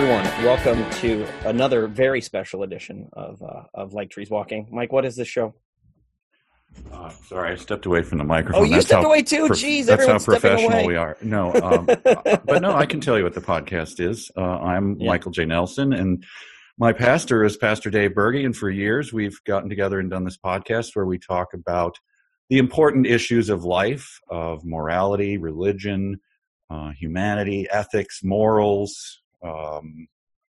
everyone. 0.00 0.24
Welcome 0.42 0.90
to 1.00 1.26
another 1.44 1.86
very 1.86 2.22
special 2.22 2.62
edition 2.62 3.10
of 3.12 3.42
uh, 3.42 3.64
of 3.74 3.92
Like 3.92 4.08
Trees 4.08 4.30
Walking. 4.30 4.66
Mike, 4.72 4.92
what 4.92 5.04
is 5.04 5.14
this 5.14 5.28
show? 5.28 5.54
Uh, 6.90 7.10
sorry, 7.10 7.52
I 7.52 7.56
stepped 7.56 7.84
away 7.84 8.02
from 8.02 8.16
the 8.16 8.24
microphone. 8.24 8.62
Oh, 8.62 8.64
you 8.64 8.76
That's 8.76 8.86
stepped 8.86 9.04
away 9.04 9.20
too. 9.20 9.48
prof- 9.48 9.58
Jeez, 9.58 9.84
that's 9.84 10.06
how 10.06 10.18
professional 10.18 10.72
away. 10.72 10.86
we 10.86 10.96
are. 10.96 11.18
No, 11.20 11.52
um, 11.52 11.84
but 12.04 12.62
no, 12.62 12.74
I 12.74 12.86
can 12.86 13.02
tell 13.02 13.18
you 13.18 13.24
what 13.24 13.34
the 13.34 13.42
podcast 13.42 14.00
is. 14.00 14.30
Uh, 14.34 14.40
I'm 14.40 14.98
Yeah. 14.98 15.08
Michael 15.08 15.32
J. 15.32 15.44
Nelson, 15.44 15.92
and 15.92 16.24
my 16.78 16.94
pastor 16.94 17.44
is 17.44 17.58
Pastor 17.58 17.90
Dave 17.90 18.14
Berge. 18.14 18.36
And 18.42 18.56
for 18.56 18.70
years, 18.70 19.12
we've 19.12 19.38
gotten 19.44 19.68
together 19.68 20.00
and 20.00 20.08
done 20.08 20.24
this 20.24 20.38
podcast 20.38 20.96
where 20.96 21.04
we 21.04 21.18
talk 21.18 21.52
about 21.52 21.94
the 22.48 22.56
important 22.56 23.06
issues 23.06 23.50
of 23.50 23.64
life, 23.64 24.18
of 24.30 24.64
morality, 24.64 25.36
religion, 25.36 26.20
uh, 26.70 26.88
humanity, 26.98 27.66
ethics, 27.70 28.20
morals, 28.24 29.18
um, 29.42 30.08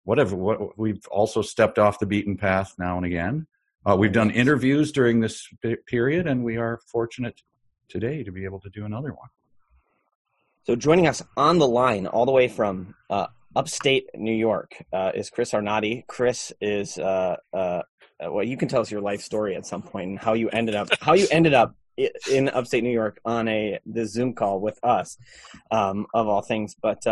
whatever. 0.03 0.35
What, 0.35 0.77
we've 0.77 1.05
also 1.07 1.41
stepped 1.41 1.79
off 1.79 1.99
the 1.99 2.05
beaten 2.05 2.37
path 2.37 2.75
now 2.77 2.97
and 2.97 3.05
again. 3.05 3.47
Uh, 3.85 3.95
we've 3.95 4.13
done 4.13 4.29
interviews 4.29 4.91
during 4.91 5.19
this 5.19 5.47
period, 5.87 6.27
and 6.27 6.43
we 6.43 6.57
are 6.57 6.79
fortunate 6.87 7.41
today 7.89 8.23
to 8.23 8.31
be 8.31 8.45
able 8.45 8.59
to 8.59 8.69
do 8.69 8.85
another 8.85 9.09
one. 9.09 9.29
So 10.63 10.75
joining 10.75 11.07
us 11.07 11.23
on 11.35 11.57
the 11.57 11.67
line, 11.67 12.05
all 12.05 12.25
the 12.25 12.31
way 12.31 12.47
from 12.47 12.93
uh, 13.09 13.27
upstate 13.55 14.05
New 14.13 14.33
York, 14.33 14.83
uh, 14.93 15.11
is 15.15 15.31
Chris 15.31 15.53
Arnade. 15.53 16.03
Chris 16.07 16.53
is 16.61 16.99
uh, 16.99 17.37
uh, 17.51 17.81
uh, 18.23 18.31
well, 18.31 18.45
you 18.45 18.55
can 18.57 18.67
tell 18.67 18.81
us 18.81 18.91
your 18.91 19.01
life 19.01 19.21
story 19.21 19.55
at 19.55 19.65
some 19.65 19.81
point 19.81 20.09
and 20.09 20.19
how 20.19 20.33
you 20.33 20.49
ended 20.49 20.75
up 20.75 20.89
how 21.01 21.13
you 21.13 21.27
ended 21.31 21.55
up 21.55 21.75
in 22.29 22.49
upstate 22.49 22.83
New 22.83 22.91
York 22.91 23.19
on 23.25 23.47
a 23.47 23.79
the 23.85 24.05
Zoom 24.05 24.33
call 24.33 24.59
with 24.59 24.79
us, 24.83 25.17
um, 25.71 26.05
of 26.13 26.27
all 26.27 26.41
things. 26.41 26.75
But 26.79 27.05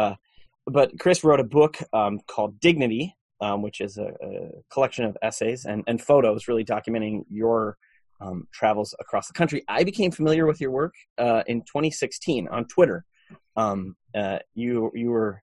but 0.70 0.98
Chris 1.00 1.24
wrote 1.24 1.40
a 1.40 1.44
book 1.44 1.78
um, 1.94 2.20
called 2.28 2.60
Dignity, 2.60 3.16
um, 3.42 3.62
which 3.62 3.82
is 3.82 3.98
a, 3.98 4.08
a 4.22 4.50
collection 4.72 5.06
of 5.06 5.18
essays 5.22 5.66
and, 5.66 5.84
and 5.88 6.02
photos, 6.02 6.48
really 6.48 6.66
documenting 6.66 7.24
your 7.30 7.78
um, 8.22 8.48
travels 8.54 8.94
across 9.00 9.28
the 9.28 9.34
country. 9.34 9.64
I 9.68 9.84
became 9.84 10.12
familiar 10.12 10.46
with 10.46 10.60
your 10.60 10.72
work 10.72 10.94
uh, 11.18 11.44
in 11.48 11.62
2016 11.62 12.48
on 12.50 12.66
Twitter. 12.66 13.06
Um, 13.56 13.96
uh, 14.16 14.40
you 14.54 14.92
you 14.94 15.10
were 15.10 15.42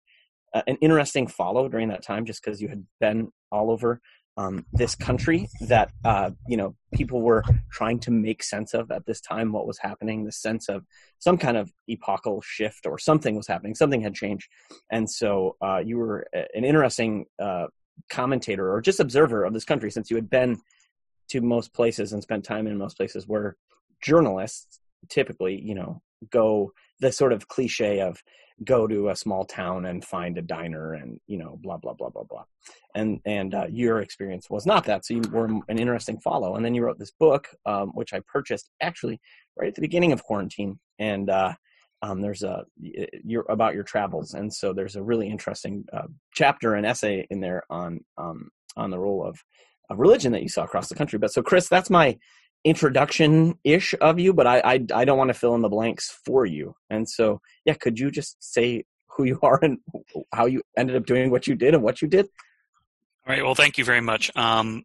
uh, 0.55 0.63
an 0.67 0.77
interesting 0.81 1.27
follow 1.27 1.69
during 1.69 1.89
that 1.89 2.03
time, 2.03 2.25
just 2.25 2.43
because 2.43 2.61
you 2.61 2.69
had 2.69 2.85
been 3.01 3.31
all 3.51 3.71
over 3.71 4.01
um, 4.37 4.67
this 4.73 4.95
country 4.95 5.49
that 5.63 5.91
uh, 6.05 6.31
you 6.47 6.57
know 6.57 6.75
people 6.93 7.23
were 7.23 7.43
trying 7.71 7.99
to 8.01 8.11
make 8.11 8.43
sense 8.43 8.75
of 8.75 8.91
at 8.91 9.07
this 9.07 9.21
time. 9.21 9.53
What 9.53 9.67
was 9.67 9.79
happening? 9.79 10.25
The 10.25 10.33
sense 10.33 10.69
of 10.69 10.85
some 11.19 11.39
kind 11.39 11.57
of 11.57 11.73
epochal 11.89 12.43
shift 12.43 12.87
or 12.87 12.99
something 12.99 13.35
was 13.37 13.47
happening. 13.47 13.75
Something 13.75 14.03
had 14.03 14.15
changed, 14.15 14.49
and 14.91 15.09
so 15.09 15.57
uh, 15.63 15.79
you 15.79 15.99
were 15.99 16.27
an 16.33 16.65
interesting 16.65 17.27
uh, 17.43 17.67
commentator 18.11 18.73
or 18.73 18.81
just 18.81 19.01
observer 19.01 19.45
of 19.45 19.53
this 19.53 19.65
country 19.65 19.91
since 19.91 20.11
you 20.11 20.17
had 20.17 20.31
been 20.31 20.59
to 21.29 21.41
most 21.41 21.73
places 21.73 22.13
and 22.13 22.23
spent 22.23 22.45
time 22.45 22.67
in 22.67 22.79
most 22.79 22.97
places 22.97 23.27
where 23.27 23.57
journalists 24.01 24.81
typically, 25.09 25.61
you 25.61 25.75
know, 25.75 26.01
go 26.31 26.73
the 27.01 27.13
sort 27.13 27.33
of 27.33 27.49
cliche 27.49 28.01
of 28.01 28.23
go 28.65 28.87
to 28.87 29.11
a 29.11 29.17
small 29.17 29.45
town 29.45 29.85
and 29.87 30.05
find 30.05 30.39
a 30.39 30.43
diner 30.43 30.95
and 30.95 31.21
you 31.27 31.39
know 31.39 31.59
blah 31.63 31.77
blah 31.77 31.93
blah 31.93 32.09
blah 32.09 32.25
blah. 32.25 32.45
And 32.95 33.21
and 33.25 33.55
uh, 33.55 33.67
your 33.71 34.01
experience 34.01 34.49
was 34.49 34.67
not 34.67 34.85
that 34.85 35.05
so 35.05 35.15
you 35.15 35.23
were 35.31 35.47
an 35.47 35.79
interesting 35.79 36.19
follow. 36.21 36.57
And 36.57 36.65
then 36.65 36.75
you 36.75 36.83
wrote 36.83 36.99
this 36.99 37.13
book 37.13 37.49
um, 37.67 37.91
which 37.95 38.13
i 38.13 38.21
purchased 38.27 38.71
actually 38.81 39.21
right 39.57 39.69
at 39.69 39.75
the 39.75 39.81
beginning 39.81 40.13
of 40.13 40.23
quarantine. 40.23 40.79
And 40.99 41.29
uh, 41.29 41.55
um, 42.03 42.21
there's 42.21 42.43
a 42.43 42.65
you're 42.81 43.47
about 43.49 43.75
your 43.75 43.85
travels. 43.85 44.35
And 44.35 44.53
so 44.53 44.73
there's 44.73 44.97
a 44.97 45.03
really 45.03 45.29
interesting 45.29 45.85
uh, 45.93 46.07
chapter 46.33 46.75
and 46.75 46.87
essay 46.87 47.27
in 47.31 47.41
there 47.41 47.65
on 47.69 48.01
um, 48.17 48.51
on 48.77 48.91
the 48.91 48.99
role 48.99 49.27
of, 49.27 49.39
of 49.91 49.99
religion 49.99 50.33
that 50.33 50.43
you 50.43 50.49
saw 50.49 50.65
across 50.65 50.89
the 50.89 50.95
country. 50.95 51.19
But 51.19 51.33
so 51.33 51.43
chris 51.43 51.69
that's 51.69 51.91
my 51.91 52.17
introduction 52.67 53.57
ish 53.63 53.95
of 54.01 54.19
you, 54.19 54.35
but 54.35 54.47
I, 54.47 54.59
I 54.59 54.85
I 54.93 55.05
don't 55.05 55.17
want 55.17 55.29
to 55.29 55.35
fill 55.35 55.55
in 55.55 55.63
the 55.63 55.69
blanks 55.69 56.11
for 56.25 56.45
you. 56.45 56.75
And 56.91 57.09
so, 57.09 57.41
yeah, 57.65 57.75
could 57.75 57.99
you 57.99 58.11
just 58.11 58.37
say 58.43 58.85
who 59.09 59.25
you 59.25 59.39
are 59.43 59.59
and 59.63 59.79
how 60.35 60.47
you 60.47 60.63
ended 60.77 60.97
up 60.97 61.07
doing 61.07 61.31
what 61.31 61.47
you 61.47 61.55
did 61.55 61.75
and 61.75 61.83
what 61.83 62.03
you 62.03 62.09
did? 62.09 62.27
All 63.27 63.35
right. 63.35 63.45
Well, 63.45 63.55
thank 63.55 63.79
you 63.79 63.85
very 63.85 64.01
much. 64.01 64.37
Um, 64.37 64.83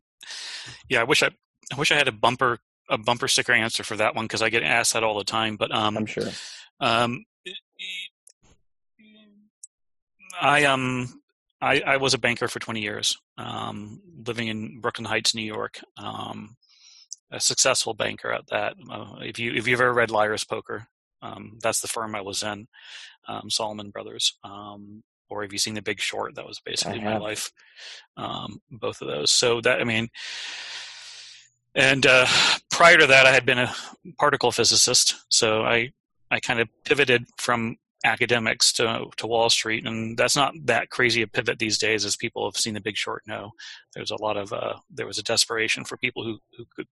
yeah, 0.88 1.02
I 1.02 1.04
wish 1.06 1.24
I, 1.24 1.32
I 1.74 1.76
wish 1.78 1.92
I 1.92 1.96
had 1.96 2.08
a 2.08 2.14
bumper 2.14 2.60
a 2.88 2.98
bumper 2.98 3.28
sticker 3.28 3.54
answer 3.54 3.84
for 3.84 3.96
that 3.98 4.16
one 4.16 4.26
because 4.26 4.44
I 4.44 4.50
get 4.50 4.64
asked 4.64 4.94
that 4.94 5.04
all 5.04 5.18
the 5.18 5.24
time. 5.24 5.56
But 5.56 5.74
um, 5.74 5.98
I'm 5.98 6.06
sure. 6.06 6.30
um, 6.80 7.26
I 10.40 10.66
um 10.66 11.22
I, 11.62 11.82
I 11.82 11.98
was 11.98 12.14
a 12.14 12.18
banker 12.18 12.48
for 12.48 12.60
20 12.60 12.82
years, 12.82 13.18
um, 13.38 14.02
living 14.26 14.48
in 14.48 14.82
Brooklyn 14.82 15.06
Heights, 15.06 15.36
New 15.36 15.44
York. 15.44 15.80
Um, 15.96 16.58
a 17.32 17.40
successful 17.40 17.94
banker 17.94 18.32
at 18.32 18.48
that. 18.48 18.76
Uh, 18.90 19.16
if 19.22 19.40
you 19.40 19.54
if 19.54 19.68
you've 19.68 19.82
ever 19.82 19.94
read 19.94 20.12
Liar's 20.12 20.44
Poker, 20.44 20.88
um, 21.22 21.58
that's 21.62 21.82
the 21.82 21.88
firm 21.88 22.16
I 22.16 22.22
was 22.22 22.44
in, 22.44 22.68
um, 23.28 23.50
Salomon 23.50 23.90
Brothers. 23.90 24.38
Um, 24.44 25.04
or 25.30 25.44
have 25.44 25.54
you 25.54 25.60
seen 25.60 25.76
The 25.76 25.82
Big 25.82 26.02
Short? 26.02 26.36
That 26.36 26.46
was 26.46 26.60
basically 26.60 27.00
my 27.00 27.18
life. 27.18 27.52
Um, 28.18 28.62
both 28.70 29.02
of 29.02 29.08
those. 29.08 29.32
So 29.32 29.62
that 29.62 29.80
I 29.80 29.86
mean, 29.86 30.10
and 31.74 32.06
uh, 32.06 32.28
prior 32.70 32.98
to 32.98 33.08
that, 33.08 33.26
I 33.26 33.32
had 33.32 33.46
been 33.46 33.60
a 33.60 33.74
particle 34.20 34.52
physicist. 34.52 35.16
So 35.30 35.64
I 35.64 35.92
I 36.30 36.40
kind 36.40 36.60
of 36.60 36.68
pivoted 36.84 37.26
from 37.38 37.78
academics 38.04 38.74
to 38.74 39.06
to 39.18 39.28
Wall 39.28 39.50
Street, 39.50 39.86
and 39.86 40.18
that's 40.18 40.36
not 40.36 40.54
that 40.66 40.90
crazy 40.90 41.22
a 41.22 41.28
pivot 41.28 41.60
these 41.60 41.78
days, 41.78 42.06
as 42.06 42.16
people 42.16 42.46
have 42.46 42.58
seen 42.58 42.74
The 42.74 42.82
Big 42.82 42.98
Short 42.98 43.24
know. 43.28 43.52
There's 43.94 44.12
a 44.12 44.22
lot 44.22 44.38
of 44.38 44.54
uh, 44.54 44.76
there 44.90 45.08
was 45.08 45.18
a 45.18 45.24
desperation 45.24 45.84
for 45.86 45.98
people 45.98 46.24
who 46.24 46.40
who 46.58 46.66
could. 46.76 46.88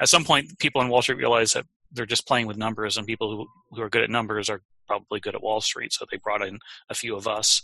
At 0.00 0.08
some 0.08 0.24
point, 0.24 0.58
people 0.58 0.80
on 0.80 0.88
Wall 0.88 1.02
Street 1.02 1.18
realized 1.18 1.54
that 1.54 1.66
they're 1.92 2.06
just 2.06 2.26
playing 2.26 2.46
with 2.46 2.56
numbers, 2.56 2.96
and 2.96 3.06
people 3.06 3.30
who 3.30 3.46
who 3.76 3.82
are 3.82 3.90
good 3.90 4.02
at 4.02 4.10
numbers 4.10 4.48
are 4.48 4.62
probably 4.86 5.20
good 5.20 5.34
at 5.34 5.42
Wall 5.42 5.60
Street. 5.60 5.92
So 5.92 6.04
they 6.10 6.18
brought 6.18 6.42
in 6.42 6.58
a 6.88 6.94
few 6.94 7.16
of 7.16 7.28
us. 7.28 7.62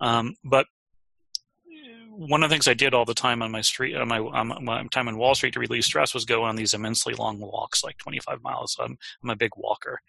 Um, 0.00 0.36
but 0.44 0.66
one 2.14 2.42
of 2.42 2.50
the 2.50 2.54
things 2.54 2.68
I 2.68 2.74
did 2.74 2.94
all 2.94 3.04
the 3.04 3.14
time 3.14 3.42
on 3.42 3.50
my 3.50 3.62
street, 3.62 3.96
on 3.96 4.08
my, 4.08 4.18
on 4.18 4.64
my 4.64 4.84
time 4.88 5.08
on 5.08 5.16
Wall 5.16 5.34
Street 5.34 5.54
to 5.54 5.60
release 5.60 5.86
stress 5.86 6.14
was 6.14 6.24
go 6.24 6.42
on 6.42 6.56
these 6.56 6.74
immensely 6.74 7.14
long 7.14 7.40
walks, 7.40 7.82
like 7.82 7.96
25 7.98 8.42
miles. 8.42 8.74
So 8.74 8.84
I'm, 8.84 8.98
I'm 9.22 9.30
a 9.30 9.36
big 9.36 9.52
walker. 9.56 10.00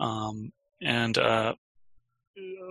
Um, 0.00 0.52
and, 0.84 1.18
uh, 1.18 1.54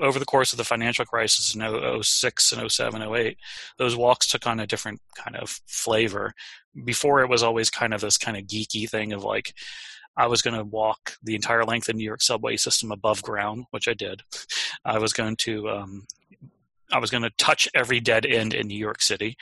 over 0.01 0.19
the 0.19 0.25
course 0.25 0.51
of 0.51 0.57
the 0.57 0.66
financial 0.66 1.06
crisis 1.06 1.56
in 1.56 2.03
06 2.03 2.51
and 2.51 2.72
07, 2.72 3.01
08, 3.01 3.38
those 3.78 3.96
walks 3.96 4.28
took 4.28 4.46
on 4.46 4.59
a 4.59 4.68
different 4.68 5.00
kind 5.16 5.38
of 5.38 5.62
flavor. 5.68 6.34
Before 6.84 7.22
it 7.22 7.29
was 7.29 7.44
always 7.44 7.69
kind 7.69 7.94
of 7.94 8.01
this 8.01 8.18
kind 8.18 8.35
of 8.35 8.44
geeky 8.44 8.90
thing 8.90 9.13
of 9.13 9.24
like, 9.24 9.53
I 10.18 10.28
was 10.28 10.41
going 10.41 10.56
to 10.56 10.63
walk 10.63 11.13
the 11.24 11.35
entire 11.35 11.63
length 11.63 11.90
of 11.90 11.96
New 11.96 12.03
York 12.03 12.22
subway 12.22 12.57
system 12.57 12.91
above 12.91 13.24
ground, 13.24 13.66
which 13.72 13.88
I 13.88 13.94
did. 13.94 14.22
I 14.85 15.00
was 15.00 15.13
going 15.13 15.38
to 15.38 15.69
um, 15.69 16.06
I 16.93 16.99
was 16.99 17.09
going 17.09 17.23
to 17.23 17.31
touch 17.37 17.67
every 17.73 17.99
dead 17.99 18.25
end 18.25 18.53
in 18.53 18.67
New 18.67 18.77
York 18.77 19.01
City, 19.01 19.35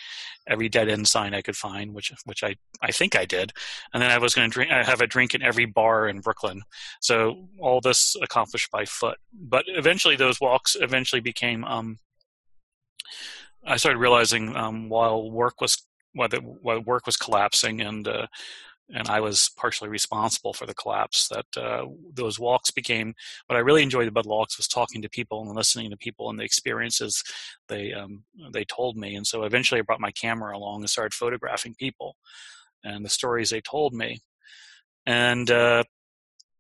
every 0.47 0.69
dead 0.69 0.89
end 0.89 1.07
sign 1.07 1.33
I 1.33 1.41
could 1.41 1.57
find, 1.57 1.93
which 1.93 2.11
which 2.25 2.43
I, 2.43 2.55
I 2.81 2.91
think 2.91 3.15
I 3.15 3.25
did, 3.25 3.51
and 3.93 4.01
then 4.01 4.09
I 4.09 4.17
was 4.17 4.33
going 4.33 4.49
to 4.49 4.53
drink, 4.53 4.71
I 4.71 4.83
have 4.83 5.01
a 5.01 5.07
drink 5.07 5.35
in 5.35 5.43
every 5.43 5.65
bar 5.65 6.07
in 6.07 6.21
Brooklyn. 6.21 6.61
So 7.01 7.47
all 7.59 7.81
this 7.81 8.15
accomplished 8.21 8.71
by 8.71 8.85
foot. 8.85 9.17
But 9.33 9.65
eventually, 9.67 10.15
those 10.15 10.39
walks 10.39 10.75
eventually 10.79 11.21
became. 11.21 11.63
Um, 11.65 11.97
I 13.67 13.77
started 13.77 13.99
realizing 13.99 14.55
um, 14.55 14.89
while 14.89 15.29
work 15.29 15.61
was 15.61 15.85
while, 16.13 16.29
the, 16.29 16.39
while 16.39 16.79
work 16.81 17.05
was 17.05 17.17
collapsing 17.17 17.81
and 17.81 18.07
uh, 18.07 18.27
and 18.93 19.07
I 19.07 19.19
was 19.19 19.49
partially 19.57 19.89
responsible 19.89 20.53
for 20.53 20.65
the 20.65 20.73
collapse. 20.73 21.27
That 21.29 21.45
uh, 21.57 21.85
those 22.13 22.39
walks 22.39 22.71
became 22.71 23.13
what 23.47 23.55
I 23.55 23.59
really 23.59 23.83
enjoyed 23.83 24.07
about 24.07 24.25
walks 24.25 24.57
was 24.57 24.67
talking 24.67 25.01
to 25.01 25.09
people 25.09 25.41
and 25.41 25.55
listening 25.55 25.89
to 25.91 25.97
people 25.97 26.29
and 26.29 26.39
the 26.39 26.43
experiences 26.43 27.23
they 27.67 27.93
um, 27.93 28.23
they 28.51 28.65
told 28.65 28.97
me. 28.97 29.15
And 29.15 29.25
so 29.25 29.43
eventually, 29.43 29.79
I 29.79 29.83
brought 29.83 29.99
my 29.99 30.11
camera 30.11 30.55
along 30.55 30.81
and 30.81 30.89
started 30.89 31.13
photographing 31.13 31.75
people 31.75 32.15
and 32.83 33.05
the 33.05 33.09
stories 33.09 33.49
they 33.49 33.61
told 33.61 33.93
me. 33.93 34.21
And 35.05 35.49
uh, 35.49 35.83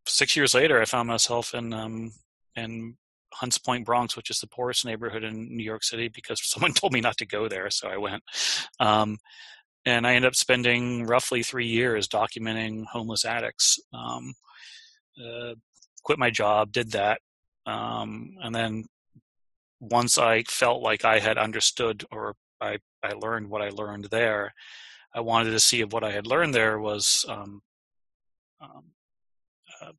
six 0.05 0.35
years 0.35 0.53
later, 0.53 0.81
I 0.81 0.85
found 0.85 1.07
myself 1.07 1.53
in 1.53 1.73
um, 1.73 2.11
in 2.55 2.95
Hunts 3.33 3.57
Point, 3.57 3.85
Bronx, 3.85 4.15
which 4.15 4.29
is 4.29 4.39
the 4.39 4.47
poorest 4.47 4.85
neighborhood 4.85 5.23
in 5.23 5.55
New 5.55 5.63
York 5.63 5.83
City, 5.83 6.09
because 6.09 6.41
someone 6.43 6.73
told 6.73 6.93
me 6.93 7.01
not 7.01 7.17
to 7.17 7.25
go 7.25 7.47
there, 7.47 7.69
so 7.69 7.87
I 7.87 7.97
went. 7.97 8.23
Um, 8.79 9.17
and 9.85 10.05
I 10.05 10.13
ended 10.15 10.27
up 10.27 10.35
spending 10.35 11.05
roughly 11.05 11.43
three 11.43 11.67
years 11.67 12.07
documenting 12.07 12.85
homeless 12.85 13.25
addicts. 13.25 13.79
Um, 13.93 14.33
uh, 15.23 15.55
quit 16.03 16.19
my 16.19 16.29
job, 16.29 16.71
did 16.71 16.91
that, 16.91 17.19
um, 17.65 18.35
and 18.41 18.53
then 18.53 18.85
once 19.79 20.17
I 20.17 20.43
felt 20.43 20.81
like 20.81 21.03
I 21.05 21.19
had 21.19 21.37
understood 21.37 22.05
or 22.11 22.35
I, 22.61 22.77
I 23.03 23.13
learned 23.13 23.49
what 23.49 23.63
I 23.63 23.69
learned 23.69 24.05
there, 24.05 24.53
I 25.13 25.19
wanted 25.21 25.51
to 25.51 25.59
see 25.59 25.81
if 25.81 25.91
what 25.91 26.03
I 26.03 26.11
had 26.11 26.27
learned 26.27 26.53
there 26.53 26.79
was 26.79 27.25
um, 27.27 27.61
um, 28.61 28.83
uh, 29.81 29.91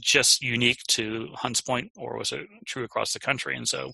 just 0.00 0.42
unique 0.42 0.82
to 0.88 1.28
Hunts 1.34 1.60
Point 1.60 1.92
or 1.96 2.18
was 2.18 2.32
it 2.32 2.46
true 2.66 2.84
across 2.84 3.12
the 3.12 3.20
country. 3.20 3.56
And 3.56 3.68
so 3.68 3.92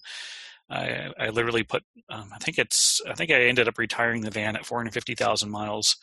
I, 0.71 1.11
I 1.19 1.29
literally 1.31 1.65
put, 1.65 1.83
um, 2.11 2.31
I 2.35 2.39
think 2.39 2.59
it's, 2.59 3.01
I 3.09 3.15
think 3.15 3.31
I 3.31 3.43
ended 3.43 3.69
up 3.69 3.79
retiring 3.79 4.23
the 4.23 4.31
van 4.31 4.57
at 4.57 4.65
450,000 4.65 5.51
miles, 5.51 5.97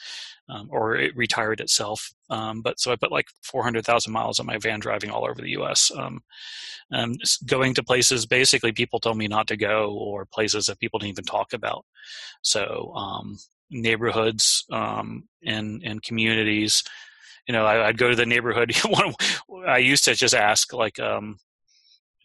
um, 0.50 0.68
or 0.72 0.96
it 0.96 1.16
retired 1.16 1.62
itself. 1.62 2.12
Um, 2.30 2.62
but 2.62 2.80
so 2.80 2.92
I 2.92 2.98
put 2.98 3.12
like 3.12 3.28
400,000 3.44 4.12
miles 4.12 4.40
on 4.40 4.46
my 4.46 4.58
van 4.58 4.80
driving 4.80 5.10
all 5.10 5.26
over 5.26 5.42
the 5.42 5.52
U.S. 5.52 5.92
Um, 5.96 6.22
going 7.46 7.74
to 7.76 7.84
places 7.84 8.26
basically 8.26 8.72
people 8.72 9.00
told 9.00 9.18
me 9.18 9.28
not 9.28 9.48
to 9.48 9.58
go, 9.58 9.92
or 9.94 10.26
places 10.26 10.66
that 10.66 10.80
people 10.80 11.00
didn't 11.00 11.12
even 11.12 11.26
talk 11.26 11.54
about. 11.54 11.86
So 12.42 12.94
um, 12.96 13.38
neighborhoods 13.70 14.66
um, 14.72 15.28
and 15.46 15.82
and 15.84 16.02
communities. 16.04 16.84
You 17.48 17.54
know, 17.54 17.66
I, 17.66 17.88
would 17.88 17.98
go 17.98 18.10
to 18.10 18.16
the 18.16 18.26
neighborhood. 18.26 18.74
I 19.68 19.78
used 19.78 20.04
to 20.06 20.16
just 20.16 20.36
ask 20.36 20.74
like 20.74 21.00
um, 21.00 21.38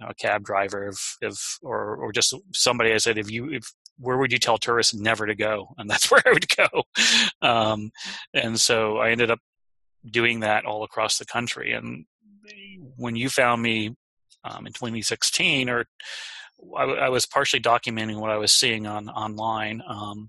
a 0.09 0.15
cab 0.15 0.45
driver 0.45 0.89
if, 0.89 1.17
if 1.21 1.59
or 1.63 1.97
or 1.97 2.13
just 2.13 2.35
somebody 2.53 2.93
I 2.93 2.99
said 2.99 3.19
if 3.19 3.31
you 3.31 3.51
if 3.51 3.65
where 3.99 4.19
would 4.19 4.33
you 4.33 4.39
tell 4.39 4.59
tourists 4.59 4.95
never 4.95 5.27
to 5.27 5.35
go? 5.35 5.69
And 5.79 5.89
that's 5.89 6.11
where 6.11 6.23
I 6.27 6.33
would 6.33 6.49
go. 6.49 6.85
Um, 7.41 7.91
and 8.35 8.61
so 8.61 8.99
I 8.99 9.11
ended 9.11 9.31
up 9.31 9.41
doing 10.11 10.41
that 10.41 10.65
all 10.65 10.85
across 10.85 11.19
the 11.19 11.25
country. 11.25 11.73
And 11.73 12.05
when 12.97 13.17
you 13.17 13.29
found 13.29 13.63
me 13.63 13.95
um, 14.45 14.67
in 14.67 14.73
2016 14.73 15.69
or 15.69 15.85
I, 16.77 16.83
I, 16.83 17.09
was 17.09 17.27
partially 17.27 17.61
documenting 17.61 18.21
what 18.21 18.31
I 18.31 18.37
was 18.37 18.53
seeing 18.53 18.87
on 18.87 19.09
online 19.09 19.81
um, 19.89 20.29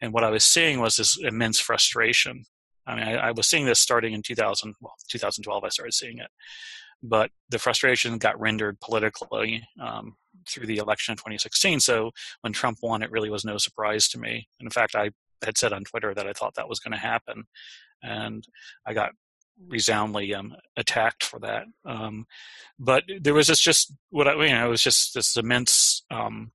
and 0.00 0.12
what 0.12 0.24
I 0.24 0.30
was 0.30 0.44
seeing 0.44 0.80
was 0.80 0.96
this 0.96 1.18
immense 1.20 1.58
frustration. 1.58 2.44
I 2.86 2.94
mean, 2.94 3.04
I, 3.04 3.28
I, 3.28 3.30
was 3.32 3.48
seeing 3.48 3.64
this 3.64 3.80
starting 3.80 4.12
in 4.12 4.22
2000, 4.22 4.74
well, 4.80 4.94
2012. 5.08 5.64
I 5.64 5.68
started 5.68 5.94
seeing 5.94 6.18
it, 6.18 6.28
but 7.04 7.30
the 7.50 7.58
frustration 7.58 8.16
got 8.16 8.40
rendered 8.40 8.80
politically 8.80 9.62
um, 9.80 10.16
through 10.48 10.66
the 10.66 10.78
election 10.78 11.12
in 11.12 11.16
2016. 11.18 11.78
So 11.80 12.10
when 12.40 12.54
Trump 12.54 12.78
won, 12.82 13.02
it 13.02 13.10
really 13.10 13.30
was 13.30 13.44
no 13.44 13.58
surprise 13.58 14.08
to 14.08 14.18
me. 14.18 14.48
in 14.58 14.70
fact, 14.70 14.94
I 14.94 15.10
had 15.44 15.58
said 15.58 15.74
on 15.74 15.84
Twitter 15.84 16.14
that 16.14 16.26
I 16.26 16.32
thought 16.32 16.54
that 16.54 16.68
was 16.68 16.80
going 16.80 16.92
to 16.92 16.98
happen, 16.98 17.44
and 18.02 18.42
I 18.86 18.94
got 18.94 19.12
resoundingly 19.68 20.34
um, 20.34 20.56
attacked 20.78 21.22
for 21.24 21.38
that. 21.40 21.66
Um, 21.84 22.26
but 22.78 23.04
there 23.20 23.34
was 23.34 23.48
this 23.48 23.60
just 23.60 23.92
what 24.08 24.26
I 24.26 24.32
you 24.32 24.54
know 24.54 24.66
it 24.66 24.70
was 24.70 24.82
just 24.82 25.14
this 25.14 25.36
immense 25.36 26.04
um, 26.10 26.52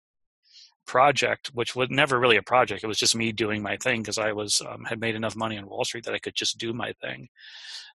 project, 0.87 1.51
which 1.53 1.75
was 1.75 1.89
never 1.91 2.19
really 2.19 2.37
a 2.37 2.41
project. 2.41 2.83
It 2.83 2.87
was 2.87 2.97
just 2.97 3.15
me 3.15 3.31
doing 3.31 3.61
my 3.61 3.77
thing 3.77 4.01
because 4.01 4.17
I 4.17 4.31
was 4.31 4.63
um, 4.67 4.85
had 4.85 4.99
made 4.99 5.13
enough 5.13 5.35
money 5.35 5.57
on 5.59 5.69
Wall 5.69 5.85
Street 5.85 6.05
that 6.05 6.15
I 6.15 6.19
could 6.19 6.33
just 6.33 6.57
do 6.57 6.73
my 6.73 6.93
thing. 6.93 7.29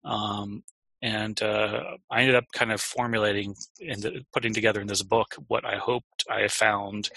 Um, 0.04 0.64
and 1.02 1.40
uh, 1.42 1.82
I 2.10 2.20
ended 2.20 2.36
up 2.36 2.44
kind 2.52 2.72
of 2.72 2.80
formulating 2.80 3.54
and 3.80 4.24
putting 4.32 4.52
together 4.52 4.80
in 4.80 4.86
this 4.86 5.02
book 5.02 5.34
what 5.48 5.64
I 5.64 5.76
hoped 5.76 6.24
I 6.30 6.48
found 6.48 7.10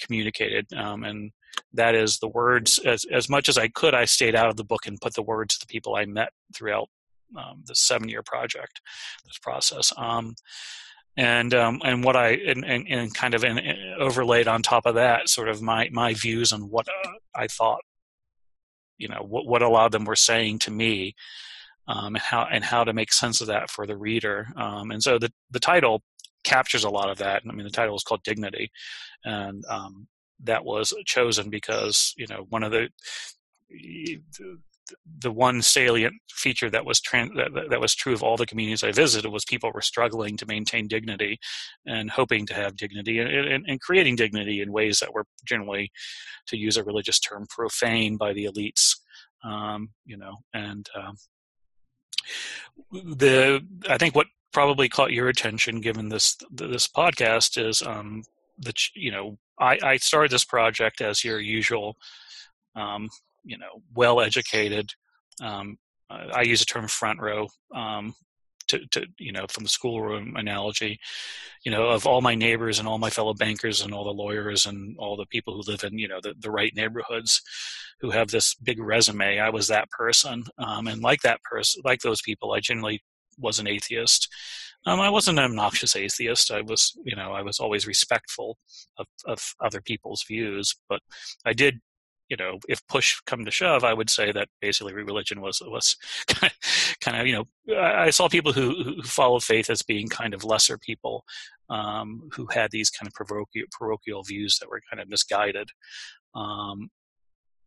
communicated, 0.00 0.72
um, 0.74 1.04
and 1.04 1.32
that 1.72 1.94
is 1.94 2.18
the 2.18 2.28
words. 2.28 2.78
As 2.78 3.04
as 3.12 3.28
much 3.28 3.48
as 3.48 3.58
I 3.58 3.68
could, 3.68 3.94
I 3.94 4.04
stayed 4.04 4.34
out 4.34 4.48
of 4.48 4.56
the 4.56 4.64
book 4.64 4.86
and 4.86 5.00
put 5.00 5.14
the 5.14 5.22
words 5.22 5.56
of 5.56 5.60
the 5.60 5.72
people 5.72 5.96
I 5.96 6.06
met 6.06 6.30
throughout 6.54 6.88
um, 7.36 7.62
the 7.66 7.74
seven 7.74 8.08
year 8.08 8.22
project, 8.22 8.80
this 9.24 9.38
process. 9.38 9.92
Um, 9.96 10.34
and 11.16 11.54
um, 11.54 11.80
and 11.84 12.04
what 12.04 12.16
I 12.16 12.32
and, 12.32 12.64
and, 12.64 12.86
and 12.88 13.14
kind 13.14 13.34
of 13.34 13.42
in, 13.44 13.58
overlaid 13.98 14.48
on 14.48 14.62
top 14.62 14.86
of 14.86 14.96
that, 14.96 15.28
sort 15.28 15.48
of 15.48 15.62
my 15.62 15.88
my 15.90 16.14
views 16.14 16.52
on 16.52 16.62
what 16.62 16.88
uh, 16.88 17.10
I 17.34 17.46
thought, 17.46 17.80
you 18.98 19.08
know, 19.08 19.24
what 19.26 19.46
what 19.46 19.62
a 19.62 19.68
lot 19.68 19.86
of 19.86 19.92
them 19.92 20.04
were 20.04 20.16
saying 20.16 20.60
to 20.60 20.70
me, 20.70 21.14
um, 21.88 22.16
and 22.16 22.22
how 22.22 22.46
and 22.50 22.64
how 22.64 22.84
to 22.84 22.92
make 22.92 23.12
sense 23.12 23.40
of 23.40 23.46
that 23.48 23.70
for 23.70 23.86
the 23.86 23.96
reader. 23.96 24.48
Um, 24.56 24.90
and 24.90 25.02
so 25.02 25.18
the 25.18 25.32
the 25.50 25.60
title 25.60 26.02
captures 26.44 26.84
a 26.84 26.90
lot 26.90 27.10
of 27.10 27.18
that. 27.18 27.42
I 27.48 27.52
mean, 27.52 27.64
the 27.64 27.70
title 27.70 27.96
is 27.96 28.02
called 28.02 28.22
Dignity, 28.22 28.70
and 29.24 29.64
um, 29.68 30.06
that 30.44 30.64
was 30.64 30.92
chosen 31.06 31.50
because 31.50 32.14
you 32.16 32.26
know 32.28 32.46
one 32.48 32.62
of 32.62 32.72
the 32.72 32.88
the 35.18 35.32
one 35.32 35.62
salient 35.62 36.14
feature 36.30 36.70
that 36.70 36.84
was 36.84 37.00
trans, 37.00 37.32
that, 37.34 37.70
that, 37.70 37.80
was 37.80 37.94
true 37.94 38.12
of 38.12 38.22
all 38.22 38.36
the 38.36 38.46
communities 38.46 38.84
I 38.84 38.92
visited 38.92 39.28
was 39.30 39.44
people 39.44 39.72
were 39.74 39.80
struggling 39.80 40.36
to 40.36 40.46
maintain 40.46 40.86
dignity 40.86 41.38
and 41.84 42.10
hoping 42.10 42.46
to 42.46 42.54
have 42.54 42.76
dignity 42.76 43.18
and, 43.18 43.28
and, 43.28 43.64
and, 43.66 43.80
creating 43.80 44.16
dignity 44.16 44.60
in 44.60 44.72
ways 44.72 45.00
that 45.00 45.12
were 45.12 45.24
generally, 45.44 45.90
to 46.46 46.56
use 46.56 46.76
a 46.76 46.84
religious 46.84 47.18
term, 47.18 47.46
profane 47.48 48.16
by 48.16 48.32
the 48.32 48.44
elites. 48.44 48.96
Um, 49.44 49.90
you 50.04 50.16
know, 50.16 50.36
and 50.54 50.88
um, 50.96 51.16
the 52.92 53.64
I 53.88 53.98
think 53.98 54.14
what 54.14 54.26
probably 54.52 54.88
caught 54.88 55.12
your 55.12 55.28
attention, 55.28 55.80
given 55.80 56.08
this 56.08 56.36
this 56.50 56.88
podcast, 56.88 57.62
is 57.62 57.82
um, 57.82 58.22
the 58.58 58.72
you 58.94 59.10
know 59.10 59.38
I, 59.58 59.78
I 59.82 59.96
started 59.96 60.30
this 60.30 60.44
project 60.44 61.00
as 61.00 61.24
your 61.24 61.40
usual, 61.40 61.96
um, 62.74 63.08
you 63.44 63.58
know, 63.58 63.82
well 63.94 64.20
educated. 64.20 64.92
Um, 65.40 65.78
I 66.08 66.42
use 66.42 66.60
the 66.60 66.66
term 66.66 66.86
front 66.86 67.20
row 67.20 67.48
um, 67.74 68.14
to, 68.68 68.80
to, 68.90 69.06
you 69.18 69.32
know 69.32 69.46
from 69.48 69.64
the 69.64 69.70
schoolroom 69.70 70.34
analogy 70.36 70.98
you 71.64 71.70
know 71.70 71.88
of 71.88 72.06
all 72.06 72.20
my 72.20 72.34
neighbors 72.34 72.78
and 72.78 72.88
all 72.88 72.98
my 72.98 73.10
fellow 73.10 73.34
bankers 73.34 73.80
and 73.80 73.92
all 73.92 74.04
the 74.04 74.10
lawyers 74.10 74.66
and 74.66 74.96
all 74.98 75.16
the 75.16 75.26
people 75.26 75.54
who 75.54 75.70
live 75.70 75.84
in 75.84 75.98
you 75.98 76.08
know 76.08 76.20
the, 76.22 76.34
the 76.38 76.50
right 76.50 76.74
neighborhoods 76.74 77.40
who 78.00 78.10
have 78.10 78.28
this 78.28 78.54
big 78.54 78.80
resume 78.80 79.38
i 79.38 79.50
was 79.50 79.68
that 79.68 79.90
person. 79.90 80.44
Um, 80.58 80.86
and 80.86 81.02
like 81.02 81.20
that 81.22 81.42
person 81.42 81.82
like 81.84 82.00
those 82.00 82.22
people 82.22 82.52
i 82.52 82.60
generally 82.60 83.02
was 83.38 83.58
an 83.58 83.66
atheist. 83.66 84.28
Um, 84.86 85.00
I 85.00 85.10
wasn't 85.10 85.38
an 85.38 85.44
obnoxious 85.44 85.96
atheist. 85.96 86.50
I 86.50 86.62
was, 86.62 86.96
you 87.04 87.16
know, 87.16 87.32
I 87.32 87.42
was 87.42 87.58
always 87.58 87.86
respectful 87.86 88.56
of, 88.98 89.06
of 89.26 89.54
other 89.60 89.80
people's 89.80 90.24
views, 90.26 90.74
but 90.88 91.00
I 91.44 91.52
did 91.52 91.80
you 92.28 92.36
know, 92.36 92.58
if 92.68 92.84
push 92.88 93.20
come 93.26 93.44
to 93.44 93.50
shove, 93.52 93.84
I 93.84 93.94
would 93.94 94.10
say 94.10 94.32
that 94.32 94.48
basically 94.60 94.94
religion 94.94 95.40
was 95.40 95.62
was 95.64 95.96
kind 97.06 97.20
of, 97.20 97.26
you 97.26 97.32
know, 97.32 97.76
I 97.78 98.10
saw 98.10 98.28
people 98.28 98.52
who 98.52 98.82
who 98.82 99.02
followed 99.02 99.44
faith 99.44 99.70
as 99.70 99.82
being 99.82 100.08
kind 100.08 100.34
of 100.34 100.44
lesser 100.44 100.78
people, 100.78 101.24
um, 101.70 102.28
who 102.32 102.46
had 102.46 102.70
these 102.70 102.90
kind 102.90 103.06
of 103.06 103.14
parochial, 103.14 103.66
parochial 103.72 104.22
views 104.22 104.58
that 104.58 104.68
were 104.68 104.80
kind 104.90 105.00
of 105.00 105.08
misguided, 105.08 105.68
um, 106.34 106.88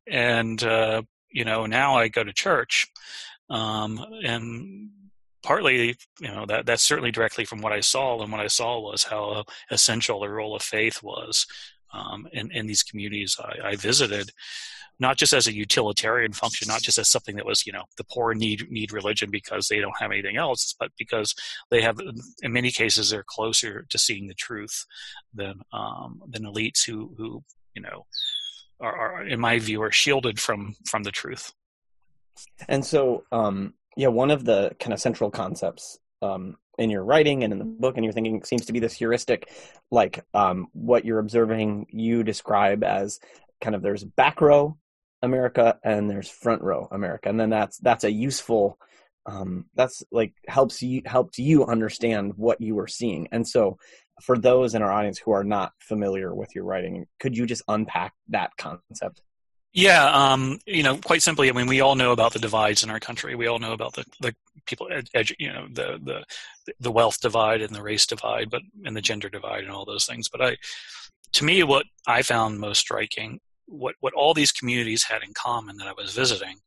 and 0.07 0.63
uh, 0.63 1.01
you 1.31 1.45
know, 1.45 1.65
now 1.65 1.97
I 1.97 2.07
go 2.07 2.24
to 2.24 2.33
church, 2.33 2.88
um, 3.50 4.03
and 4.24 4.89
partly, 5.44 5.95
you 6.19 6.27
know, 6.27 6.45
that 6.47 6.65
that's 6.65 6.83
certainly 6.83 7.12
directly 7.12 7.45
from 7.45 7.62
what 7.62 7.74
I 7.74 7.80
saw, 7.80 8.21
and 8.21 8.31
what 8.31 8.41
I 8.41 8.47
saw 8.47 8.80
was 8.80 9.03
how 9.03 9.46
essential 9.72 10.19
the 10.19 10.29
role 10.29 10.55
of 10.55 10.62
faith 10.62 11.01
was 11.03 11.46
um, 11.93 12.27
in, 12.34 12.51
in 12.51 12.67
these 12.67 12.84
communities 12.84 13.38
I, 13.39 13.69
I, 13.69 13.75
visited, 13.75 14.31
not 15.00 15.18
just 15.18 15.34
as 15.34 15.48
a 15.48 15.53
utilitarian 15.53 16.34
function, 16.34 16.68
not 16.68 16.82
just 16.82 16.98
as 16.98 17.10
something 17.10 17.36
that 17.38 17.46
was, 17.46 17.65
you 17.65 17.72
know, 17.72 17.84
the 17.98 18.03
poor 18.03 18.34
need 18.34 18.70
need 18.70 18.91
religion 18.91 19.29
because 19.32 19.68
they 19.68 19.79
don't 19.79 20.00
have 20.00 20.12
anything 20.12 20.38
else, 20.38 20.75
but 20.79 20.91
because 20.98 21.34
they 21.72 21.82
have, 21.82 21.98
in 22.41 22.51
many 22.51 22.72
cases, 22.72 23.10
they're 23.10 23.24
closer 23.25 23.86
to 23.89 23.98
seeing 23.98 24.27
the 24.27 24.34
truth 24.34 24.86
than 25.34 25.62
um, 25.74 26.22
than 26.27 26.44
elites 26.44 26.86
who 26.86 27.13
who 27.18 27.44
you 27.75 27.82
know 27.82 28.06
are, 28.82 28.96
are, 28.96 29.27
in 29.27 29.39
my 29.39 29.60
view, 29.60 29.82
are 29.82 29.91
shielded 29.91 30.39
from 30.39 30.75
from 30.86 31.03
the 31.03 31.12
truth. 31.12 31.53
And 32.68 32.86
so, 32.86 33.24
um, 33.32 33.74
yeah, 33.98 34.08
one 34.08 34.32
of 34.32 34.46
the 34.46 34.72
kind 34.79 34.94
of 34.94 35.00
central 35.00 35.29
concepts 35.29 36.00
um, 36.22 36.58
in 36.77 36.89
your 36.89 37.03
writing 37.03 37.44
and 37.44 37.51
in 37.53 37.60
the 37.60 37.65
book 37.65 37.96
and 37.98 38.03
your 38.03 38.13
thinking 38.13 38.44
seems 38.44 38.65
to 38.65 38.74
be 38.74 38.79
this 38.79 38.94
heuristic 38.94 39.50
like 39.91 40.24
um, 40.34 40.68
what 40.74 41.06
you're 41.06 41.20
observing 41.20 41.86
you 41.89 42.24
describe 42.24 42.84
as 42.84 43.20
kind 43.62 43.75
of 43.75 43.82
there's 43.82 44.03
back 44.03 44.41
row 44.41 44.77
america 45.21 45.77
and 45.83 46.09
there's 46.09 46.29
front 46.29 46.61
row 46.61 46.88
america 46.91 47.29
and 47.29 47.39
then 47.39 47.49
that's 47.49 47.77
that's 47.77 48.03
a 48.03 48.11
useful 48.11 48.77
um, 49.25 49.65
that's 49.75 50.01
like 50.11 50.33
helps 50.47 50.81
you 50.81 51.01
helps 51.05 51.38
you 51.38 51.65
understand 51.65 52.33
what 52.35 52.59
you 52.61 52.79
are 52.79 52.88
seeing 52.88 53.27
and 53.31 53.47
so 53.47 53.77
for 54.23 54.38
those 54.38 54.73
in 54.73 54.81
our 54.81 54.91
audience 54.91 55.19
who 55.19 55.31
are 55.31 55.43
not 55.43 55.73
familiar 55.79 56.33
with 56.33 56.55
your 56.55 56.63
writing 56.63 57.05
could 57.19 57.38
you 57.38 57.45
just 57.45 57.61
unpack 57.67 58.13
that 58.29 58.51
concept 58.57 59.21
yeah, 59.71 60.05
um, 60.11 60.59
you 60.65 60.81
know, 60.81 60.97
quite 60.97 61.21
simply, 61.21 61.47
I 61.47 61.53
mean, 61.53 61.67
we 61.67 61.81
all 61.81 61.95
know 61.95 62.11
about 62.11 62.33
the 62.33 62.39
divides 62.39 62.83
in 62.83 62.89
our 62.89 62.99
country. 62.99 63.35
We 63.35 63.47
all 63.47 63.59
know 63.59 63.73
about 63.73 63.93
the, 63.93 64.03
the 64.19 64.35
people, 64.65 64.89
edu- 65.15 65.35
you 65.38 65.53
know, 65.53 65.67
the, 65.71 65.99
the 66.03 66.23
the 66.79 66.91
wealth 66.91 67.19
divide 67.21 67.61
and 67.61 67.73
the 67.73 67.81
race 67.81 68.07
divide, 68.07 68.49
but 68.49 68.61
and 68.83 68.95
the 68.95 69.01
gender 69.01 69.29
divide 69.29 69.63
and 69.63 69.71
all 69.71 69.85
those 69.85 70.05
things. 70.05 70.27
But 70.27 70.41
I, 70.41 70.57
to 71.33 71.45
me, 71.45 71.61
what 71.63 71.85
I 72.07 72.23
found 72.23 72.59
most 72.59 72.79
striking, 72.79 73.39
what 73.69 73.95
what 73.99 74.13
all 74.13 74.33
these 74.33 74.51
communities 74.51 75.03
had 75.03 75.23
in 75.23 75.33
common 75.33 75.77
that 75.77 75.88
I 75.88 75.93
was 75.93 76.13
visiting, 76.13 76.57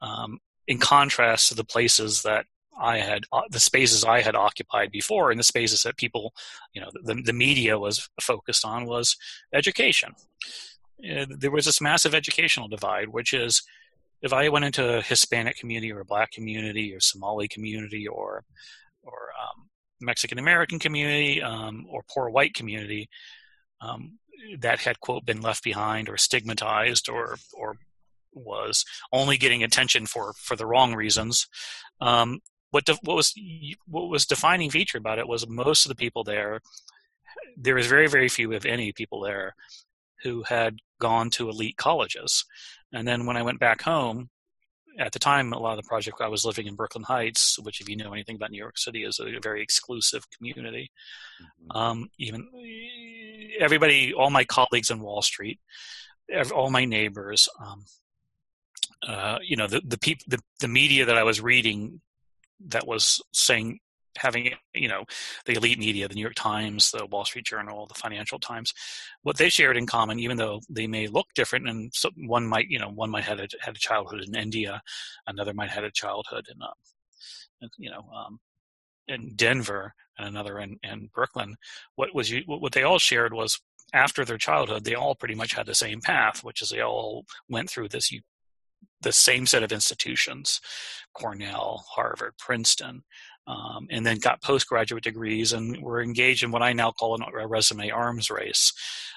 um, 0.00 0.38
in 0.66 0.78
contrast 0.78 1.48
to 1.48 1.54
the 1.54 1.64
places 1.64 2.22
that 2.22 2.46
I 2.80 2.98
had, 2.98 3.24
uh, 3.32 3.42
the 3.50 3.60
spaces 3.60 4.04
I 4.04 4.20
had 4.20 4.34
occupied 4.34 4.90
before, 4.90 5.30
and 5.30 5.38
the 5.38 5.44
spaces 5.44 5.82
that 5.82 5.96
people, 5.96 6.32
you 6.72 6.80
know, 6.80 6.90
the 7.02 7.14
the 7.24 7.32
media 7.32 7.78
was 7.78 8.08
focused 8.20 8.64
on 8.64 8.86
was 8.86 9.16
education. 9.52 10.12
Uh, 10.98 11.26
there 11.28 11.50
was 11.50 11.66
this 11.66 11.80
massive 11.80 12.14
educational 12.14 12.68
divide, 12.68 13.08
which 13.08 13.32
is 13.32 13.62
if 14.22 14.32
I 14.32 14.48
went 14.48 14.64
into 14.64 14.98
a 14.98 15.02
Hispanic 15.02 15.58
community 15.58 15.92
or 15.92 16.00
a 16.00 16.04
Black 16.04 16.32
community 16.32 16.94
or 16.94 17.00
Somali 17.00 17.48
community 17.48 18.08
or 18.08 18.44
or 19.02 19.28
um, 19.40 19.68
Mexican 20.00 20.38
American 20.38 20.78
community 20.78 21.42
um, 21.42 21.86
or 21.90 22.02
poor 22.08 22.30
white 22.30 22.54
community, 22.54 23.08
um, 23.80 24.18
that 24.58 24.80
had 24.80 25.00
quote 25.00 25.24
been 25.24 25.40
left 25.40 25.64
behind 25.64 26.08
or 26.08 26.16
stigmatized 26.16 27.08
or 27.08 27.38
or 27.52 27.76
was 28.32 28.84
only 29.12 29.36
getting 29.36 29.62
attention 29.62 30.06
for 30.06 30.32
for 30.34 30.56
the 30.56 30.66
wrong 30.66 30.94
reasons. 30.94 31.46
Um, 32.00 32.40
what 32.70 32.84
de- 32.84 32.98
what 33.02 33.16
was 33.16 33.34
what 33.86 34.08
was 34.08 34.26
defining 34.26 34.70
feature 34.70 34.98
about 34.98 35.18
it 35.18 35.28
was 35.28 35.48
most 35.48 35.84
of 35.84 35.88
the 35.88 35.94
people 35.94 36.24
there. 36.24 36.60
There 37.56 37.74
was 37.74 37.86
very 37.86 38.08
very 38.08 38.28
few, 38.28 38.52
if 38.52 38.64
any, 38.64 38.92
people 38.92 39.20
there 39.20 39.54
who 40.22 40.42
had 40.42 40.78
gone 41.00 41.30
to 41.30 41.48
elite 41.48 41.76
colleges. 41.76 42.44
And 42.92 43.06
then 43.06 43.26
when 43.26 43.36
I 43.36 43.42
went 43.42 43.60
back 43.60 43.82
home, 43.82 44.30
at 44.98 45.12
the 45.12 45.18
time, 45.18 45.52
a 45.52 45.58
lot 45.58 45.78
of 45.78 45.84
the 45.84 45.88
project 45.88 46.20
I 46.20 46.28
was 46.28 46.44
living 46.44 46.66
in 46.66 46.74
Brooklyn 46.74 47.04
Heights, 47.04 47.58
which, 47.58 47.80
if 47.80 47.88
you 47.88 47.96
know 47.96 48.12
anything 48.12 48.36
about 48.36 48.50
New 48.50 48.58
York 48.58 48.78
City, 48.78 49.04
is 49.04 49.20
a 49.20 49.40
very 49.42 49.62
exclusive 49.62 50.28
community. 50.30 50.90
Mm-hmm. 51.42 51.76
Um, 51.76 52.10
even 52.18 52.48
everybody, 53.58 54.12
all 54.14 54.30
my 54.30 54.44
colleagues 54.44 54.90
in 54.90 55.00
Wall 55.00 55.22
Street, 55.22 55.58
all 56.54 56.70
my 56.70 56.84
neighbors, 56.84 57.48
um, 57.64 57.84
uh, 59.06 59.38
you 59.42 59.56
know, 59.56 59.66
the 59.66 59.80
the, 59.84 59.98
peop- 59.98 60.24
the 60.26 60.40
the 60.60 60.68
media 60.68 61.06
that 61.06 61.18
I 61.18 61.22
was 61.24 61.40
reading 61.40 62.00
that 62.68 62.86
was 62.86 63.20
saying 63.32 63.80
having 64.16 64.52
you 64.74 64.88
know 64.88 65.04
the 65.46 65.54
elite 65.54 65.78
media 65.78 66.08
the 66.08 66.14
new 66.14 66.22
york 66.22 66.34
times 66.34 66.90
the 66.90 67.06
wall 67.06 67.24
street 67.24 67.44
journal 67.44 67.86
the 67.86 67.94
financial 67.94 68.38
times 68.38 68.72
what 69.22 69.36
they 69.36 69.48
shared 69.48 69.76
in 69.76 69.86
common 69.86 70.18
even 70.18 70.36
though 70.36 70.60
they 70.68 70.86
may 70.86 71.06
look 71.06 71.26
different 71.34 71.68
and 71.68 71.92
so 71.94 72.10
one 72.26 72.46
might 72.46 72.68
you 72.68 72.78
know 72.78 72.88
one 72.88 73.10
might 73.10 73.24
have 73.24 73.40
a, 73.40 73.48
had 73.60 73.76
a 73.76 73.78
childhood 73.78 74.22
in 74.26 74.34
india 74.34 74.80
another 75.26 75.54
might 75.54 75.68
have 75.68 75.82
had 75.82 75.84
a 75.84 75.90
childhood 75.90 76.46
in 76.54 76.62
uh, 76.62 77.68
you 77.78 77.90
know 77.90 78.04
um, 78.14 78.38
in 79.08 79.32
denver 79.34 79.94
and 80.18 80.28
another 80.28 80.58
in, 80.58 80.78
in 80.82 81.08
brooklyn. 81.14 81.56
What 81.96 82.14
was 82.14 82.30
you, 82.30 82.42
what 82.46 82.72
they 82.72 82.82
all 82.82 82.98
shared 82.98 83.34
was 83.34 83.60
after 83.92 84.24
their 84.24 84.38
childhood 84.38 84.84
they 84.84 84.94
all 84.94 85.14
pretty 85.14 85.34
much 85.34 85.54
had 85.54 85.66
the 85.66 85.74
same 85.74 86.00
path 86.00 86.42
which 86.42 86.62
is 86.62 86.70
they 86.70 86.80
all 86.80 87.24
went 87.48 87.70
through 87.70 87.88
this 87.88 88.12
the 89.00 89.12
same 89.12 89.46
set 89.46 89.62
of 89.62 89.72
institutions 89.72 90.60
cornell 91.14 91.84
harvard 91.90 92.32
princeton 92.38 93.02
um, 93.46 93.86
and 93.90 94.06
then 94.06 94.18
got 94.18 94.42
postgraduate 94.42 95.04
degrees 95.04 95.52
and 95.52 95.80
were 95.82 96.02
engaged 96.02 96.42
in 96.42 96.50
what 96.50 96.62
I 96.62 96.72
now 96.72 96.92
call 96.92 97.20
a 97.20 97.46
resume 97.46 97.90
arms 97.90 98.30
race. 98.30 98.72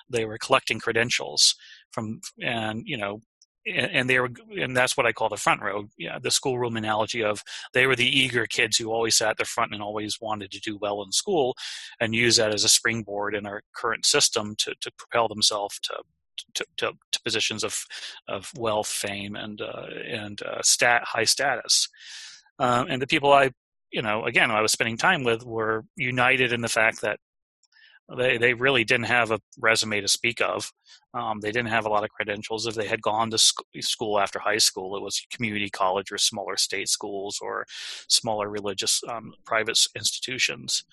They 0.10 0.26
were 0.26 0.38
collecting 0.38 0.80
credentials 0.80 1.56
from, 1.92 2.22
and 2.42 2.84
you 2.86 2.98
know, 2.98 3.22
and, 3.66 4.10
they 4.10 4.20
were, 4.20 4.30
and 4.58 4.76
that's 4.76 4.96
what 4.96 5.06
I 5.06 5.12
call 5.12 5.30
the 5.30 5.38
front 5.38 5.62
row. 5.62 5.86
Yeah, 5.98 6.20
the 6.20 6.32
schoolroom 6.32 6.78
analogy 6.78 7.24
of 7.24 7.44
they 7.74 7.86
were 7.86 7.96
the 7.96 8.08
eager 8.08 8.46
kids 8.46 8.78
who 8.78 8.92
always 8.92 9.16
sat 9.16 9.32
at 9.32 9.38
the 9.38 9.46
front 9.46 9.74
and 9.74 9.82
always 9.82 10.20
wanted 10.22 10.52
to 10.52 10.60
do 10.60 10.78
well 10.78 11.02
in 11.04 11.12
school, 11.12 11.56
and 12.00 12.16
use 12.16 12.38
that 12.38 12.54
as 12.54 12.64
a 12.64 12.70
springboard 12.70 13.36
in 13.36 13.46
our 13.46 13.62
current 13.76 14.06
system 14.06 14.56
to 14.60 14.74
to 14.82 14.92
propel 14.98 15.28
themselves 15.28 15.80
to 15.82 15.96
to, 16.54 16.66
to, 16.78 16.92
to, 17.12 17.20
positions 17.24 17.64
of 17.64 17.84
of 18.28 18.52
wealth, 18.58 18.88
fame, 18.88 19.36
and 19.36 19.62
uh, 19.62 19.88
and 20.08 20.42
uh, 20.44 20.62
stat 20.62 21.04
high 21.04 21.26
status. 21.26 21.90
Um, 22.60 22.88
and 22.90 23.02
the 23.02 23.08
people 23.08 23.34
I 23.34 23.52
you 23.92 24.02
know, 24.02 24.26
again, 24.26 24.52
I 24.52 24.62
was 24.62 24.72
spending 24.72 24.98
time 24.98 25.24
with 25.24 25.46
were 25.46 25.86
united 25.96 26.52
in 26.54 26.62
the 26.62 26.70
fact 26.70 27.02
that 27.02 27.20
they 28.16 28.38
they 28.38 28.54
really 28.54 28.84
didn't 28.84 29.08
have 29.08 29.32
a 29.32 29.40
resume 29.60 30.00
to 30.02 30.08
speak 30.08 30.42
of. 30.42 30.72
Um, 31.14 31.40
they 31.42 31.52
didn't 31.52 31.70
have 31.70 31.86
a 31.86 31.90
lot 31.90 32.04
of 32.04 32.10
credentials. 32.10 32.66
If 32.66 32.76
they 32.76 32.88
had 32.88 33.02
gone 33.02 33.30
to 33.32 33.38
sc- 33.38 33.62
school 33.82 34.20
after 34.20 34.40
high 34.40 34.60
school, 34.60 34.96
it 34.96 35.02
was 35.02 35.26
community 35.32 35.70
college 35.70 36.12
or 36.12 36.18
smaller 36.18 36.56
state 36.58 36.88
schools 36.90 37.40
or 37.42 37.66
smaller 38.08 38.50
religious 38.50 39.02
um, 39.10 39.34
private 39.46 39.78
institutions, 39.96 40.86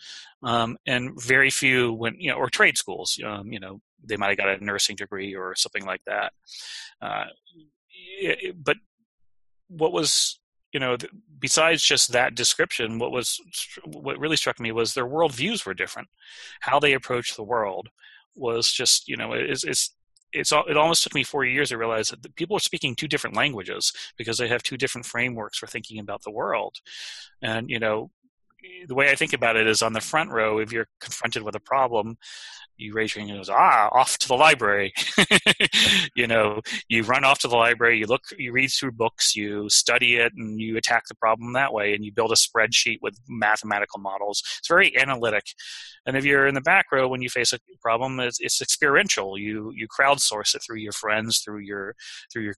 um, 0.43 0.77
and 0.87 1.13
very 1.23 1.51
few 1.51 1.93
went, 1.93 2.21
you 2.21 2.31
know, 2.31 2.37
or 2.37 2.51
trade 2.51 2.77
schools. 2.77 3.19
Um, 3.25 3.53
you 3.53 3.61
know, 3.61 3.81
they 4.03 4.17
might 4.17 4.31
have 4.31 4.39
got 4.39 4.61
a 4.61 4.65
nursing 4.65 4.97
degree 4.97 5.37
or 5.37 5.55
something 5.55 5.85
like 5.85 6.03
that. 6.07 6.33
Uh, 7.01 7.27
it, 8.19 8.57
but 8.63 8.77
what 9.69 9.93
was 9.93 10.41
you 10.75 10.81
know, 10.81 10.97
besides 11.39 11.85
just 11.85 12.11
that 12.13 12.35
description, 12.35 12.99
what 12.99 13.13
was 13.13 13.41
what 13.87 14.19
really 14.19 14.37
struck 14.37 14.59
me 14.59 14.73
was 14.73 14.93
their 14.93 15.07
worldviews 15.07 15.65
were 15.65 15.73
different. 15.73 16.09
How 16.61 16.81
they 16.81 16.95
approached 16.95 17.37
the 17.37 17.45
world 17.45 17.89
was 18.35 18.73
just, 18.73 19.09
you 19.09 19.17
know, 19.17 19.33
it's 19.33 19.63
it's 19.63 19.95
it's 20.33 20.51
it 20.53 20.77
almost 20.77 21.05
took 21.05 21.15
me 21.15 21.23
four 21.23 21.45
years 21.45 21.69
to 21.69 21.79
realize 21.79 22.09
that 22.09 22.35
people 22.35 22.57
are 22.57 22.61
speaking 22.61 22.97
two 22.97 23.07
different 23.07 23.37
languages 23.37 23.93
because 24.19 24.37
they 24.37 24.49
have 24.49 24.65
two 24.65 24.77
different 24.77 25.07
frameworks 25.07 25.59
for 25.59 25.69
thinking 25.69 26.01
about 26.01 26.23
the 26.25 26.33
world, 26.33 26.79
and 27.41 27.71
you 27.71 27.79
know, 27.79 28.11
the 28.89 28.97
way 28.97 29.11
I 29.11 29.15
think 29.15 29.33
about 29.33 29.57
it 29.57 29.69
is 29.69 29.81
on 29.81 29.93
the 29.93 30.01
front 30.01 30.33
row, 30.33 30.59
if 30.59 30.73
you're 30.73 30.89
confronted 31.01 31.45
with 31.45 31.55
a 31.55 31.61
problem, 31.61 32.17
you 32.77 32.93
raise 32.93 33.15
your 33.15 33.21
hand 33.21 33.31
and 33.31 33.41
goes, 33.41 33.49
ah, 33.49 33.89
off 33.93 34.19
to 34.19 34.29
the 34.29 34.35
library. 34.35 34.93
you 36.17 36.27
know, 36.27 36.61
you 36.89 37.03
run 37.03 37.25
off 37.25 37.39
to 37.41 37.49
the 37.49 37.57
library, 37.57 37.99
you 37.99 38.07
look, 38.07 38.23
you 38.39 38.53
read 38.53 38.69
through 38.69 38.93
books, 38.93 39.37
you 39.37 39.69
study 39.69 40.17
it, 40.17 40.33
and 40.37 40.61
you 40.61 40.77
attack 40.77 41.05
the 41.09 41.15
problem 41.15 41.53
that 41.53 41.73
way, 41.73 41.95
and 41.95 42.05
you 42.05 42.13
build 42.13 42.33
a 42.33 42.35
spreadsheet 42.35 42.99
with 43.01 43.19
mathematical 43.29 44.01
models. 44.01 44.43
It's 44.59 44.69
very 44.69 44.97
analytic. 44.99 45.45
And 46.07 46.17
if 46.17 46.25
you're 46.25 46.47
in 46.47 46.55
the 46.55 46.61
back 46.61 46.87
row, 46.93 47.09
when 47.09 47.23
you 47.23 47.31
face 47.31 47.53
a 47.53 47.59
problem, 47.81 48.21
it's, 48.21 48.41
it's 48.41 48.61
experiential. 48.61 49.39
You 49.39 49.73
you 49.75 49.87
crowdsource 49.89 50.55
it 50.55 50.63
through 50.63 50.79
your 50.79 50.93
friends, 50.93 51.39
through 51.39 51.61
your 51.61 51.95
through 52.33 52.43
your 52.43 52.55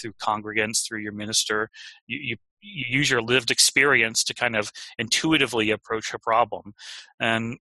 through 0.00 0.12
congregants, 0.14 0.86
through 0.86 1.00
your 1.00 1.12
minister. 1.12 1.70
You, 2.06 2.18
you 2.18 2.36
you 2.60 2.84
use 2.88 3.10
your 3.10 3.22
lived 3.22 3.50
experience 3.50 4.24
to 4.24 4.34
kind 4.34 4.56
of 4.56 4.72
intuitively 4.98 5.70
approach 5.70 6.12
a 6.12 6.18
problem 6.18 6.74
and 7.20 7.58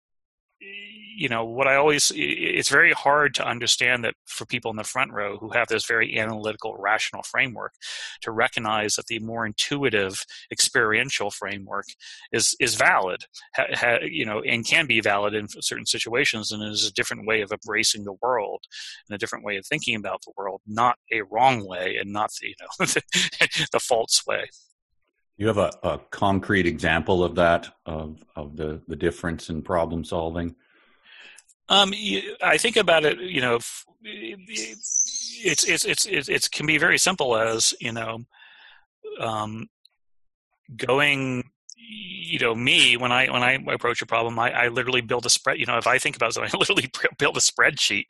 you 0.60 1.30
know 1.30 1.46
what 1.46 1.68
i 1.68 1.76
always 1.76 2.12
it's 2.16 2.70
very 2.70 2.92
hard 2.94 3.34
to 3.34 3.48
understand 3.48 4.04
that 4.04 4.16
for 4.26 4.46
people 4.46 4.72
in 4.72 4.78
the 4.78 4.84
front 4.84 5.12
row 5.12 5.38
who 5.38 5.50
have 5.50 5.68
this 5.68 5.86
very 5.86 6.18
analytical 6.18 6.76
rational 6.78 7.24
framework 7.24 7.74
to 8.22 8.32
recognize 8.32 8.96
that 8.96 9.06
the 9.08 9.20
more 9.20 9.46
intuitive 9.46 10.26
experiential 10.52 11.30
framework 11.30 11.86
is 12.32 12.56
is 12.60 12.76
valid 12.76 13.26
ha, 13.56 13.66
ha, 13.74 13.98
you 14.04 14.26
know 14.26 14.42
and 14.42 14.66
can 14.66 14.86
be 14.86 15.02
valid 15.02 15.34
in 15.34 15.48
certain 15.62 15.86
situations 15.86 16.52
and 16.52 16.64
is 16.64 16.88
a 16.88 16.94
different 16.94 17.26
way 17.26 17.42
of 17.42 17.52
embracing 17.52 18.04
the 18.04 18.16
world 18.22 18.64
and 19.08 19.16
a 19.16 19.20
different 19.20 19.46
way 19.46 19.58
of 19.58 19.66
thinking 19.66 19.96
about 19.96 20.22
the 20.26 20.34
world 20.38 20.62
not 20.66 20.98
a 21.12 21.22
wrong 21.24 21.66
way 21.68 21.98
and 22.00 22.12
not 22.12 22.32
the 22.42 22.48
you 22.48 22.56
know 22.62 22.86
the 23.72 23.80
false 23.80 24.24
way 24.28 24.46
you 25.38 25.48
have 25.48 25.58
a, 25.58 25.72
a 25.84 26.00
concrete 26.12 26.66
example 26.66 27.24
of 27.24 27.36
that 27.36 27.68
of 27.86 28.24
of 28.36 28.56
the 28.56 28.82
the 28.88 28.96
difference 28.96 29.50
in 29.50 29.62
problem 29.62 30.04
solving 30.04 30.56
um, 31.70 31.94
I 32.42 32.58
think 32.58 32.78
about 32.78 33.06
it. 33.06 33.20
You 33.20 33.42
know, 33.42 33.60
it's 34.04 35.64
it's 35.66 35.86
it's 35.86 36.06
it's 36.06 36.30
it 36.30 36.52
can 36.52 36.66
be 36.66 36.78
very 36.78 36.98
simple 36.98 37.36
as 37.36 37.74
you 37.80 37.92
know, 37.92 38.20
um, 39.20 39.68
going. 40.76 41.50
You 41.88 42.40
know, 42.40 42.56
me 42.56 42.98
when 42.98 43.12
I 43.12 43.28
when 43.28 43.44
I 43.44 43.60
approach 43.72 44.02
a 44.02 44.08
problem, 44.08 44.40
I, 44.40 44.52
I 44.52 44.68
literally 44.70 45.02
build 45.02 45.26
a 45.26 45.30
spread. 45.30 45.60
You 45.60 45.66
know, 45.66 45.78
if 45.78 45.88
I 45.88 45.98
think 45.98 46.16
about 46.16 46.34
something, 46.34 46.52
I 46.54 46.58
literally 46.58 46.90
build 47.18 47.38
a 47.38 47.40
spreadsheet 47.40 48.06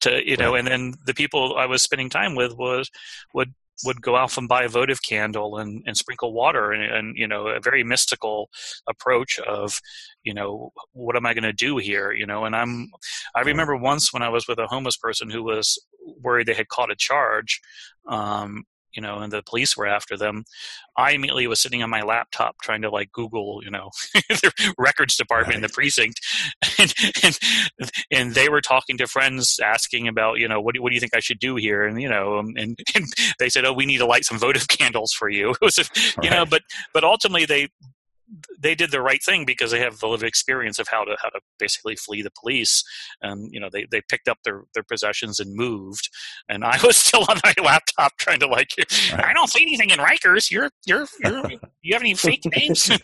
to 0.00 0.28
you 0.28 0.36
know, 0.36 0.54
and 0.54 0.66
then 0.66 0.94
the 1.04 1.14
people 1.14 1.56
I 1.56 1.66
was 1.66 1.82
spending 1.82 2.08
time 2.08 2.34
with 2.34 2.56
was 2.56 2.90
would 3.34 3.54
would 3.84 4.02
go 4.02 4.14
off 4.14 4.38
and 4.38 4.48
buy 4.48 4.64
a 4.64 4.68
votive 4.68 5.02
candle 5.02 5.58
and, 5.58 5.82
and 5.86 5.96
sprinkle 5.96 6.32
water 6.32 6.72
and, 6.72 6.82
and, 6.82 7.16
you 7.16 7.26
know 7.26 7.48
a 7.48 7.60
very 7.60 7.84
mystical 7.84 8.48
approach 8.88 9.38
of 9.40 9.80
you 10.22 10.34
know 10.34 10.72
what 10.92 11.16
am 11.16 11.26
i 11.26 11.34
going 11.34 11.42
to 11.42 11.52
do 11.52 11.76
here? 11.76 12.12
You 12.12 12.26
know 12.26 12.44
and 12.44 12.54
i'm 12.54 12.88
i 13.34 13.40
remember 13.40 13.76
once 13.76 14.12
when 14.12 14.22
i 14.22 14.28
was 14.28 14.46
with 14.48 14.58
a 14.58 14.66
homeless 14.66 14.96
person 14.96 15.30
who 15.30 15.42
was 15.42 15.78
worried 16.20 16.46
they 16.46 16.54
had 16.54 16.68
caught 16.68 16.90
a 16.90 16.96
charge 16.96 17.60
um, 18.08 18.64
you 18.94 19.02
know, 19.02 19.18
and 19.18 19.32
the 19.32 19.42
police 19.42 19.76
were 19.76 19.86
after 19.86 20.16
them, 20.16 20.44
I 20.96 21.12
immediately 21.12 21.46
was 21.46 21.60
sitting 21.60 21.82
on 21.82 21.90
my 21.90 22.02
laptop 22.02 22.56
trying 22.62 22.82
to 22.82 22.90
like 22.90 23.12
Google, 23.12 23.60
you 23.64 23.70
know, 23.70 23.90
the 24.14 24.74
records 24.78 25.16
department 25.16 25.48
right. 25.48 25.56
in 25.56 25.62
the 25.62 25.68
precinct, 25.68 26.20
and, 26.78 26.94
and, 27.22 27.90
and 28.10 28.34
they 28.34 28.48
were 28.48 28.60
talking 28.60 28.98
to 28.98 29.06
friends 29.06 29.58
asking 29.62 30.08
about, 30.08 30.38
you 30.38 30.48
know, 30.48 30.60
what 30.60 30.74
do, 30.74 30.82
what 30.82 30.90
do 30.90 30.94
you 30.94 31.00
think 31.00 31.16
I 31.16 31.20
should 31.20 31.38
do 31.38 31.56
here, 31.56 31.84
and 31.84 32.00
you 32.00 32.08
know, 32.08 32.38
um, 32.38 32.54
and, 32.56 32.78
and 32.94 33.06
they 33.38 33.48
said, 33.48 33.64
oh, 33.64 33.72
we 33.72 33.86
need 33.86 33.98
to 33.98 34.06
light 34.06 34.24
some 34.24 34.38
votive 34.38 34.68
candles 34.68 35.12
for 35.12 35.28
you. 35.28 35.50
It 35.50 35.58
was, 35.60 35.78
a, 35.78 35.82
you 36.22 36.28
right. 36.28 36.30
know, 36.30 36.46
but 36.46 36.62
but 36.92 37.04
ultimately 37.04 37.46
they 37.46 37.68
they 38.58 38.74
did 38.74 38.90
the 38.90 39.02
right 39.02 39.22
thing 39.22 39.44
because 39.44 39.70
they 39.70 39.80
have 39.80 39.98
the 39.98 40.08
lived 40.08 40.22
experience 40.22 40.78
of 40.78 40.88
how 40.88 41.04
to 41.04 41.16
how 41.20 41.28
to 41.28 41.40
basically 41.58 41.96
flee 41.96 42.22
the 42.22 42.30
police. 42.40 42.84
And 43.20 43.52
you 43.52 43.60
know 43.60 43.68
they, 43.72 43.86
they 43.90 44.00
picked 44.08 44.28
up 44.28 44.38
their, 44.44 44.64
their 44.74 44.82
possessions 44.82 45.40
and 45.40 45.54
moved. 45.54 46.08
And 46.48 46.64
i 46.64 46.78
was 46.82 46.96
still 47.04 47.24
on 47.28 47.40
my 47.44 47.54
laptop 47.62 48.12
trying 48.18 48.40
to 48.40 48.46
like 48.46 48.70
right. 48.78 49.24
i 49.24 49.32
don't 49.32 49.48
see 49.48 49.62
anything 49.62 49.90
in 49.90 49.98
rikers. 49.98 50.50
You're 50.50 50.70
you're, 50.86 51.06
you're 51.20 51.50
you 51.82 51.94
have 51.94 52.02
any 52.02 52.14
fake 52.14 52.44
names? 52.56 52.90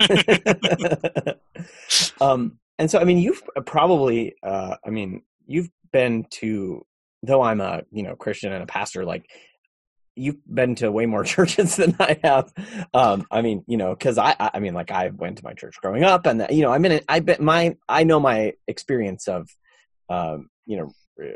Um 2.21 2.59
and 2.79 2.91
so 2.91 2.99
i 2.99 3.05
mean 3.05 3.19
you've 3.19 3.43
probably 3.67 4.35
uh 4.43 4.77
i 4.87 4.91
mean 4.91 5.23
you've 5.47 5.71
been 5.93 6.25
to 6.31 6.85
though 7.23 7.43
i'm 7.43 7.61
a 7.61 7.83
you 7.91 8.03
know 8.03 8.15
christian 8.15 8.53
and 8.53 8.63
a 8.63 8.67
pastor 8.67 9.05
like 9.05 9.29
you've 10.19 10.37
been 10.53 10.75
to 10.77 10.91
way 10.91 11.07
more 11.07 11.25
churches 11.37 11.77
than 11.77 11.97
I 11.99 12.19
have. 12.23 12.53
Um, 12.93 13.27
I 13.31 13.43
mean, 13.43 13.65
you 13.67 13.77
know, 13.77 13.95
because 13.95 14.19
I, 14.19 14.35
I 14.39 14.59
mean, 14.61 14.75
like 14.75 14.91
I 14.91 15.09
went 15.09 15.39
to 15.39 15.45
my 15.45 15.55
church 15.55 15.77
growing 15.81 16.05
up, 16.05 16.27
and 16.27 16.47
you 16.51 16.63
know, 16.63 16.73
I 16.73 16.79
mean, 16.79 17.01
I 17.09 17.21
bet 17.21 17.41
my, 17.41 17.77
I 17.89 18.05
know 18.05 18.21
my 18.21 18.55
experience 18.67 19.29
of, 19.29 19.49
um, 20.09 20.49
you 20.67 20.77
know, 20.77 20.93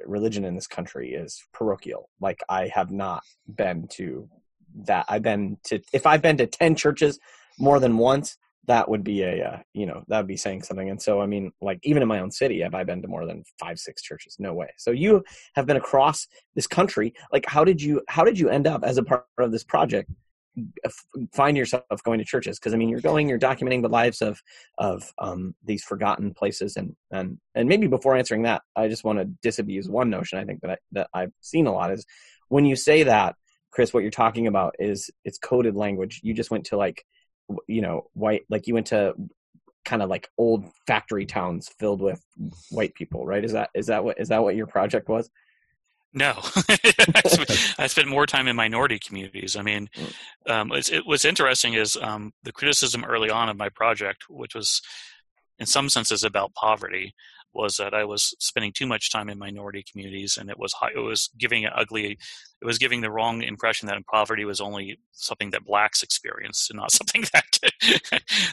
religion 0.07 0.45
in 0.45 0.55
this 0.55 0.67
country 0.67 1.13
is 1.13 1.43
parochial. 1.53 2.09
Like 2.21 2.41
I 2.49 2.69
have 2.69 2.91
not 2.91 3.23
been 3.49 3.89
to 3.93 4.29
that. 4.85 5.07
I've 5.09 5.23
been 5.23 5.59
to 5.65 5.81
if 5.93 6.07
I've 6.07 6.23
been 6.23 6.37
to 6.39 6.47
ten 6.47 6.75
churches 6.75 7.19
more 7.59 7.81
than 7.81 7.99
once, 7.99 8.37
that 8.67 8.89
would 8.89 9.03
be 9.03 9.23
a 9.23 9.45
uh, 9.45 9.59
you 9.75 9.87
know 9.87 10.05
that 10.09 10.19
would 10.19 10.29
be 10.29 10.37
saying 10.37 10.63
something. 10.63 10.91
And 10.91 11.01
so 11.01 11.21
I 11.21 11.27
mean, 11.27 11.53
like 11.61 11.81
even 11.83 12.03
in 12.03 12.09
my 12.09 12.21
own 12.21 12.31
city, 12.31 12.61
have 12.61 12.75
I 12.75 12.85
been 12.85 13.03
to 13.03 13.09
more 13.09 13.27
than 13.27 13.45
five 13.59 13.79
six 13.79 14.03
churches? 14.03 14.37
No 14.39 14.55
way. 14.55 14.69
So 14.79 14.91
you 14.91 15.25
have 15.55 15.67
been 15.67 15.77
across 15.77 16.27
this 16.55 16.67
country. 16.67 17.13
Like 17.33 17.45
how 17.47 17.65
did 17.65 17.83
you 17.83 18.03
how 18.09 18.25
did 18.25 18.39
you 18.39 18.49
end 18.49 18.67
up 18.67 18.85
as 18.85 18.99
a 18.99 19.03
part 19.03 19.25
of 19.39 19.53
this 19.53 19.65
project? 19.65 20.11
find 21.33 21.57
yourself 21.57 21.85
going 22.05 22.19
to 22.19 22.25
churches 22.25 22.59
because 22.59 22.75
i 22.75 22.77
mean 22.77 22.91
you're 22.91 23.01
going 23.01 23.27
you're 23.27 23.39
documenting 23.39 23.81
the 23.81 23.89
lives 23.89 24.21
of 24.21 24.43
of 24.77 25.03
um, 25.19 25.55
these 25.65 25.83
forgotten 25.83 26.35
places 26.35 26.77
and 26.77 26.95
and 27.11 27.39
and 27.55 27.69
maybe 27.69 27.87
before 27.87 28.17
answering 28.17 28.43
that 28.43 28.61
i 28.77 28.87
just 28.87 29.03
want 29.03 29.19
to 29.19 29.25
disabuse 29.43 29.89
one 29.89 30.11
notion 30.11 30.39
i 30.39 30.45
think 30.45 30.61
that 30.61 30.73
I, 30.73 30.77
that 30.93 31.09
i've 31.15 31.33
seen 31.41 31.67
a 31.67 31.73
lot 31.73 31.91
is 31.91 32.05
when 32.49 32.67
you 32.67 32.77
say 32.77 33.03
that 33.05 33.35
chris 33.71 33.95
what 33.95 34.03
you're 34.03 34.11
talking 34.11 34.47
about 34.47 34.75
is 34.79 35.11
it's 35.25 35.39
coded 35.39 35.75
language 35.75 36.21
you 36.23 36.35
just 36.35 36.51
went 36.51 36.67
to 36.67 36.77
like 36.77 37.03
you 37.67 37.83
know 37.83 38.07
white 38.15 38.43
like 38.49 38.67
you 38.67 38.75
went 38.75 38.87
to 38.87 39.15
kind 39.85 40.03
of 40.03 40.09
like 40.09 40.29
old 40.39 40.65
factory 40.87 41.27
towns 41.27 41.69
filled 41.79 42.01
with 42.01 42.25
white 42.71 42.95
people 42.95 43.27
right 43.27 43.45
is 43.45 43.53
that 43.53 43.71
is 43.75 43.87
that 43.87 44.05
what 44.05 44.19
is 44.21 44.29
that 44.29 44.43
what 44.43 44.57
your 44.57 44.67
project 44.67 45.09
was 45.09 45.31
no, 46.15 46.35
I 47.79 47.87
spent 47.87 48.09
more 48.09 48.27
time 48.27 48.47
in 48.47 48.55
minority 48.55 48.99
communities. 48.99 49.57
I 49.57 49.63
mean, 49.63 49.89
mm. 49.97 50.51
um, 50.51 50.73
it, 50.73 51.07
what's 51.07 51.25
interesting 51.25 51.75
is 51.75 51.97
um, 51.97 52.33
the 52.43 52.53
criticism 52.53 53.05
early 53.05 53.31
on 53.31 53.49
of 53.49 53.57
my 53.57 53.71
project, 53.71 54.25
which 54.29 54.55
was 54.55 54.83
in 55.59 55.67
some 55.67 55.89
senses 55.89 56.23
about 56.23 56.53
poverty, 56.55 57.15
was 57.55 57.77
that 57.77 57.95
I 57.95 58.05
was 58.05 58.35
spending 58.39 58.73
too 58.73 58.87
much 58.87 59.11
time 59.11 59.29
in 59.29 59.39
minority 59.39 59.85
communities, 59.91 60.37
and 60.39 60.51
it 60.51 60.59
was 60.59 60.75
it 60.95 60.99
was 60.99 61.31
giving 61.39 61.65
an 61.65 61.73
ugly, 61.75 62.19
it 62.61 62.65
was 62.65 62.79
giving 62.79 63.01
the 63.01 63.11
wrong 63.11 63.43
impression 63.43 63.89
that 63.89 64.07
poverty 64.07 64.45
was 64.45 64.61
only 64.61 64.99
something 65.13 65.51
that 65.51 65.65
blacks 65.65 66.03
experienced, 66.03 66.71
and 66.71 66.79
not 66.79 66.93
something 67.01 67.25
that 67.33 67.59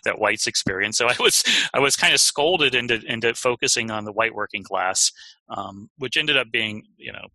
that 0.04 0.20
whites 0.20 0.48
experience. 0.48 0.98
So 0.98 1.08
I 1.08 1.16
was 1.20 1.44
I 1.74 1.80
was 1.80 1.96
kind 1.96 2.14
of 2.14 2.20
scolded 2.20 2.76
into 2.76 3.02
into 3.06 3.34
focusing 3.34 3.92
on 3.92 4.06
the 4.06 4.14
white 4.14 4.36
working 4.36 4.64
class, 4.64 5.12
um, 5.50 5.90
which 5.98 6.18
ended 6.18 6.38
up 6.38 6.52
being 6.52 6.84
you 6.98 7.12
know 7.12 7.28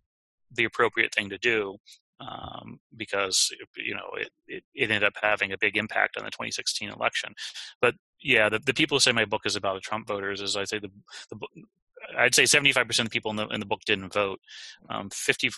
the 0.53 0.65
appropriate 0.65 1.13
thing 1.13 1.29
to 1.29 1.37
do 1.37 1.77
um, 2.19 2.79
because 2.95 3.51
you 3.75 3.93
know 3.93 4.09
it, 4.17 4.29
it, 4.47 4.63
it, 4.73 4.91
ended 4.91 5.03
up 5.03 5.13
having 5.21 5.51
a 5.51 5.57
big 5.57 5.77
impact 5.77 6.17
on 6.17 6.23
the 6.23 6.31
2016 6.31 6.89
election. 6.89 7.33
But 7.81 7.95
yeah, 8.21 8.49
the, 8.49 8.59
the 8.59 8.73
people 8.73 8.95
who 8.95 9.01
say 9.01 9.11
my 9.11 9.25
book 9.25 9.41
is 9.45 9.55
about 9.55 9.81
Trump 9.81 10.07
voters 10.07 10.41
is 10.41 10.55
I 10.55 10.63
say 10.63 10.79
the, 10.79 10.89
the 11.29 11.37
I'd 12.17 12.35
say 12.35 12.43
75% 12.43 13.05
of 13.05 13.11
people 13.11 13.31
in 13.31 13.37
the 13.37 13.47
in 13.47 13.59
the 13.59 13.65
book 13.65 13.81
didn't 13.85 14.13
vote. 14.13 14.39
Um, 14.89 15.09
50 15.09 15.49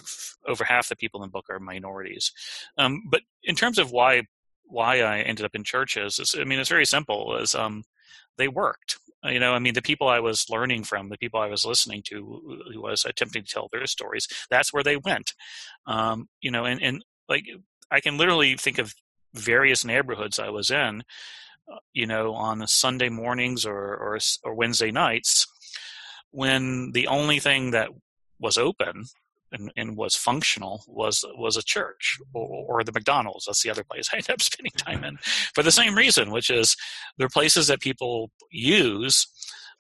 over 0.48 0.64
half 0.64 0.90
the 0.90 0.96
people 0.96 1.22
in 1.22 1.28
the 1.28 1.32
book 1.32 1.46
are 1.50 1.60
minorities. 1.60 2.32
Um, 2.78 3.04
but 3.10 3.22
in 3.44 3.56
terms 3.56 3.78
of 3.78 3.92
why 3.92 4.24
why 4.66 5.02
I 5.02 5.20
ended 5.20 5.46
up 5.46 5.56
in 5.56 5.64
churches, 5.64 6.20
I 6.40 6.44
mean 6.44 6.60
it's 6.60 6.70
very 6.70 6.86
simple. 6.86 7.38
Is 7.38 7.56
um, 7.56 7.84
they 8.38 8.48
worked. 8.48 8.98
Uh, 9.26 9.30
you 9.30 9.40
know 9.40 9.54
i 9.54 9.60
mean 9.60 9.74
the 9.74 9.82
people 9.82 10.08
i 10.08 10.20
was 10.20 10.46
learning 10.50 10.84
from 10.84 11.10
the 11.10 11.18
people 11.18 11.40
i 11.40 11.48
was 11.48 11.66
listening 11.66 12.02
to 12.04 12.60
who 12.72 12.82
was 12.82 13.04
attempting 13.06 13.44
to 13.44 13.52
tell 13.52 13.70
their 13.72 13.88
stories 13.88 14.28
that's 14.50 14.72
where 14.72 14.84
they 14.84 14.98
went. 14.98 15.34
Um, 15.88 16.30
you 16.42 16.52
know 16.52 16.66
and, 16.66 16.82
and 16.82 17.04
like 17.28 17.46
i 17.92 18.00
can 18.00 18.18
literally 18.18 18.56
think 18.56 18.78
of 18.78 18.94
various 19.34 19.84
neighborhoods 19.84 20.40
i 20.40 20.50
was 20.50 20.70
in 20.70 21.04
uh, 21.72 21.80
you 21.94 22.06
know 22.06 22.34
on 22.34 22.66
sunday 22.68 23.10
mornings 23.10 23.66
or, 23.66 23.76
or 23.76 24.20
or 24.44 24.54
wednesday 24.54 24.92
nights 24.92 25.48
when 26.32 26.92
the 26.94 27.08
only 27.08 27.40
thing 27.40 27.72
that 27.72 27.90
was 28.40 28.58
open 28.58 29.06
and, 29.52 29.72
and 29.76 29.96
was 29.96 30.16
functional 30.16 30.84
was 30.88 31.24
was 31.38 31.58
a 31.58 31.64
church 31.64 32.18
or, 32.34 32.80
or, 32.80 32.84
the 32.84 32.92
McDonald's. 32.92 33.46
That's 33.46 33.64
the 33.64 33.70
other 33.70 33.84
place 33.84 34.10
I 34.14 34.18
end 34.18 34.30
up 34.30 34.42
spending 34.42 34.74
time 34.78 35.04
in 35.04 35.18
for 35.54 35.64
the 35.64 35.72
same 35.72 35.96
reason, 35.96 36.32
which 36.32 36.50
is 36.50 36.76
they're 37.18 37.30
places 37.30 37.68
that 37.68 37.80
people 37.80 38.32
use 38.52 39.28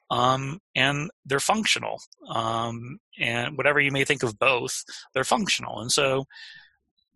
um, 0.10 0.60
and 0.76 1.10
they're 1.26 1.40
functional. 1.40 2.02
Um, 2.30 3.00
and 3.20 3.58
whatever 3.58 3.80
you 3.80 3.92
may 3.92 4.06
think 4.06 4.24
of 4.24 4.40
both, 4.40 4.84
they're 5.14 5.24
functional. 5.24 5.80
And 5.80 5.92
so, 5.92 6.26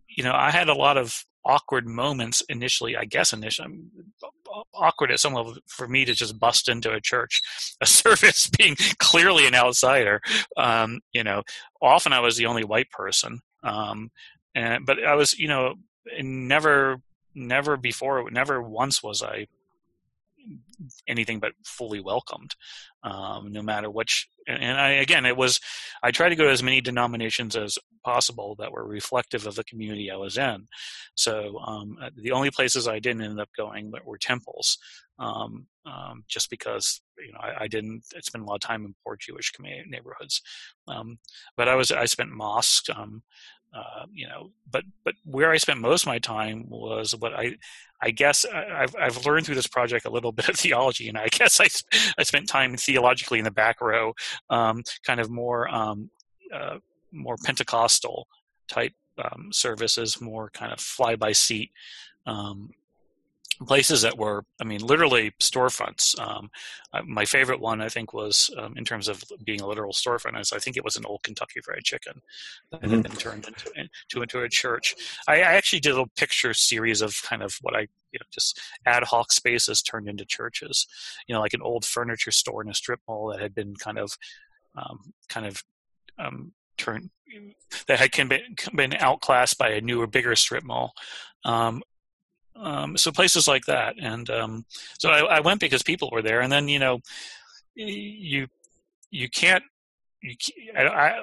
you 0.09 0.23
know, 0.23 0.33
I 0.33 0.51
had 0.51 0.69
a 0.69 0.73
lot 0.75 0.97
of 0.97 1.23
awkward 1.45 1.87
moments 1.87 2.41
initially, 2.49 2.95
I 2.95 3.05
guess 3.05 3.33
initially 3.33 3.79
awkward 4.73 5.11
at 5.11 5.19
some 5.19 5.33
level 5.33 5.55
for 5.67 5.87
me 5.87 6.05
to 6.05 6.13
just 6.13 6.39
bust 6.39 6.69
into 6.69 6.91
a 6.91 7.01
church, 7.01 7.41
a 7.81 7.85
service 7.85 8.49
being 8.57 8.75
clearly 8.99 9.47
an 9.47 9.55
outsider. 9.55 10.21
Um, 10.57 10.99
you 11.13 11.23
know, 11.23 11.43
often 11.81 12.13
I 12.13 12.19
was 12.19 12.37
the 12.37 12.45
only 12.45 12.63
white 12.63 12.89
person. 12.91 13.41
Um, 13.63 14.11
and, 14.55 14.85
but 14.85 15.03
I 15.03 15.15
was, 15.15 15.37
you 15.37 15.47
know, 15.47 15.75
never, 16.19 17.01
never 17.33 17.77
before, 17.77 18.29
never 18.31 18.61
once 18.61 19.01
was 19.01 19.23
I 19.23 19.47
anything 21.07 21.39
but 21.39 21.53
fully 21.65 21.99
welcomed, 21.99 22.55
um, 23.03 23.51
no 23.51 23.61
matter 23.61 23.89
which. 23.89 24.27
And 24.47 24.79
I 24.79 24.89
again, 24.89 25.25
it 25.25 25.37
was 25.37 25.59
I 26.03 26.11
tried 26.11 26.29
to 26.29 26.35
go 26.35 26.45
to 26.45 26.51
as 26.51 26.63
many 26.63 26.81
denominations 26.81 27.55
as 27.55 27.77
possible 28.03 28.55
that 28.59 28.71
were 28.71 28.85
reflective 28.85 29.45
of 29.45 29.55
the 29.55 29.63
community 29.63 30.09
I 30.09 30.15
was 30.15 30.37
in. 30.37 30.67
So 31.15 31.59
um, 31.59 31.97
uh, 32.01 32.09
the 32.15 32.31
only 32.31 32.51
places 32.51 32.87
I 32.87 32.99
didn't 32.99 33.21
end 33.23 33.39
up 33.39 33.49
going 33.55 33.91
were 34.05 34.17
temples, 34.17 34.77
um, 35.19 35.67
um, 35.85 36.23
just 36.27 36.49
because 36.49 37.01
you 37.19 37.31
know 37.31 37.39
I, 37.39 37.63
I, 37.63 37.67
didn't 37.67 38.03
spend 38.21 38.43
a 38.43 38.47
lot 38.47 38.55
of 38.55 38.61
time 38.61 38.85
in 38.85 38.95
poor 39.05 39.17
Jewish 39.19 39.51
neighborhoods. 39.59 40.41
Um, 40.87 41.19
but 41.55 41.67
I 41.67 41.75
was 41.75 41.91
I 41.91 42.05
spent 42.05 42.31
mosques. 42.31 42.89
Uh, 43.73 44.05
you 44.13 44.27
know, 44.27 44.51
but 44.69 44.83
but 45.05 45.13
where 45.23 45.51
I 45.51 45.57
spent 45.57 45.79
most 45.79 46.03
of 46.03 46.07
my 46.07 46.19
time 46.19 46.65
was 46.67 47.15
what 47.15 47.33
I 47.33 47.55
I 48.01 48.11
guess 48.11 48.45
I've 48.45 48.93
I've 48.99 49.25
learned 49.25 49.45
through 49.45 49.55
this 49.55 49.67
project 49.67 50.05
a 50.05 50.09
little 50.09 50.31
bit 50.39 50.49
of 50.49 50.55
theology, 50.57 51.07
and 51.07 51.17
I 51.17 51.27
guess 51.27 51.59
I 51.61 51.67
I 52.17 52.23
spent 52.23 52.49
time 52.49 52.75
theologically 52.75 53.39
in 53.39 53.45
the 53.45 53.51
back 53.51 53.79
row, 53.79 54.13
um, 54.49 54.83
kind 55.05 55.19
of 55.19 55.29
more 55.29 55.73
um, 55.73 56.09
uh, 56.53 56.79
more 57.13 57.37
Pentecostal 57.45 58.27
type 58.67 58.93
um, 59.17 59.49
services, 59.51 60.19
more 60.19 60.49
kind 60.49 60.73
of 60.73 60.79
fly 60.79 61.15
by 61.15 61.31
seat 61.31 61.71
um, 62.25 62.71
places 63.65 64.01
that 64.01 64.17
were, 64.17 64.43
I 64.59 64.63
mean, 64.63 64.81
literally 64.81 65.31
storefronts. 65.39 66.19
Um, 66.19 66.49
my 67.05 67.25
favorite 67.25 67.59
one, 67.59 67.81
I 67.81 67.89
think, 67.89 68.13
was 68.13 68.49
um, 68.57 68.75
in 68.77 68.85
terms 68.85 69.07
of 69.07 69.23
being 69.43 69.61
a 69.61 69.67
literal 69.67 69.93
storefront. 69.93 70.39
Is 70.39 70.53
I 70.53 70.59
think 70.59 70.77
it 70.77 70.83
was 70.83 70.95
an 70.95 71.05
old 71.05 71.23
Kentucky 71.23 71.61
Fried 71.63 71.83
Chicken 71.83 72.21
that 72.71 72.81
mm-hmm. 72.81 72.91
had 72.91 73.03
been 73.03 73.11
turned 73.13 73.47
into, 73.47 73.71
into 73.75 74.21
into 74.21 74.41
a 74.41 74.49
church. 74.49 74.95
I, 75.27 75.37
I, 75.37 75.53
actually 75.53 75.79
did 75.79 75.97
a 75.97 76.05
picture 76.17 76.53
series 76.53 77.01
of 77.01 77.15
kind 77.23 77.43
of 77.43 77.55
what 77.61 77.75
I, 77.75 77.81
you 78.11 78.19
know, 78.19 78.25
just 78.31 78.59
ad 78.85 79.03
hoc 79.03 79.31
spaces 79.31 79.81
turned 79.81 80.07
into 80.07 80.25
churches. 80.25 80.87
You 81.27 81.35
know, 81.35 81.41
like 81.41 81.53
an 81.53 81.61
old 81.61 81.85
furniture 81.85 82.31
store 82.31 82.61
in 82.61 82.69
a 82.69 82.73
strip 82.73 82.99
mall 83.07 83.27
that 83.31 83.41
had 83.41 83.55
been 83.55 83.75
kind 83.75 83.99
of, 83.99 84.17
um, 84.75 85.13
kind 85.29 85.45
of. 85.45 85.63
Um, 86.19 86.53
turned 86.77 87.09
that 87.87 87.99
had 87.99 88.11
been, 88.29 88.55
been 88.75 88.93
outclassed 88.93 89.57
by 89.57 89.69
a 89.69 89.81
newer, 89.81 90.07
bigger 90.07 90.35
strip 90.35 90.63
mall, 90.63 90.93
um, 91.45 91.81
um, 92.55 92.97
so 92.97 93.11
places 93.11 93.47
like 93.47 93.65
that, 93.65 93.95
and 93.99 94.29
um, 94.29 94.65
so 94.99 95.09
I, 95.09 95.37
I, 95.37 95.39
went 95.39 95.59
because 95.59 95.83
people 95.83 96.09
were 96.11 96.21
there, 96.21 96.41
and 96.41 96.51
then 96.51 96.67
you 96.67 96.79
know, 96.79 96.99
you 97.75 98.47
you 99.09 99.29
can't. 99.29 99.63
You, 100.21 100.35
I, 100.77 101.21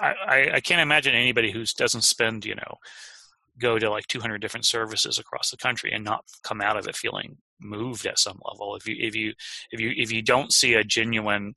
I, 0.00 0.50
I 0.54 0.60
can't 0.60 0.80
imagine 0.80 1.14
anybody 1.14 1.50
who 1.50 1.64
doesn't 1.64 2.02
spend, 2.02 2.44
you 2.44 2.54
know, 2.54 2.76
go 3.58 3.78
to 3.78 3.88
like 3.88 4.06
200 4.08 4.38
different 4.38 4.66
services 4.66 5.18
across 5.18 5.50
the 5.50 5.56
country 5.56 5.92
and 5.92 6.04
not 6.04 6.24
come 6.42 6.60
out 6.60 6.76
of 6.76 6.86
it 6.86 6.96
feeling 6.96 7.38
moved 7.60 8.06
at 8.06 8.18
some 8.18 8.38
level. 8.44 8.76
If 8.76 8.86
you 8.86 8.96
if 8.98 9.14
you 9.14 9.32
if 9.70 9.80
you 9.80 9.92
if 9.96 10.12
you 10.12 10.22
don't 10.22 10.52
see 10.52 10.74
a 10.74 10.84
genuine 10.84 11.54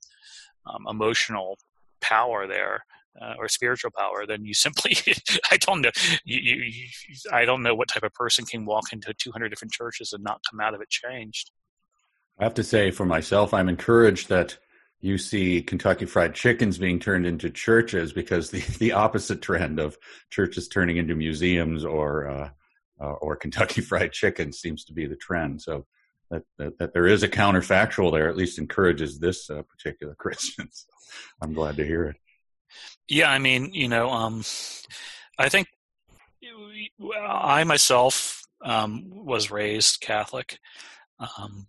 um, 0.66 0.86
emotional 0.88 1.58
power 2.00 2.46
there, 2.46 2.84
uh, 3.20 3.34
or 3.38 3.48
spiritual 3.48 3.90
power, 3.96 4.26
then 4.26 4.44
you 4.44 4.54
simply 4.54 4.96
I 5.50 5.56
don't 5.56 5.80
know 5.82 5.90
you, 6.24 6.38
you, 6.40 6.88
I 7.32 7.44
don't 7.44 7.62
know 7.62 7.74
what 7.74 7.88
type 7.88 8.04
of 8.04 8.14
person 8.14 8.44
can 8.44 8.64
walk 8.64 8.92
into 8.92 9.12
200 9.14 9.48
different 9.48 9.72
churches 9.72 10.12
and 10.12 10.22
not 10.22 10.40
come 10.48 10.60
out 10.60 10.74
of 10.74 10.80
it 10.80 10.88
changed. 10.88 11.50
I 12.38 12.44
have 12.44 12.54
to 12.54 12.64
say 12.64 12.90
for 12.90 13.04
myself, 13.04 13.52
I'm 13.52 13.68
encouraged 13.68 14.28
that 14.28 14.56
you 15.00 15.18
see 15.18 15.62
Kentucky 15.62 16.06
Fried 16.06 16.34
Chickens 16.34 16.78
being 16.78 16.98
turned 16.98 17.26
into 17.26 17.50
churches 17.50 18.12
because 18.12 18.50
the, 18.50 18.60
the 18.78 18.92
opposite 18.92 19.42
trend 19.42 19.78
of 19.78 19.96
churches 20.30 20.68
turning 20.68 20.96
into 20.96 21.14
museums 21.14 21.84
or 21.84 22.28
uh, 22.28 22.50
uh, 23.00 23.12
or 23.12 23.36
Kentucky 23.36 23.80
Fried 23.82 24.12
Chicken 24.12 24.52
seems 24.52 24.84
to 24.84 24.92
be 24.92 25.06
the 25.06 25.16
trend. 25.16 25.62
So 25.62 25.86
that, 26.30 26.42
that, 26.58 26.78
that 26.78 26.92
there 26.92 27.06
is 27.06 27.22
a 27.22 27.28
counterfactual 27.28 28.12
there 28.12 28.28
at 28.28 28.36
least 28.36 28.58
encourages 28.58 29.18
this 29.18 29.48
uh, 29.50 29.62
particular 29.62 30.14
Christian. 30.14 30.68
So 30.70 30.88
I'm 31.40 31.54
glad 31.54 31.76
to 31.76 31.86
hear 31.86 32.04
it. 32.04 32.16
Yeah, 33.08 33.30
I 33.30 33.38
mean, 33.38 33.72
you 33.72 33.88
know, 33.88 34.10
um, 34.10 34.44
I 35.38 35.48
think 35.48 35.68
I 37.28 37.64
myself 37.64 38.42
um, 38.64 39.04
was 39.08 39.50
raised 39.50 40.00
Catholic. 40.00 40.58
Um, 41.18 41.66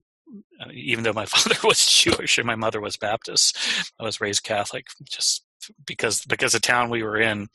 even 0.73 1.03
though 1.03 1.13
my 1.13 1.25
father 1.27 1.55
was 1.63 1.85
Jewish 1.85 2.37
and 2.37 2.47
my 2.47 2.55
mother 2.55 2.81
was 2.81 2.97
Baptist, 2.97 3.57
I 3.99 4.03
was 4.03 4.21
raised 4.21 4.43
Catholic 4.43 4.85
just 5.03 5.43
because 5.85 6.23
because 6.25 6.53
the 6.53 6.59
town 6.59 6.89
we 6.89 7.03
were 7.03 7.17
in 7.17 7.47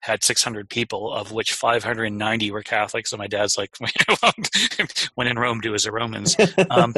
had 0.00 0.22
600 0.22 0.68
people, 0.68 1.12
of 1.12 1.32
which 1.32 1.52
590 1.52 2.50
were 2.52 2.62
Catholics. 2.62 3.10
So 3.10 3.16
my 3.16 3.26
dad's 3.26 3.58
like, 3.58 3.76
"When 5.14 5.26
in 5.26 5.38
Rome, 5.38 5.60
do 5.60 5.74
as 5.74 5.84
the 5.84 5.92
Romans." 5.92 6.36
Um, 6.70 6.94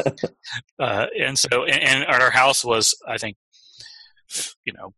uh, 0.79 1.07
and 1.19 1.39
so, 1.39 1.65
and, 1.65 2.05
and 2.05 2.23
our 2.23 2.31
house 2.31 2.65
was, 2.65 2.95
I 3.07 3.19
think, 3.19 3.37
you 4.65 4.73
know, 4.75 4.93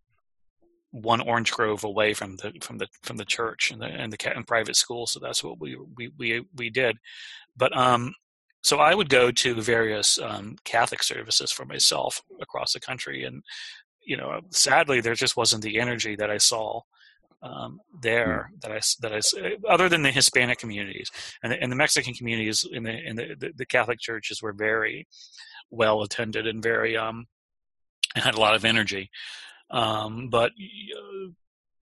one 0.92 1.20
orange 1.22 1.50
grove 1.50 1.84
away 1.84 2.14
from 2.14 2.36
the 2.36 2.52
from 2.60 2.78
the 2.78 2.86
from 3.02 3.16
the 3.16 3.24
church 3.24 3.70
and 3.70 3.80
the 3.80 3.86
and 3.86 4.12
the 4.12 4.36
and 4.36 4.46
private 4.46 4.76
school. 4.76 5.06
So 5.06 5.18
that's 5.18 5.42
what 5.42 5.58
we 5.58 5.76
we 5.96 6.10
we 6.18 6.44
we 6.54 6.70
did. 6.70 6.96
But 7.56 7.76
um, 7.76 8.14
so 8.62 8.78
I 8.78 8.94
would 8.94 9.08
go 9.08 9.30
to 9.30 9.60
various 9.60 10.18
um, 10.20 10.56
Catholic 10.64 11.02
services 11.02 11.50
for 11.50 11.64
myself 11.64 12.22
across 12.40 12.74
the 12.74 12.80
country, 12.80 13.24
and 13.24 13.42
you 14.04 14.16
know, 14.16 14.40
sadly, 14.50 15.00
there 15.00 15.14
just 15.14 15.36
wasn't 15.36 15.62
the 15.62 15.80
energy 15.80 16.14
that 16.16 16.30
I 16.30 16.38
saw 16.38 16.82
um, 17.42 17.80
there 18.00 18.50
mm. 18.52 18.60
that 18.62 18.72
I 18.72 18.80
that 19.00 19.12
I 19.14 19.72
other 19.72 19.88
than 19.88 20.02
the 20.02 20.10
Hispanic 20.10 20.58
communities 20.58 21.10
and 21.42 21.52
the, 21.52 21.60
and 21.60 21.72
the 21.72 21.76
Mexican 21.76 22.14
communities 22.14 22.66
in 22.70 22.82
the 22.82 22.92
in 22.92 23.16
the, 23.16 23.34
the, 23.38 23.52
the 23.56 23.66
Catholic 23.66 23.98
churches 23.98 24.42
were 24.42 24.52
very 24.52 25.06
well 25.70 26.02
attended 26.02 26.46
and 26.46 26.62
very 26.62 26.96
um 26.96 27.26
and 28.14 28.24
had 28.24 28.34
a 28.34 28.40
lot 28.40 28.54
of 28.54 28.64
energy. 28.64 29.10
Um, 29.72 30.28
but 30.28 30.52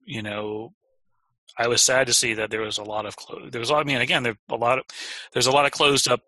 you 0.07 0.23
know, 0.23 0.73
I 1.59 1.69
was 1.69 1.83
sad 1.83 2.07
to 2.07 2.15
see 2.15 2.35
that 2.35 2.51
there 2.51 2.63
was 2.63 2.79
a 2.79 2.85
lot 2.85 3.07
of 3.07 3.17
clo- 3.17 3.51
there 3.51 3.59
was 3.59 3.71
a 3.71 3.73
lot. 3.73 3.81
I 3.81 3.85
mean, 3.85 4.01
again, 4.01 4.23
there 4.23 4.37
a 4.49 4.57
lot 4.57 4.79
of 4.79 4.85
there's 5.33 5.47
a 5.47 5.53
lot 5.53 5.67
of 5.67 5.73
closed 5.73 6.09
up, 6.09 6.21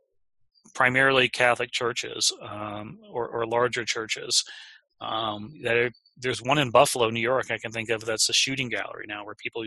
primarily 0.74 1.28
Catholic 1.28 1.70
churches 1.70 2.32
um, 2.42 2.98
or, 3.10 3.28
or 3.28 3.46
larger 3.46 3.84
churches. 3.84 4.44
Um, 5.00 5.54
that 5.64 5.76
are, 5.76 5.90
there's 6.16 6.42
one 6.42 6.58
in 6.58 6.70
Buffalo, 6.70 7.10
New 7.10 7.20
York. 7.20 7.50
I 7.50 7.58
can 7.58 7.72
think 7.72 7.90
of 7.90 8.04
that's 8.04 8.28
a 8.28 8.32
shooting 8.32 8.68
gallery 8.68 9.06
now, 9.08 9.24
where 9.24 9.34
people 9.34 9.64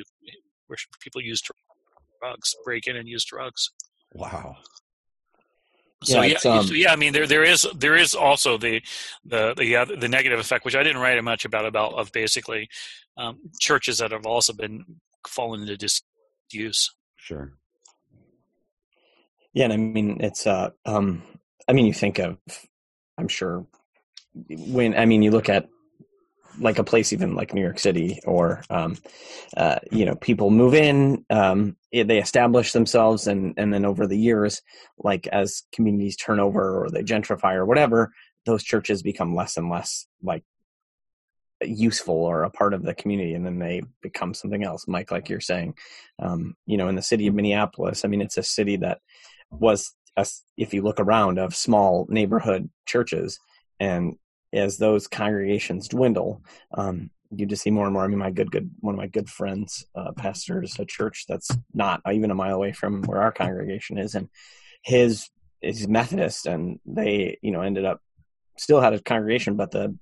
where 0.68 0.78
people 1.02 1.22
use 1.22 1.42
drugs, 2.22 2.56
break 2.64 2.88
in 2.88 2.96
and 2.96 3.08
use 3.08 3.26
drugs. 3.26 3.72
Wow. 4.14 4.56
So 6.06 6.22
yeah, 6.22 6.38
yeah, 6.44 6.52
um, 6.52 6.68
so 6.68 6.74
yeah, 6.74 6.94
I 6.94 6.96
mean 6.96 7.14
there 7.14 7.28
there 7.28 7.44
is 7.44 7.68
there 7.76 7.96
is 7.96 8.16
also 8.16 8.58
the 8.58 8.82
the 9.26 9.54
the 9.56 9.98
the 9.98 10.08
negative 10.08 10.40
effect, 10.40 10.66
which 10.66 10.76
I 10.76 10.84
didn't 10.84 11.02
write 11.02 11.22
much 11.24 11.46
about 11.46 11.66
about 11.66 11.94
of 11.94 12.12
basically 12.12 12.70
um, 13.18 13.40
churches 13.60 13.98
that 13.98 14.12
have 14.12 14.26
also 14.26 14.54
been 14.54 14.86
fallen 15.28 15.62
into 15.62 15.78
disuse. 15.78 16.94
Sure. 17.18 17.54
Yeah, 19.54 19.66
and 19.66 19.74
I 19.74 19.78
mean 19.78 20.18
it's 20.22 20.46
uh 20.46 20.70
um 20.86 21.24
I 21.68 21.74
mean 21.74 21.86
you 21.86 21.94
think 21.94 22.20
of 22.20 22.38
I'm 23.18 23.28
sure 23.28 23.66
when 24.50 24.96
I 24.96 25.06
mean 25.06 25.24
you 25.24 25.32
look 25.32 25.50
at 25.50 25.68
like 26.60 26.80
a 26.80 26.84
place 26.84 27.14
even 27.14 27.36
like 27.36 27.54
New 27.54 27.62
York 27.62 27.80
City 27.80 28.20
or 28.26 28.64
um, 28.70 28.98
uh, 29.58 29.80
you 29.92 30.06
know 30.06 30.16
people 30.16 30.50
move 30.50 30.74
in 30.74 31.26
um, 31.30 31.76
they 31.92 32.20
establish 32.20 32.72
themselves 32.72 33.28
and 33.28 33.54
and 33.58 33.74
then 33.74 33.86
over 33.86 34.08
the 34.08 34.18
years 34.18 34.62
like 34.98 35.28
as 35.28 35.64
communities 35.72 36.16
turn 36.16 36.40
over 36.40 36.84
or 36.84 36.90
they 36.90 37.04
gentrify 37.04 37.54
or 37.56 37.66
whatever 37.66 38.12
those 38.46 38.64
churches 38.64 39.02
become 39.02 39.36
less 39.36 39.58
and 39.58 39.70
less 39.70 40.06
like 40.22 40.44
useful 41.62 42.16
or 42.16 42.44
a 42.44 42.50
part 42.50 42.74
of 42.74 42.84
the 42.84 42.94
community 42.94 43.34
and 43.34 43.46
then 43.46 43.60
they 43.60 43.82
become 44.02 44.34
something 44.34 44.64
else. 44.64 44.88
Mike 44.88 45.12
like 45.12 45.30
you're 45.30 45.40
saying 45.40 45.74
um, 46.20 46.56
you 46.66 46.78
know 46.78 46.88
in 46.88 46.96
the 46.96 47.02
city 47.02 47.28
of 47.28 47.34
minneapolis 47.34 48.06
i 48.06 48.08
mean 48.08 48.22
it's 48.22 48.38
a 48.38 48.44
city 48.44 48.76
that 48.78 49.00
was 49.50 49.94
a, 50.18 50.26
if 50.58 50.74
you 50.74 50.82
look 50.82 51.00
around 51.00 51.40
of 51.40 51.56
small 51.56 52.06
neighborhood 52.10 52.70
churches 52.86 53.40
and 53.80 54.16
as 54.56 54.78
those 54.78 55.08
congregations 55.08 55.88
dwindle, 55.88 56.42
um, 56.76 57.10
you 57.32 57.46
just 57.46 57.64
see 57.64 57.72
more 57.72 57.86
and 57.86 57.94
more. 57.94 58.04
I 58.04 58.08
mean, 58.08 58.20
my 58.20 58.32
good, 58.32 58.52
good, 58.52 58.72
one 58.80 58.94
of 58.94 58.98
my 58.98 59.08
good 59.08 59.30
friends, 59.30 59.86
uh, 59.96 60.12
pastors 60.14 60.80
a 60.80 60.86
church 60.86 61.26
that's 61.28 61.50
not 61.74 62.02
even 62.12 62.32
a 62.32 62.36
mile 62.36 62.56
away 62.56 62.72
from 62.72 63.04
where 63.04 63.22
our 63.22 63.32
congregation 63.32 63.98
is, 63.98 64.16
and 64.16 64.30
his 64.84 65.30
is 65.62 65.88
Methodist, 65.88 66.46
and 66.46 66.80
they, 66.86 67.38
you 67.42 67.52
know, 67.52 67.62
ended 67.62 67.86
up 67.86 68.02
still 68.58 68.82
had 68.82 68.94
a 68.94 69.02
congregation, 69.02 69.56
but 69.56 69.72
the 69.72 69.98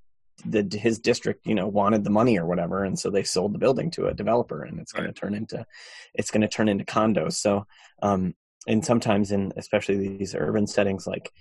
the 0.45 0.67
his 0.77 0.99
district, 0.99 1.47
you 1.47 1.55
know, 1.55 1.67
wanted 1.67 2.03
the 2.03 2.09
money 2.09 2.37
or 2.37 2.45
whatever, 2.45 2.83
and 2.83 2.99
so 2.99 3.09
they 3.09 3.23
sold 3.23 3.53
the 3.53 3.59
building 3.59 3.91
to 3.91 4.07
a 4.07 4.13
developer, 4.13 4.63
and 4.63 4.79
it's 4.79 4.91
going 4.91 5.07
to 5.07 5.13
turn 5.13 5.33
into 5.33 5.65
it's 6.13 6.31
going 6.31 6.41
to 6.41 6.47
turn 6.47 6.69
into 6.69 6.85
condos. 6.85 7.33
So, 7.33 7.65
um, 8.01 8.35
and 8.67 8.83
sometimes 8.83 9.31
in 9.31 9.53
especially 9.57 10.17
these 10.17 10.35
urban 10.35 10.67
settings, 10.67 11.05
like 11.07 11.31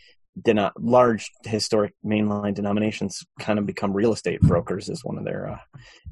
deno- 0.40 0.72
large 0.78 1.30
historic 1.44 1.94
mainline 2.04 2.54
denominations 2.54 3.24
kind 3.38 3.58
of 3.58 3.66
become 3.66 3.92
real 3.92 4.12
estate 4.12 4.40
brokers 4.40 4.88
is 4.88 5.04
one 5.04 5.18
of 5.18 5.24
their 5.24 5.50
uh, 5.50 5.58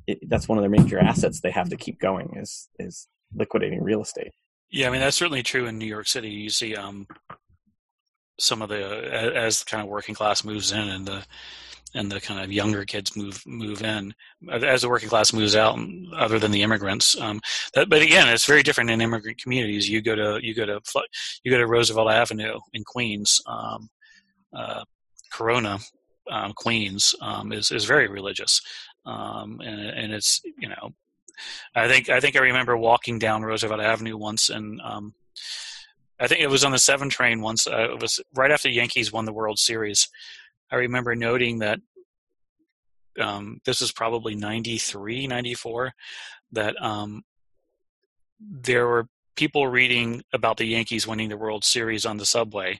it, 0.06 0.18
that's 0.28 0.48
one 0.48 0.58
of 0.58 0.62
their 0.62 0.70
major 0.70 0.98
assets 0.98 1.40
they 1.40 1.50
have 1.50 1.70
to 1.70 1.76
keep 1.76 1.98
going 2.00 2.36
is 2.36 2.68
is 2.78 3.08
liquidating 3.34 3.82
real 3.82 4.02
estate. 4.02 4.32
Yeah 4.70 4.88
i 4.88 4.90
mean 4.90 5.00
that's 5.00 5.16
certainly 5.16 5.42
true 5.42 5.66
in 5.66 5.78
new 5.78 5.86
york 5.86 6.08
city. 6.08 6.30
You 6.30 6.50
see 6.50 6.76
um 6.76 7.06
some 8.38 8.62
of 8.62 8.68
the 8.68 8.82
as 9.36 9.64
kind 9.64 9.82
of 9.82 9.88
working 9.88 10.14
class 10.14 10.44
moves 10.44 10.72
in 10.72 10.88
and 10.88 11.06
the 11.06 11.24
and 11.94 12.10
the 12.10 12.20
kind 12.20 12.40
of 12.40 12.52
younger 12.52 12.84
kids 12.84 13.16
move 13.16 13.42
move 13.46 13.82
in 13.82 14.14
as 14.52 14.82
the 14.82 14.88
working 14.88 15.08
class 15.08 15.32
moves 15.32 15.56
out 15.56 15.78
other 16.16 16.38
than 16.38 16.50
the 16.50 16.62
immigrants 16.62 17.18
um, 17.20 17.40
that, 17.74 17.88
but 17.88 18.02
again 18.02 18.28
it's 18.28 18.46
very 18.46 18.62
different 18.62 18.90
in 18.90 19.00
immigrant 19.00 19.40
communities 19.42 19.88
you 19.88 20.00
go 20.00 20.14
to 20.14 20.38
you 20.42 20.54
go 20.54 20.64
to 20.64 20.80
you 21.42 21.50
go 21.50 21.58
to 21.58 21.66
roosevelt 21.66 22.10
avenue 22.10 22.58
in 22.72 22.84
queens 22.84 23.40
um, 23.46 23.88
uh, 24.52 24.82
Corona, 25.30 25.78
um, 26.30 26.52
Queens, 26.54 27.14
um, 27.20 27.52
is 27.52 27.70
is 27.70 27.84
very 27.84 28.08
religious, 28.08 28.60
um, 29.06 29.60
and, 29.64 29.80
and 29.80 30.12
it's 30.12 30.40
you 30.58 30.68
know, 30.68 30.90
I 31.74 31.88
think 31.88 32.08
I 32.08 32.20
think 32.20 32.36
I 32.36 32.40
remember 32.40 32.76
walking 32.76 33.18
down 33.18 33.42
Roosevelt 33.42 33.80
Avenue 33.80 34.16
once, 34.16 34.50
and 34.50 34.80
um, 34.82 35.14
I 36.18 36.26
think 36.26 36.40
it 36.40 36.50
was 36.50 36.64
on 36.64 36.72
the 36.72 36.78
seven 36.78 37.08
train 37.08 37.40
once. 37.40 37.66
Uh, 37.66 37.92
it 37.92 38.00
was 38.00 38.20
right 38.34 38.50
after 38.50 38.68
the 38.68 38.74
Yankees 38.74 39.12
won 39.12 39.24
the 39.24 39.32
World 39.32 39.58
Series. 39.58 40.08
I 40.70 40.76
remember 40.76 41.14
noting 41.14 41.58
that 41.60 41.80
um, 43.20 43.60
this 43.64 43.80
was 43.80 43.92
probably 43.92 44.34
93, 44.34 45.26
94, 45.26 45.92
that 46.52 46.80
um, 46.82 47.22
there 48.40 48.86
were 48.86 49.06
people 49.36 49.66
reading 49.68 50.22
about 50.32 50.56
the 50.56 50.64
Yankees 50.64 51.06
winning 51.06 51.28
the 51.28 51.36
World 51.36 51.64
Series 51.64 52.06
on 52.06 52.16
the 52.16 52.26
subway 52.26 52.78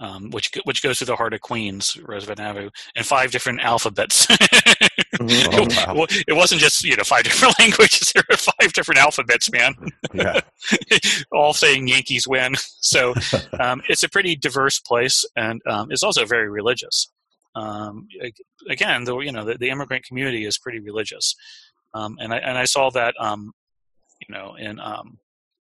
um, 0.00 0.30
which 0.30 0.50
which 0.64 0.82
goes 0.82 0.98
to 0.98 1.04
the 1.04 1.16
heart 1.16 1.34
of 1.34 1.40
Queens, 1.40 1.96
Roosevelt 1.96 2.40
Avenue, 2.40 2.70
in 2.94 3.02
five 3.02 3.30
different 3.30 3.60
alphabets. 3.60 4.26
mm-hmm. 4.26 5.90
oh, 5.90 5.94
wow. 5.94 6.06
It 6.26 6.36
wasn't 6.36 6.60
just 6.60 6.84
you 6.84 6.96
know 6.96 7.04
five 7.04 7.24
different 7.24 7.58
languages; 7.58 8.12
there 8.14 8.24
were 8.30 8.36
five 8.36 8.72
different 8.72 9.00
alphabets, 9.00 9.50
man. 9.50 9.74
Yeah. 10.14 10.40
all 11.32 11.52
saying 11.52 11.88
Yankees 11.88 12.28
win. 12.28 12.54
So 12.80 13.14
um, 13.58 13.82
it's 13.88 14.02
a 14.02 14.08
pretty 14.08 14.36
diverse 14.36 14.78
place, 14.78 15.24
and 15.36 15.60
um, 15.66 15.88
it's 15.90 16.02
also 16.02 16.24
very 16.24 16.48
religious. 16.48 17.10
Um, 17.54 18.08
again, 18.68 19.04
the 19.04 19.18
you 19.18 19.32
know 19.32 19.44
the, 19.44 19.54
the, 19.58 19.70
immigrant 19.70 20.04
community 20.04 20.44
is 20.44 20.58
pretty 20.58 20.80
religious, 20.80 21.34
um, 21.94 22.16
and 22.20 22.32
I 22.32 22.38
and 22.38 22.56
I 22.56 22.64
saw 22.64 22.90
that 22.90 23.14
um, 23.18 23.52
you 24.26 24.34
know 24.34 24.54
in 24.54 24.78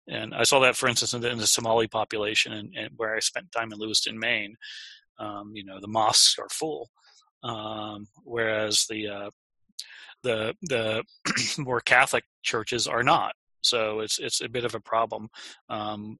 and 0.07 0.35
I 0.35 0.43
saw 0.43 0.59
that, 0.59 0.75
for 0.75 0.87
instance, 0.87 1.13
in 1.13 1.21
the, 1.21 1.31
in 1.31 1.37
the 1.37 1.47
Somali 1.47 1.87
population, 1.87 2.53
and, 2.53 2.75
and, 2.77 2.91
where 2.95 3.15
I 3.15 3.19
spent 3.19 3.51
time 3.51 3.71
in 3.71 3.79
Lewiston, 3.79 4.19
Maine. 4.19 4.55
Um, 5.17 5.51
you 5.55 5.65
know, 5.65 5.79
the 5.79 5.87
mosques 5.87 6.37
are 6.39 6.49
full, 6.49 6.89
um, 7.43 8.07
whereas 8.23 8.85
the 8.89 9.07
uh, 9.07 9.29
the 10.23 10.53
the 10.63 11.03
more 11.57 11.79
Catholic 11.79 12.23
churches 12.43 12.87
are 12.87 13.03
not. 13.03 13.33
So 13.61 14.01
it's 14.01 14.19
it's 14.19 14.41
a 14.41 14.49
bit 14.49 14.65
of 14.65 14.75
a 14.75 14.79
problem 14.79 15.29
um, 15.69 16.17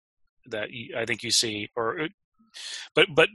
that 0.48 0.70
I 0.98 1.06
think 1.06 1.24
you 1.24 1.32
see. 1.32 1.70
Or, 1.76 2.02
uh, 2.02 2.08
but 2.96 3.08
but 3.13 3.30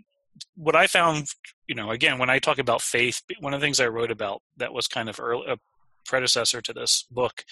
what 0.56 0.76
I 0.76 0.86
found, 0.86 1.26
you 1.66 1.74
know, 1.74 1.90
again, 1.90 2.18
when 2.18 2.30
I 2.30 2.38
talk 2.38 2.58
about 2.58 2.82
faith, 2.82 3.22
one 3.40 3.54
of 3.54 3.60
the 3.60 3.66
things 3.66 3.80
I 3.80 3.88
wrote 3.88 4.10
about 4.10 4.42
that 4.56 4.72
was 4.72 4.86
kind 4.86 5.08
of 5.08 5.20
early, 5.20 5.46
a 5.48 5.56
predecessor 6.06 6.60
to 6.62 6.72
this 6.72 7.06
book 7.10 7.44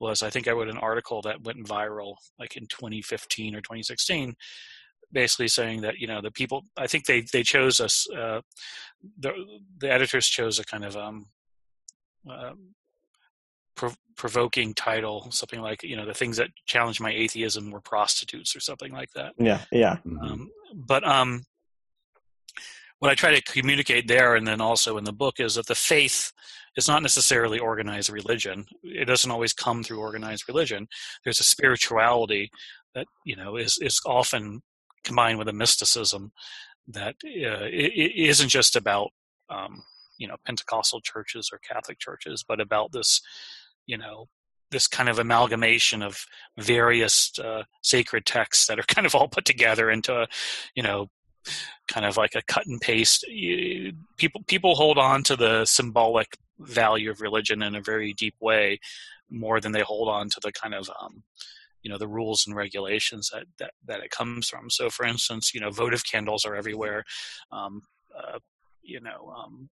was 0.00 0.22
I 0.22 0.30
think 0.30 0.46
I 0.46 0.52
wrote 0.52 0.68
an 0.68 0.78
article 0.78 1.22
that 1.22 1.42
went 1.42 1.66
viral 1.66 2.14
like 2.38 2.56
in 2.56 2.66
2015 2.66 3.54
or 3.54 3.60
2016 3.60 4.34
basically 5.10 5.48
saying 5.48 5.80
that 5.80 5.98
you 5.98 6.06
know 6.06 6.20
the 6.20 6.30
people 6.30 6.62
I 6.76 6.86
think 6.86 7.06
they 7.06 7.22
they 7.32 7.42
chose 7.42 7.80
us 7.80 8.06
uh, 8.10 8.40
the 9.18 9.32
the 9.78 9.90
editors 9.90 10.26
chose 10.26 10.58
a 10.58 10.64
kind 10.64 10.84
of 10.84 10.96
um, 10.96 11.26
uh, 12.30 12.52
prov- 13.74 13.98
provoking 14.16 14.74
title 14.74 15.28
something 15.30 15.60
like 15.60 15.82
you 15.82 15.96
know 15.96 16.06
the 16.06 16.14
things 16.14 16.36
that 16.36 16.50
challenged 16.66 17.00
my 17.00 17.10
atheism 17.10 17.70
were 17.70 17.80
prostitutes 17.80 18.54
or 18.54 18.60
something 18.60 18.92
like 18.92 19.10
that 19.14 19.32
yeah 19.38 19.60
yeah 19.72 19.96
mm-hmm. 20.06 20.18
um, 20.18 20.50
but 20.74 21.06
um 21.06 21.44
what 22.98 23.10
I 23.10 23.14
try 23.14 23.34
to 23.34 23.42
communicate 23.42 24.08
there 24.08 24.34
and 24.34 24.46
then 24.46 24.60
also 24.60 24.98
in 24.98 25.04
the 25.04 25.12
book 25.12 25.38
is 25.38 25.54
that 25.54 25.66
the 25.66 25.74
faith 25.74 26.32
is 26.76 26.88
not 26.88 27.02
necessarily 27.02 27.58
organized 27.58 28.10
religion. 28.10 28.66
It 28.82 29.06
doesn't 29.06 29.30
always 29.30 29.52
come 29.52 29.82
through 29.82 30.00
organized 30.00 30.44
religion. 30.48 30.88
There's 31.24 31.40
a 31.40 31.44
spirituality 31.44 32.50
that 32.94 33.06
you 33.24 33.36
know 33.36 33.56
is 33.56 33.78
is 33.80 34.00
often 34.06 34.62
combined 35.04 35.38
with 35.38 35.48
a 35.48 35.52
mysticism 35.52 36.32
that 36.88 37.14
uh, 37.24 37.66
isn't 37.70 38.48
just 38.48 38.76
about 38.76 39.10
um, 39.50 39.82
you 40.18 40.26
know 40.26 40.36
Pentecostal 40.44 41.00
churches 41.00 41.50
or 41.52 41.58
Catholic 41.58 41.98
churches, 41.98 42.44
but 42.46 42.60
about 42.60 42.92
this 42.92 43.20
you 43.86 43.98
know 43.98 44.26
this 44.70 44.86
kind 44.86 45.08
of 45.08 45.18
amalgamation 45.18 46.02
of 46.02 46.24
various 46.58 47.32
uh, 47.38 47.62
sacred 47.82 48.26
texts 48.26 48.66
that 48.66 48.78
are 48.78 48.82
kind 48.88 49.06
of 49.06 49.14
all 49.14 49.28
put 49.28 49.44
together 49.44 49.90
into 49.90 50.14
a 50.14 50.26
you 50.74 50.82
know 50.82 51.08
kind 51.88 52.06
of 52.06 52.16
like 52.16 52.34
a 52.34 52.42
cut 52.42 52.66
and 52.66 52.80
paste. 52.80 53.24
People 54.16 54.42
people 54.46 54.74
hold 54.74 54.98
on 54.98 55.22
to 55.24 55.36
the 55.36 55.64
symbolic 55.64 56.36
value 56.58 57.10
of 57.10 57.20
religion 57.20 57.62
in 57.62 57.74
a 57.74 57.80
very 57.80 58.12
deep 58.12 58.34
way 58.40 58.78
more 59.30 59.60
than 59.60 59.72
they 59.72 59.82
hold 59.82 60.08
on 60.08 60.28
to 60.28 60.40
the 60.42 60.52
kind 60.52 60.74
of 60.74 60.90
um, 61.00 61.22
you 61.82 61.90
know 61.90 61.98
the 61.98 62.08
rules 62.08 62.46
and 62.46 62.56
regulations 62.56 63.30
that, 63.32 63.44
that 63.58 63.72
that 63.86 64.00
it 64.00 64.10
comes 64.10 64.48
from. 64.48 64.70
So 64.70 64.90
for 64.90 65.06
instance 65.06 65.52
you 65.54 65.60
know 65.60 65.70
votive 65.70 66.04
candles 66.04 66.44
are 66.44 66.56
everywhere. 66.56 67.04
Um, 67.52 67.82
uh, 68.16 68.38
you 68.82 69.00
know 69.00 69.32
um, 69.36 69.68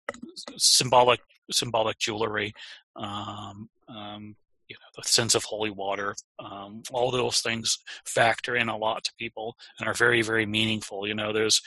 symbolic 0.57 1.21
symbolic 1.51 1.99
jewelry 1.99 2.53
um, 2.95 3.69
um, 3.87 4.35
you 4.73 4.79
know 4.79 5.01
the 5.01 5.07
sense 5.07 5.35
of 5.35 5.43
holy 5.43 5.69
water 5.69 6.15
um, 6.39 6.81
all 6.91 7.11
those 7.11 7.41
things 7.41 7.77
factor 8.05 8.55
in 8.55 8.69
a 8.69 8.77
lot 8.77 9.03
to 9.03 9.11
people 9.19 9.55
and 9.79 9.87
are 9.87 9.93
very 9.93 10.21
very 10.21 10.45
meaningful 10.45 11.07
you 11.07 11.13
know 11.13 11.31
there's 11.31 11.61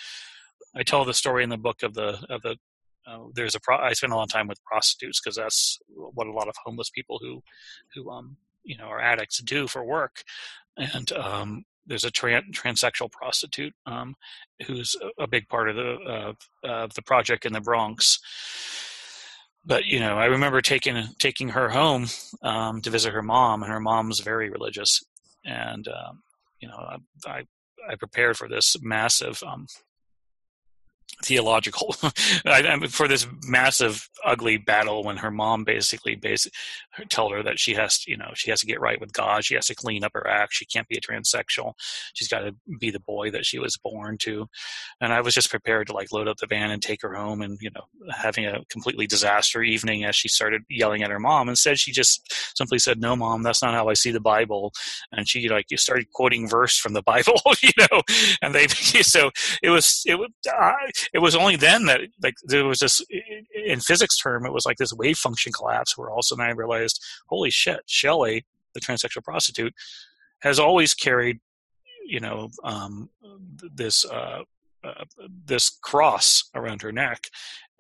i 0.74 0.82
tell 0.82 1.04
the 1.04 1.14
story 1.14 1.44
in 1.44 1.50
the 1.50 1.56
book 1.56 1.82
of 1.82 1.94
the 1.94 2.18
of 2.28 2.42
the 2.42 2.56
uh, 3.08 3.18
there's 3.34 3.54
a 3.54 3.60
pro- 3.60 3.78
I 3.78 3.92
spend 3.92 4.12
a 4.12 4.16
lot 4.16 4.24
of 4.24 4.32
time 4.32 4.48
with 4.48 4.64
prostitutes 4.64 5.20
because 5.20 5.36
that's 5.36 5.78
what 5.94 6.26
a 6.26 6.32
lot 6.32 6.48
of 6.48 6.56
homeless 6.64 6.90
people 6.90 7.20
who 7.22 7.40
who 7.94 8.10
um 8.10 8.36
you 8.64 8.76
know 8.76 8.86
are 8.86 9.00
addicts 9.00 9.38
do 9.38 9.68
for 9.68 9.84
work. 9.84 10.24
And 10.76 11.12
um 11.12 11.64
there's 11.86 12.04
a 12.04 12.10
tran- 12.10 12.50
transsexual 12.52 13.10
prostitute 13.10 13.72
um, 13.86 14.14
who's 14.66 14.96
a 15.18 15.26
big 15.26 15.48
part 15.48 15.70
of 15.70 15.76
the 15.76 15.94
uh, 15.94 16.32
of 16.64 16.94
the 16.94 17.02
project 17.02 17.46
in 17.46 17.52
the 17.52 17.60
Bronx 17.60 18.18
but 19.66 19.84
you 19.84 20.00
know, 20.00 20.16
I 20.16 20.26
remember 20.26 20.60
taking 20.60 21.02
taking 21.18 21.48
her 21.50 21.68
home 21.68 22.06
um, 22.42 22.80
to 22.82 22.90
visit 22.90 23.12
her 23.12 23.22
mom, 23.22 23.62
and 23.62 23.72
her 23.72 23.80
mom's 23.80 24.20
very 24.20 24.48
religious, 24.48 25.02
and 25.44 25.86
um, 25.88 26.22
you 26.60 26.68
know, 26.68 26.98
I, 27.26 27.44
I 27.90 27.94
prepared 27.96 28.36
for 28.36 28.48
this 28.48 28.76
massive 28.80 29.42
um, 29.42 29.66
theological 31.24 31.92
for 32.90 33.08
this 33.08 33.26
massive 33.44 34.08
ugly 34.24 34.58
battle 34.58 35.02
when 35.02 35.16
her 35.16 35.30
mom 35.30 35.64
basically 35.64 36.14
basically 36.14 36.52
tell 37.08 37.30
her 37.30 37.42
that 37.42 37.58
she 37.58 37.74
has 37.74 37.98
to, 37.98 38.10
you 38.10 38.16
know 38.16 38.30
she 38.34 38.50
has 38.50 38.60
to 38.60 38.66
get 38.66 38.80
right 38.80 39.00
with 39.00 39.12
god. 39.12 39.44
She 39.44 39.54
has 39.54 39.66
to 39.66 39.74
clean 39.74 40.04
up 40.04 40.12
her 40.14 40.26
act. 40.26 40.52
She 40.52 40.66
can't 40.66 40.88
be 40.88 40.96
a 40.96 41.00
transsexual. 41.00 41.72
She's 42.14 42.28
got 42.28 42.40
to 42.40 42.54
be 42.78 42.90
the 42.90 43.00
boy 43.00 43.30
that 43.30 43.46
she 43.46 43.58
was 43.58 43.76
born 43.76 44.18
to. 44.18 44.46
And 45.00 45.12
i 45.12 45.20
was 45.20 45.34
just 45.34 45.50
prepared 45.50 45.86
to 45.86 45.94
like 45.94 46.12
load 46.12 46.28
up 46.28 46.36
the 46.38 46.46
van 46.46 46.70
and 46.70 46.82
take 46.82 47.02
her 47.02 47.14
home 47.14 47.40
and 47.40 47.58
you 47.60 47.70
know 47.70 47.84
having 48.10 48.46
a 48.46 48.64
completely 48.68 49.06
disaster 49.06 49.62
evening 49.62 50.04
as 50.04 50.16
she 50.16 50.28
started 50.28 50.62
yelling 50.68 51.02
at 51.02 51.10
her 51.10 51.20
mom. 51.20 51.48
Instead 51.48 51.78
she 51.78 51.92
just 51.92 52.32
simply 52.56 52.78
said 52.78 53.00
no 53.00 53.16
mom 53.16 53.42
that's 53.42 53.62
not 53.62 53.74
how 53.74 53.88
i 53.88 53.94
see 53.94 54.10
the 54.10 54.20
bible. 54.20 54.72
And 55.12 55.28
she 55.28 55.48
like 55.48 55.66
you 55.70 55.76
started 55.76 56.10
quoting 56.12 56.48
verse 56.48 56.76
from 56.76 56.92
the 56.92 57.02
bible 57.06 57.40
you 57.62 57.70
know 57.78 58.02
and 58.42 58.54
they 58.54 58.66
so 59.02 59.30
it 59.62 59.70
was 59.70 60.02
it 60.06 60.16
was 60.18 60.30
uh, 60.52 60.72
it 61.12 61.18
was 61.18 61.34
only 61.34 61.56
then 61.56 61.84
that 61.86 62.00
like 62.22 62.34
there 62.44 62.64
was 62.64 62.80
this 62.80 63.00
in 63.66 63.80
physics 63.80 64.18
term 64.18 64.46
it 64.46 64.52
was 64.52 64.66
like 64.66 64.76
this 64.76 64.92
wave 64.92 65.16
function 65.16 65.52
collapse 65.52 65.96
where 65.96 66.10
all 66.10 66.18
of 66.18 66.20
a 66.20 66.22
sudden 66.24 66.44
I 66.44 66.50
realized 66.50 67.02
holy 67.26 67.50
shit 67.50 67.80
Shelley 67.86 68.44
the 68.74 68.80
transsexual 68.80 69.24
prostitute 69.24 69.74
has 70.40 70.58
always 70.58 70.94
carried 70.94 71.40
you 72.06 72.20
know 72.20 72.50
um, 72.64 73.10
this 73.74 74.04
uh, 74.04 74.42
uh, 74.84 75.04
this 75.44 75.70
cross 75.82 76.44
around 76.54 76.82
her 76.82 76.92
neck 76.92 77.28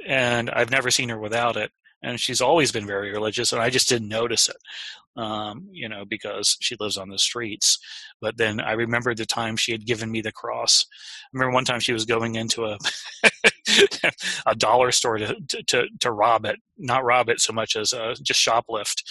and 0.06 0.50
I've 0.50 0.70
never 0.70 0.90
seen 0.90 1.08
her 1.08 1.18
without 1.18 1.56
it 1.56 1.70
and 2.02 2.20
she's 2.20 2.40
always 2.40 2.72
been 2.72 2.86
very 2.86 3.10
religious 3.10 3.52
and 3.52 3.62
i 3.62 3.70
just 3.70 3.88
didn't 3.88 4.08
notice 4.08 4.48
it 4.48 4.56
um, 5.16 5.66
you 5.70 5.88
know 5.88 6.04
because 6.04 6.56
she 6.60 6.76
lives 6.78 6.98
on 6.98 7.08
the 7.08 7.18
streets. 7.18 7.78
But 8.20 8.36
then 8.36 8.60
i 8.60 8.72
remembered 8.72 9.16
the 9.16 9.26
time 9.26 9.56
she 9.56 9.72
had 9.72 9.86
given 9.86 10.10
me 10.10 10.20
the 10.20 10.32
cross. 10.32 10.84
I 10.90 11.28
remember 11.32 11.54
one 11.54 11.64
time 11.64 11.80
she 11.80 11.92
was 11.92 12.04
going 12.04 12.34
into 12.34 12.66
a 12.66 12.78
a 14.46 14.54
dollar 14.54 14.90
store 14.92 15.18
to, 15.18 15.36
to 15.66 15.86
to 16.00 16.12
rob 16.12 16.44
it 16.44 16.56
not 16.78 17.04
rob 17.04 17.28
it 17.28 17.40
so 17.40 17.52
much 17.52 17.76
as 17.76 17.92
uh, 17.92 18.14
just 18.22 18.44
shoplift 18.44 19.02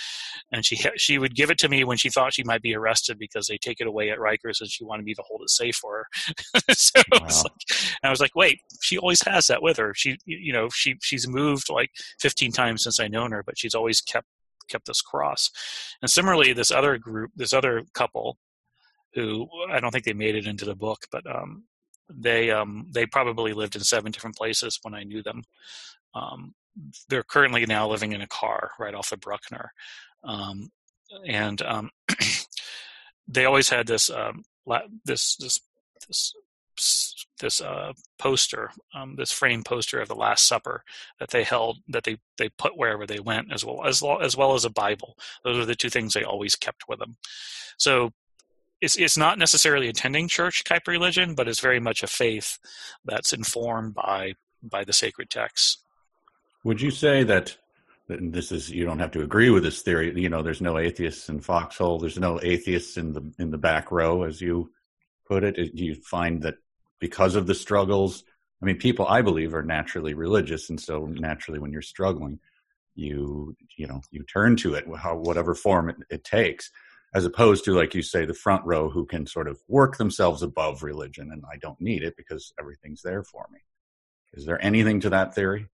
and 0.52 0.66
she 0.66 0.78
she 0.96 1.18
would 1.18 1.36
give 1.36 1.50
it 1.50 1.58
to 1.58 1.70
me 1.70 1.84
when 1.84 1.98
she 1.98 2.10
thought 2.10 2.34
she 2.34 2.44
might 2.44 2.62
be 2.62 2.76
arrested 2.76 3.18
because 3.18 3.48
they 3.48 3.58
take 3.58 3.80
it 3.80 3.88
away 3.88 4.10
at 4.10 4.20
Rikers 4.20 4.62
and 4.62 4.70
she 4.70 4.84
wanted 4.84 5.06
me 5.06 5.14
to 5.14 5.24
hold 5.28 5.42
it 5.42 5.50
safe 5.50 5.76
for 5.76 5.98
her. 5.98 6.64
so 6.74 7.02
wow. 7.12 7.20
like, 7.28 7.52
I 8.04 8.10
was 8.10 8.20
like, 8.20 8.36
wait, 8.36 8.60
she 8.82 8.98
always 8.98 9.22
has 9.24 9.48
that 9.48 9.62
with 9.62 9.78
her. 9.78 9.94
She 9.96 10.18
you 10.26 10.54
know 10.54 10.70
she 10.70 10.96
she's 11.02 11.28
moved 11.28 11.70
like 11.70 11.90
15 12.20 12.52
times 12.52 12.84
since 12.84 13.00
I 13.00 13.08
known 13.08 13.32
her, 13.32 13.44
but 13.44 13.58
she's 13.58 13.76
always 13.76 14.02
kept 14.02 14.28
kept 14.70 14.88
this 14.88 15.02
cross. 15.02 15.50
And 16.02 16.10
similarly, 16.10 16.54
this 16.54 16.72
other 16.72 16.98
group, 16.98 17.32
this 17.36 17.54
other 17.54 17.84
couple, 17.94 18.38
who 19.14 19.48
I 19.70 19.80
don't 19.80 19.92
think 19.92 20.06
they 20.06 20.14
made 20.14 20.36
it 20.36 20.48
into 20.48 20.66
the 20.66 20.76
book, 20.76 21.00
but 21.12 21.24
um, 21.28 21.64
they 22.10 22.52
um, 22.52 22.88
they 22.92 23.06
probably 23.06 23.54
lived 23.54 23.76
in 23.76 23.82
seven 23.82 24.12
different 24.12 24.36
places 24.36 24.80
when 24.84 24.94
I 24.94 25.04
knew 25.04 25.24
them. 25.24 25.44
Um, 26.14 26.54
they're 27.10 27.24
currently 27.24 27.66
now 27.66 27.90
living 27.90 28.12
in 28.14 28.22
a 28.22 28.28
car 28.28 28.72
right 28.80 28.94
off 28.94 29.12
of 29.12 29.22
Bruckner, 29.22 29.72
um, 30.24 30.70
and 31.26 31.62
um, 31.62 31.90
they 33.28 33.46
always 33.46 33.70
had 33.70 33.88
this 33.88 34.10
um, 34.10 34.44
this 35.06 35.36
this 35.38 35.60
this 36.08 36.34
this 37.42 37.62
uh, 37.62 37.92
poster, 38.18 38.72
um, 38.94 39.16
this 39.16 39.32
frame 39.32 39.64
poster 39.64 40.00
of 40.00 40.08
the 40.08 40.16
Last 40.16 40.48
Supper 40.48 40.84
that 41.20 41.30
they 41.30 41.44
held, 41.44 41.78
that 41.88 42.04
they 42.04 42.18
they 42.38 42.50
put 42.50 42.78
wherever 42.78 43.06
they 43.06 43.20
went, 43.20 43.52
as 43.52 43.66
well 43.66 43.86
as 43.86 44.04
as 44.22 44.38
well 44.38 44.54
as 44.54 44.66
a 44.66 44.70
Bible. 44.70 45.18
Those 45.44 45.58
are 45.58 45.66
the 45.66 45.76
two 45.76 45.90
things 45.90 46.14
they 46.14 46.24
always 46.24 46.56
kept 46.56 46.88
with 46.88 47.00
them. 47.00 47.18
So 47.78 48.12
it's 48.86 48.98
it's 48.98 49.18
not 49.18 49.38
necessarily 49.38 49.90
attending 49.90 50.28
church 50.28 50.64
type 50.64 50.88
religion, 50.88 51.36
but 51.36 51.48
it's 51.48 51.60
very 51.60 51.80
much 51.80 52.04
a 52.04 52.08
faith 52.08 52.60
that's 53.04 53.34
informed 53.34 53.96
by 53.96 54.36
by 54.62 54.84
the 54.84 54.94
sacred 54.94 55.30
texts. 55.30 55.80
Would 56.64 56.82
you 56.82 56.92
say 56.92 57.24
that 57.24 57.58
this 58.08 58.52
is 58.52 58.70
you 58.70 58.86
don't 58.86 59.00
have 59.00 59.12
to 59.12 59.24
agree 59.24 59.50
with 59.50 59.64
this 59.64 59.82
theory? 59.82 60.14
You 60.20 60.30
know, 60.30 60.42
there's 60.42 60.62
no 60.62 60.78
atheists 60.78 61.28
in 61.30 61.42
Foxhole. 61.42 62.00
There's 62.00 62.20
no 62.20 62.40
atheists 62.42 62.98
in 62.98 63.14
the 63.14 63.34
in 63.40 63.52
the 63.52 63.58
back 63.58 63.92
row, 63.92 64.24
as 64.24 64.40
you 64.40 64.72
put 65.28 65.44
it. 65.44 65.76
Do 65.76 65.84
you 65.84 65.96
find 65.96 66.42
that 66.44 66.56
because 67.00 67.36
of 67.36 67.48
the 67.48 67.56
struggles? 67.56 68.24
I 68.62 68.66
mean, 68.66 68.78
people 68.78 69.08
I 69.08 69.22
believe 69.22 69.54
are 69.54 69.64
naturally 69.64 70.14
religious, 70.14 70.70
and 70.70 70.80
so 70.80 71.08
naturally, 71.08 71.60
when 71.60 71.72
you're 71.72 71.82
struggling, 71.82 72.40
you 72.94 73.56
you 73.78 73.88
know 73.88 74.02
you 74.12 74.24
turn 74.24 74.56
to 74.58 74.76
it, 74.76 74.86
how 74.98 75.18
whatever 75.18 75.56
form 75.56 75.90
it, 75.90 75.98
it 76.10 76.24
takes 76.24 76.72
as 77.14 77.26
opposed 77.26 77.64
to 77.64 77.74
like 77.74 77.94
you 77.94 78.02
say 78.02 78.26
the 78.26 78.34
front 78.34 78.66
row 78.66 78.90
who 78.90 79.06
can 79.06 79.26
sort 79.26 79.48
of 79.48 79.60
work 79.68 79.98
themselves 79.98 80.42
above 80.42 80.84
religion 80.84 81.30
and 81.32 81.44
i 81.52 81.58
don't 81.58 81.80
need 81.80 82.04
it 82.04 82.16
because 82.18 82.54
everything's 82.60 83.02
there 83.02 83.24
for 83.24 83.48
me 83.52 83.60
is 84.34 84.46
there 84.46 84.64
anything 84.64 85.00
to 85.00 85.10
that 85.10 85.34
theory 85.34 85.68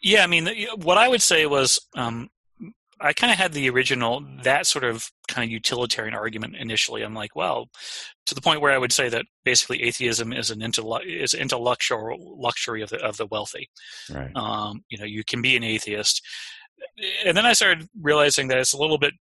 yeah, 0.00 0.22
I 0.22 0.26
mean, 0.26 0.48
what 0.76 0.98
I 0.98 1.08
would 1.08 1.22
say 1.22 1.46
was 1.46 1.80
um, 1.96 2.28
I 3.00 3.12
kind 3.12 3.32
of 3.32 3.38
had 3.38 3.52
the 3.52 3.68
original 3.70 4.24
that 4.42 4.66
sort 4.66 4.84
of 4.84 5.10
kind 5.28 5.44
of 5.44 5.50
utilitarian 5.50 6.14
argument 6.14 6.56
initially. 6.56 7.02
I'm 7.02 7.14
like, 7.14 7.34
well, 7.34 7.68
to 8.26 8.34
the 8.34 8.40
point 8.40 8.60
where 8.60 8.72
I 8.72 8.78
would 8.78 8.92
say 8.92 9.08
that 9.08 9.26
basically 9.44 9.82
atheism 9.82 10.32
is 10.32 10.50
an 10.50 10.62
intellect 10.62 11.06
is 11.06 11.34
intellectual 11.34 12.36
luxury 12.38 12.82
of 12.82 12.90
the 12.90 12.98
of 12.98 13.16
the 13.16 13.26
wealthy. 13.26 13.70
Right. 14.10 14.30
Um, 14.34 14.84
you 14.88 14.98
know, 14.98 15.04
you 15.04 15.24
can 15.24 15.42
be 15.42 15.56
an 15.56 15.64
atheist, 15.64 16.22
and 17.24 17.36
then 17.36 17.46
I 17.46 17.54
started 17.54 17.88
realizing 18.00 18.48
that 18.48 18.58
it's 18.58 18.74
a 18.74 18.78
little 18.78 18.98
bit. 18.98 19.14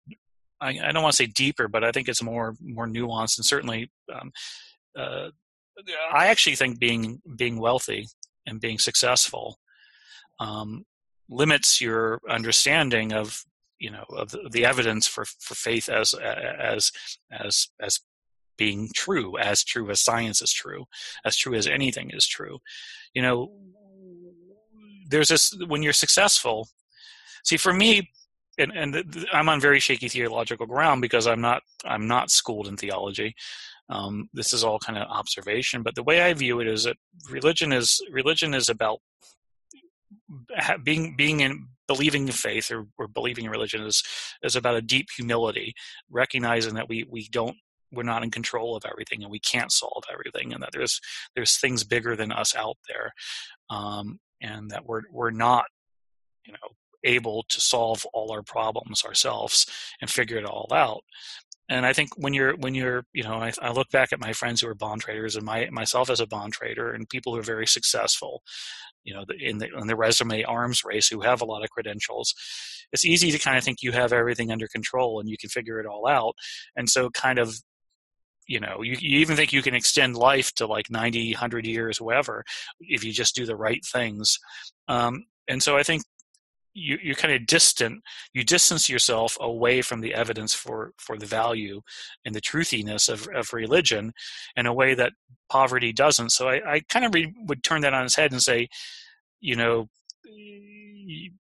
I, 0.63 0.79
I 0.83 0.93
don't 0.93 1.03
want 1.03 1.15
to 1.15 1.25
say 1.25 1.27
deeper, 1.27 1.69
but 1.69 1.85
I 1.85 1.91
think 1.91 2.09
it's 2.09 2.23
more 2.23 2.55
more 2.63 2.87
nuanced, 2.87 3.39
and 3.39 3.45
certainly, 3.45 3.91
um, 4.15 4.33
uh, 4.97 5.29
I 6.13 6.29
actually 6.29 6.57
think 6.57 6.79
being 6.79 7.21
being 7.37 7.59
wealthy 7.59 8.07
and 8.47 8.61
being 8.61 8.79
successful 8.79 9.59
um, 10.39 10.85
limits 11.29 11.81
your 11.81 12.21
understanding 12.29 13.13
of 13.13 13.43
you 13.79 13.91
know 13.91 14.05
of 14.11 14.31
the, 14.51 14.65
evidence 14.65 15.07
for, 15.07 15.25
for 15.25 15.55
faith 15.55 15.89
as 15.89 16.15
as 16.15 16.93
as 17.33 17.69
as 17.81 18.01
being 18.57 18.89
true 18.95 19.37
as 19.39 19.65
true 19.65 19.91
as 19.91 20.01
science 20.01 20.41
is 20.41 20.53
true 20.53 20.85
as 21.25 21.37
true 21.37 21.55
as 21.55 21.67
anything 21.67 22.11
is 22.13 22.27
true. 22.27 22.59
You 23.15 23.23
know 23.23 23.53
there's 25.09 25.29
this 25.29 25.53
when 25.67 25.83
you're 25.83 25.93
successful 25.93 26.69
see 27.45 27.57
for 27.57 27.73
me 27.73 28.09
and, 28.59 28.73
and 28.73 29.27
i'm 29.33 29.49
on 29.49 29.61
very 29.61 29.81
shaky 29.81 30.09
theological 30.09 30.67
ground 30.67 31.01
because 31.01 31.27
i'm 31.27 31.41
not 31.41 31.63
i'm 31.85 32.07
not 32.07 32.31
schooled 32.31 32.69
in 32.69 32.77
theology. 32.77 33.35
Um, 33.89 34.31
this 34.33 34.55
is 34.55 34.65
all 34.65 34.79
kind 34.79 34.99
of 34.99 35.09
observation 35.11 35.83
but 35.83 35.95
the 35.95 36.03
way 36.03 36.23
i 36.23 36.33
view 36.33 36.61
it 36.61 36.69
is 36.69 36.85
that 36.85 36.97
religion 37.29 37.73
is 37.73 38.01
religion 38.11 38.55
is 38.55 38.69
about 38.69 39.01
being 40.83 41.15
being 41.17 41.41
in 41.41 41.67
believing 41.89 42.27
in 42.27 42.33
faith 42.33 42.71
or, 42.71 42.87
or 42.99 43.09
believing 43.09 43.45
in 43.45 43.51
religion 43.51 43.83
is 43.83 44.03
is 44.43 44.57
about 44.57 44.77
a 44.77 44.83
deep 44.83 45.09
humility, 45.17 45.75
recognizing 46.11 46.75
that 46.75 46.89
we 46.89 47.05
we 47.11 47.29
don't 47.31 47.57
we're 47.93 48.03
not 48.03 48.23
in 48.23 48.31
control 48.31 48.75
of 48.75 48.85
everything 48.91 49.23
and 49.23 49.31
we 49.31 49.41
can't 49.41 49.73
solve 49.73 50.03
everything, 50.11 50.53
and 50.53 50.63
that 50.63 50.71
there's 50.73 51.01
there's 51.35 51.59
things 51.59 51.85
bigger 51.85 52.17
than 52.17 52.33
us 52.33 52.55
out 52.57 52.77
there, 52.89 53.13
um, 53.71 54.19
and 54.41 54.71
that 54.71 54.87
we're 54.87 55.03
we're 55.11 55.31
not 55.31 55.65
you 56.47 56.53
know 56.53 56.69
able 57.05 57.45
to 57.49 57.61
solve 57.61 58.07
all 58.13 58.33
our 58.33 58.43
problems 58.43 59.05
ourselves 59.05 59.67
and 60.01 60.11
figure 60.11 60.39
it 60.39 60.45
all 60.45 60.69
out. 60.73 61.03
And 61.69 61.87
I 61.87 61.93
think 61.93 62.11
when 62.17 62.35
you're 62.35 62.57
when 62.57 62.75
you're 62.75 63.07
you 63.13 63.23
know 63.23 63.35
I, 63.35 63.53
I, 63.63 63.73
look 63.73 63.89
back 63.91 64.13
at 64.13 64.21
my 64.21 64.33
friends 64.33 64.61
who 64.61 64.69
are 64.69 64.75
bond 64.75 65.01
traders 65.01 65.37
and 65.37 65.45
my 65.45 65.69
myself 65.71 66.11
as 66.11 66.21
a 66.21 66.27
bond 66.27 66.53
trader 66.53 66.93
and 66.93 67.09
people 67.09 67.33
who 67.33 67.39
are 67.39 67.43
very 67.43 67.67
successful, 67.67 68.43
you 69.05 69.15
know, 69.15 69.25
in 69.41 69.59
the 69.59 69.69
in 69.79 69.87
the 69.87 69.97
resume 69.97 70.43
arms 70.43 70.85
race 70.85 71.09
who 71.09 71.21
have 71.21 71.41
a 71.41 71.47
lot 71.47 71.63
of 71.63 71.71
credentials, 71.71 72.35
it's 72.93 73.07
easy 73.07 73.31
to 73.31 73.39
kind 73.39 73.57
of 73.57 73.65
think 73.65 73.79
you 73.81 73.93
have 73.93 74.13
everything 74.13 74.51
under 74.51 74.69
control 74.69 75.21
and 75.21 75.29
you 75.29 75.37
can 75.39 75.49
figure 75.49 75.81
it 75.81 75.87
all 75.87 76.07
out, 76.07 76.35
and 76.77 76.91
so 76.91 77.09
kind 77.11 77.39
of 77.39 77.55
you 78.49 78.61
know 78.61 78.83
you, 78.83 78.97
you 79.01 79.21
even 79.21 79.37
think 79.37 79.53
you 79.53 79.63
can 79.63 79.75
extend 79.75 80.17
life 80.17 80.53
to 80.57 80.67
like 80.67 80.91
90 80.91 81.33
100 81.33 81.67
years 81.67 82.01
whatever 82.01 82.45
if 82.81 83.05
you 83.05 83.13
just 83.13 83.35
do 83.35 83.47
the 83.47 83.57
right 83.57 83.85
things. 83.93 84.39
Um, 84.89 85.25
and 85.49 85.63
so 85.63 85.77
i 85.77 85.83
think 85.83 86.03
you, 86.75 86.99
you're 87.03 87.15
kind 87.15 87.35
of 87.35 87.47
distant 87.47 88.03
you 88.33 88.45
distance 88.45 88.89
yourself 88.89 89.37
away 89.41 89.83
from 89.83 90.01
the 90.01 90.15
evidence 90.15 90.55
for 90.55 90.93
for 90.99 91.19
the 91.19 91.27
value 91.27 91.81
and 92.25 92.35
the 92.35 92.41
truthiness 92.41 93.09
of, 93.09 93.29
of 93.35 93.53
religion 93.53 94.13
in 94.57 94.67
a 94.67 94.75
way 94.75 94.95
that 94.95 95.13
poverty 95.49 95.93
doesn't. 95.93 96.31
So 96.31 96.49
i, 96.49 96.75
I 96.75 96.81
kind 96.89 97.05
of 97.05 97.15
re- 97.15 97.35
would 97.47 97.63
turn 97.63 97.83
that 97.83 97.95
on 97.95 98.05
its 98.05 98.17
head 98.17 98.33
and 98.33 98.43
say 98.43 98.69
you 99.41 99.57
know 99.57 99.89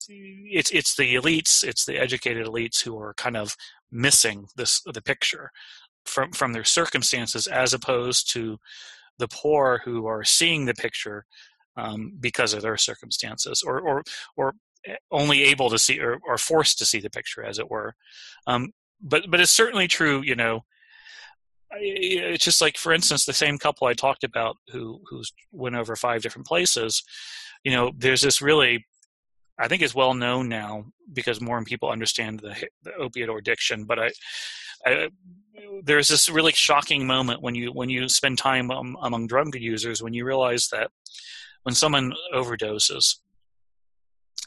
it's 0.07 0.71
it's 0.71 0.95
the 0.95 1.15
elites 1.15 1.63
it's 1.63 1.85
the 1.85 1.97
educated 1.97 2.45
elites 2.45 2.83
who 2.83 2.97
are 2.97 3.13
kind 3.15 3.37
of 3.37 3.55
missing 3.91 4.47
this 4.57 4.81
the 4.93 5.01
picture 5.01 5.51
from 6.05 6.31
from 6.31 6.53
their 6.53 6.63
circumstances 6.63 7.47
as 7.47 7.73
opposed 7.73 8.31
to 8.33 8.57
the 9.19 9.27
poor 9.27 9.81
who 9.85 10.05
are 10.05 10.23
seeing 10.23 10.65
the 10.65 10.73
picture 10.73 11.25
um, 11.77 12.13
because 12.19 12.53
of 12.53 12.61
their 12.61 12.77
circumstances 12.77 13.63
or 13.65 13.79
or 13.79 14.03
or 14.35 14.53
only 15.11 15.43
able 15.43 15.69
to 15.69 15.79
see 15.79 15.99
or, 15.99 16.19
or 16.27 16.37
forced 16.37 16.77
to 16.79 16.85
see 16.85 16.99
the 16.99 17.09
picture, 17.09 17.43
as 17.43 17.59
it 17.59 17.69
were. 17.69 17.95
Um, 18.47 18.71
but 19.01 19.23
but 19.29 19.39
it's 19.39 19.51
certainly 19.51 19.87
true. 19.87 20.21
You 20.21 20.35
know, 20.35 20.61
it's 21.71 22.45
just 22.45 22.61
like, 22.61 22.77
for 22.77 22.93
instance, 22.93 23.25
the 23.25 23.33
same 23.33 23.57
couple 23.57 23.87
I 23.87 23.93
talked 23.93 24.23
about 24.23 24.57
who 24.71 25.01
who's 25.09 25.31
went 25.51 25.75
over 25.75 25.95
five 25.95 26.21
different 26.21 26.47
places. 26.47 27.03
You 27.63 27.71
know, 27.71 27.91
there's 27.97 28.21
this 28.21 28.41
really, 28.41 28.85
I 29.57 29.67
think 29.67 29.81
it's 29.81 29.95
well 29.95 30.13
known 30.13 30.49
now 30.49 30.85
because 31.11 31.41
more 31.41 31.57
and 31.57 31.65
people 31.65 31.89
understand 31.89 32.39
the, 32.39 32.55
the 32.83 32.91
opioid 32.91 33.37
addiction. 33.37 33.85
But 33.85 33.99
I, 33.99 34.11
I, 34.85 35.09
there's 35.83 36.07
this 36.07 36.29
really 36.29 36.51
shocking 36.51 37.07
moment 37.07 37.41
when 37.41 37.55
you 37.55 37.71
when 37.71 37.89
you 37.89 38.09
spend 38.09 38.37
time 38.37 38.69
um, 38.71 38.97
among 39.01 39.27
drug 39.27 39.55
users 39.55 40.03
when 40.03 40.13
you 40.13 40.25
realize 40.25 40.67
that 40.71 40.91
when 41.63 41.75
someone 41.75 42.13
overdoses 42.33 43.15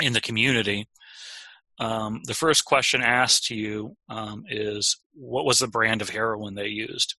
in 0.01 0.13
the 0.13 0.21
community, 0.21 0.89
um, 1.79 2.21
the 2.25 2.35
first 2.35 2.65
question 2.65 3.03
asked 3.03 3.47
to 3.47 3.55
you 3.55 3.97
um, 4.09 4.45
is, 4.49 4.99
"What 5.15 5.45
was 5.45 5.59
the 5.59 5.69
brand 5.69 6.03
of 6.03 6.11
heroin 6.11 6.55
they 6.55 6.69
used?" 6.69 7.17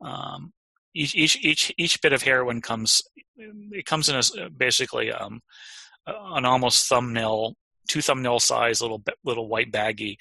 Um, 0.00 0.52
each, 0.94 1.14
each 1.14 1.36
each 1.44 1.72
each 1.78 2.00
bit 2.02 2.12
of 2.12 2.22
heroin 2.22 2.60
comes 2.60 3.02
it 3.36 3.86
comes 3.86 4.08
in 4.08 4.16
a 4.16 4.50
basically 4.50 5.12
um, 5.12 5.40
an 6.06 6.44
almost 6.44 6.88
thumbnail, 6.88 7.54
two 7.88 8.00
thumbnail 8.00 8.40
size 8.40 8.80
little 8.80 9.02
little 9.24 9.48
white 9.48 9.70
baggie 9.70 10.16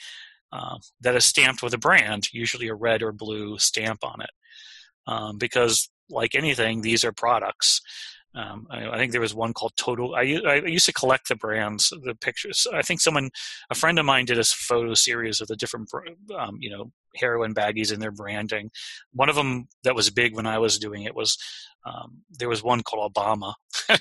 uh, 0.51 0.77
that 1.01 1.15
is 1.15 1.25
stamped 1.25 1.63
with 1.63 1.73
a 1.73 1.79
brand, 1.79 2.31
usually 2.31 2.67
a 2.67 2.75
red 2.75 3.01
or 3.01 3.11
blue 3.11 3.57
stamp 3.57 4.03
on 4.03 4.21
it, 4.21 4.29
um, 5.07 5.37
because 5.37 5.89
like 6.09 6.35
anything, 6.35 6.81
these 6.81 7.03
are 7.03 7.11
products. 7.11 7.81
Um, 8.35 8.67
I, 8.69 8.89
I, 8.89 8.97
think 8.97 9.13
there 9.13 9.21
was 9.21 9.33
one 9.33 9.53
called 9.53 9.73
Total. 9.77 10.13
I, 10.13 10.39
I, 10.45 10.55
used 10.65 10.85
to 10.87 10.93
collect 10.93 11.29
the 11.29 11.37
brands, 11.37 11.89
the 11.89 12.15
pictures. 12.15 12.67
I 12.73 12.81
think 12.81 12.99
someone, 12.99 13.29
a 13.69 13.75
friend 13.75 13.97
of 13.97 14.05
mine, 14.05 14.25
did 14.25 14.37
a 14.37 14.43
photo 14.43 14.93
series 14.93 15.39
of 15.39 15.47
the 15.47 15.55
different, 15.55 15.89
um, 16.37 16.57
you 16.59 16.69
know, 16.69 16.91
heroin 17.15 17.55
baggies 17.55 17.93
and 17.93 18.01
their 18.01 18.11
branding. 18.11 18.71
One 19.13 19.29
of 19.29 19.35
them 19.35 19.69
that 19.83 19.95
was 19.95 20.09
big 20.09 20.35
when 20.35 20.45
I 20.45 20.59
was 20.59 20.77
doing 20.77 21.03
it 21.03 21.15
was 21.15 21.37
um, 21.85 22.23
there 22.29 22.49
was 22.49 22.61
one 22.61 22.83
called 22.83 23.13
Obama. 23.13 23.53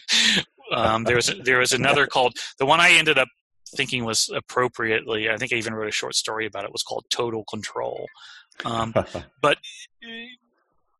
Um, 0.72 1.04
there 1.04 1.16
was 1.16 1.32
there 1.42 1.58
was 1.58 1.72
another 1.72 2.06
called 2.06 2.38
the 2.58 2.64
one 2.64 2.80
I 2.80 2.92
ended 2.92 3.18
up 3.18 3.28
thinking 3.76 4.04
was 4.04 4.30
appropriately. 4.34 5.28
I 5.28 5.36
think 5.36 5.52
I 5.52 5.56
even 5.56 5.74
wrote 5.74 5.88
a 5.88 5.92
short 5.92 6.14
story 6.14 6.46
about 6.46 6.64
it. 6.64 6.72
Was 6.72 6.82
called 6.82 7.04
Total 7.10 7.44
Control. 7.44 8.06
Um, 8.64 8.94
but 9.42 9.58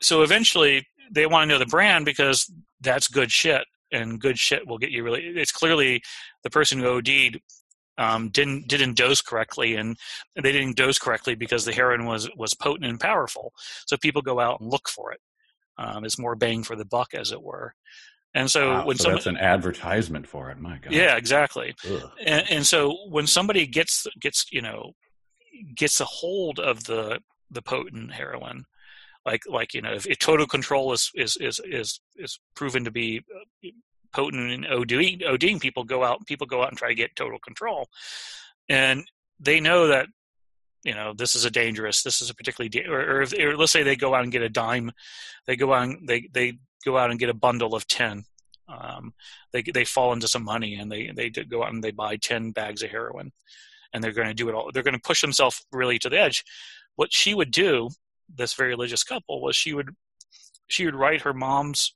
so 0.00 0.22
eventually 0.22 0.86
they 1.10 1.26
want 1.26 1.48
to 1.48 1.54
know 1.54 1.58
the 1.58 1.66
brand 1.66 2.04
because 2.04 2.50
that's 2.80 3.08
good 3.08 3.30
shit, 3.30 3.64
and 3.92 4.20
good 4.20 4.38
shit 4.38 4.66
will 4.66 4.78
get 4.78 4.90
you 4.90 5.02
really. 5.02 5.22
It's 5.22 5.52
clearly 5.52 6.02
the 6.42 6.50
person 6.50 6.78
who 6.78 6.96
OD'd 6.96 7.40
um, 7.98 8.30
didn't 8.30 8.68
didn't 8.68 8.96
dose 8.96 9.20
correctly, 9.20 9.76
and 9.76 9.96
they 10.34 10.52
didn't 10.52 10.76
dose 10.76 10.98
correctly 10.98 11.34
because 11.34 11.64
the 11.64 11.72
heroin 11.72 12.06
was 12.06 12.28
was 12.36 12.54
potent 12.54 12.86
and 12.86 13.00
powerful. 13.00 13.52
So 13.86 13.96
people 13.96 14.22
go 14.22 14.40
out 14.40 14.60
and 14.60 14.70
look 14.70 14.88
for 14.88 15.12
it. 15.12 15.20
Um, 15.78 16.04
it's 16.04 16.18
more 16.18 16.36
bang 16.36 16.62
for 16.62 16.76
the 16.76 16.84
buck, 16.84 17.14
as 17.14 17.32
it 17.32 17.42
were. 17.42 17.74
And 18.34 18.50
so 18.50 18.70
wow, 18.70 18.86
when 18.86 18.96
so 18.96 19.04
someone, 19.04 19.16
that's 19.16 19.26
an 19.26 19.36
advertisement 19.36 20.26
for 20.26 20.50
it, 20.50 20.58
my 20.58 20.78
God. 20.78 20.92
Yeah, 20.92 21.16
exactly. 21.16 21.74
And, 22.26 22.50
and 22.50 22.66
so 22.66 22.96
when 23.08 23.26
somebody 23.26 23.66
gets 23.66 24.06
gets 24.20 24.46
you 24.50 24.60
know 24.60 24.92
gets 25.76 26.00
a 26.00 26.04
hold 26.04 26.58
of 26.58 26.84
the 26.84 27.20
the 27.50 27.62
potent 27.62 28.12
heroin, 28.12 28.64
like 29.24 29.42
like 29.48 29.74
you 29.74 29.82
know 29.82 29.92
if, 29.92 30.06
if 30.06 30.18
total 30.18 30.46
control 30.46 30.92
is 30.92 31.10
is 31.14 31.36
is 31.40 31.60
is 31.64 32.00
is 32.16 32.38
proven 32.54 32.84
to 32.84 32.90
be 32.90 33.22
uh, 33.34 33.68
potent 34.12 34.50
in 34.50 34.62
ODing, 34.62 35.22
ODing 35.22 35.60
people 35.60 35.84
go 35.84 36.04
out 36.04 36.26
people 36.26 36.46
go 36.46 36.62
out 36.62 36.68
and 36.68 36.78
try 36.78 36.88
to 36.88 36.94
get 36.94 37.16
total 37.16 37.38
control. 37.38 37.88
And 38.68 39.04
they 39.40 39.60
know 39.60 39.88
that 39.88 40.06
you 40.84 40.94
know 40.94 41.14
this 41.14 41.34
is 41.34 41.44
a 41.44 41.50
dangerous 41.50 42.02
this 42.02 42.20
is 42.20 42.30
a 42.30 42.34
particularly 42.34 42.68
da- 42.68 42.86
or, 42.86 43.00
or, 43.00 43.22
if, 43.22 43.32
or 43.38 43.56
let's 43.56 43.72
say 43.72 43.82
they 43.82 43.96
go 43.96 44.14
out 44.14 44.22
and 44.22 44.32
get 44.32 44.42
a 44.42 44.48
dime 44.50 44.92
they 45.46 45.56
go 45.56 45.72
out 45.72 45.88
and 45.88 46.08
they 46.08 46.28
they 46.32 46.58
go 46.84 46.98
out 46.98 47.10
and 47.10 47.18
get 47.18 47.30
a 47.30 47.34
bundle 47.34 47.74
of 47.74 47.86
10 47.88 48.24
um, 48.68 49.12
they 49.52 49.62
they 49.62 49.84
fall 49.84 50.12
into 50.12 50.28
some 50.28 50.44
money 50.44 50.74
and 50.74 50.90
they 50.90 51.10
they 51.14 51.30
go 51.30 51.62
out 51.62 51.72
and 51.72 51.82
they 51.82 51.90
buy 51.90 52.16
10 52.16 52.52
bags 52.52 52.82
of 52.82 52.90
heroin. 52.90 53.32
And 53.92 54.02
they're 54.02 54.12
going 54.12 54.28
to 54.28 54.34
do 54.34 54.48
it 54.48 54.54
all 54.54 54.70
they're 54.72 54.82
going 54.82 54.94
to 54.94 55.00
push 55.00 55.20
themselves 55.20 55.64
really 55.72 55.98
to 56.00 56.08
the 56.08 56.18
edge. 56.18 56.44
What 56.96 57.12
she 57.12 57.34
would 57.34 57.50
do 57.50 57.90
this 58.32 58.54
very 58.54 58.70
religious 58.70 59.04
couple 59.04 59.42
was 59.42 59.56
she 59.56 59.74
would 59.74 59.90
she 60.66 60.84
would 60.84 60.94
write 60.94 61.22
her 61.22 61.34
mom's 61.34 61.94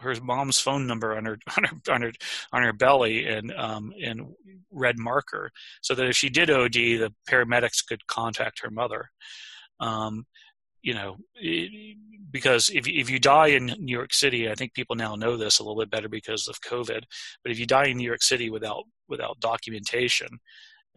her 0.00 0.14
mom's 0.22 0.58
phone 0.58 0.86
number 0.86 1.16
on 1.16 1.24
her 1.24 1.38
on 1.56 1.64
her 1.64 1.92
on 1.92 2.02
her, 2.02 2.12
on 2.52 2.62
her 2.62 2.72
belly 2.72 3.26
and 3.26 3.52
um, 3.52 3.92
in 3.96 4.34
red 4.70 4.98
marker, 4.98 5.50
so 5.80 5.94
that 5.94 6.06
if 6.06 6.16
she 6.16 6.28
did 6.28 6.50
OD, 6.50 6.72
the 6.72 7.12
paramedics 7.28 7.86
could 7.86 8.06
contact 8.06 8.60
her 8.62 8.70
mother. 8.70 9.10
Um, 9.80 10.26
you 10.82 10.94
know, 10.94 11.16
because 12.30 12.68
if 12.70 12.88
if 12.88 13.08
you 13.08 13.18
die 13.18 13.48
in 13.48 13.66
New 13.78 13.96
York 13.96 14.12
City, 14.12 14.50
I 14.50 14.54
think 14.54 14.74
people 14.74 14.96
now 14.96 15.14
know 15.14 15.36
this 15.36 15.58
a 15.58 15.62
little 15.62 15.80
bit 15.80 15.90
better 15.90 16.08
because 16.08 16.48
of 16.48 16.60
COVID. 16.60 17.02
But 17.42 17.52
if 17.52 17.58
you 17.58 17.66
die 17.66 17.86
in 17.86 17.96
New 17.96 18.06
York 18.06 18.22
City 18.22 18.50
without 18.50 18.84
without 19.08 19.38
documentation, 19.38 20.28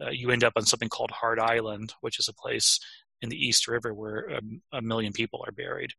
uh, 0.00 0.10
you 0.10 0.30
end 0.30 0.42
up 0.44 0.54
on 0.56 0.64
something 0.64 0.88
called 0.88 1.12
Hart 1.12 1.38
Island, 1.38 1.94
which 2.00 2.18
is 2.18 2.28
a 2.28 2.34
place 2.34 2.80
in 3.22 3.28
the 3.28 3.46
East 3.46 3.68
River 3.68 3.94
where 3.94 4.28
a, 4.28 4.40
a 4.78 4.82
million 4.82 5.12
people 5.12 5.44
are 5.46 5.52
buried. 5.52 5.92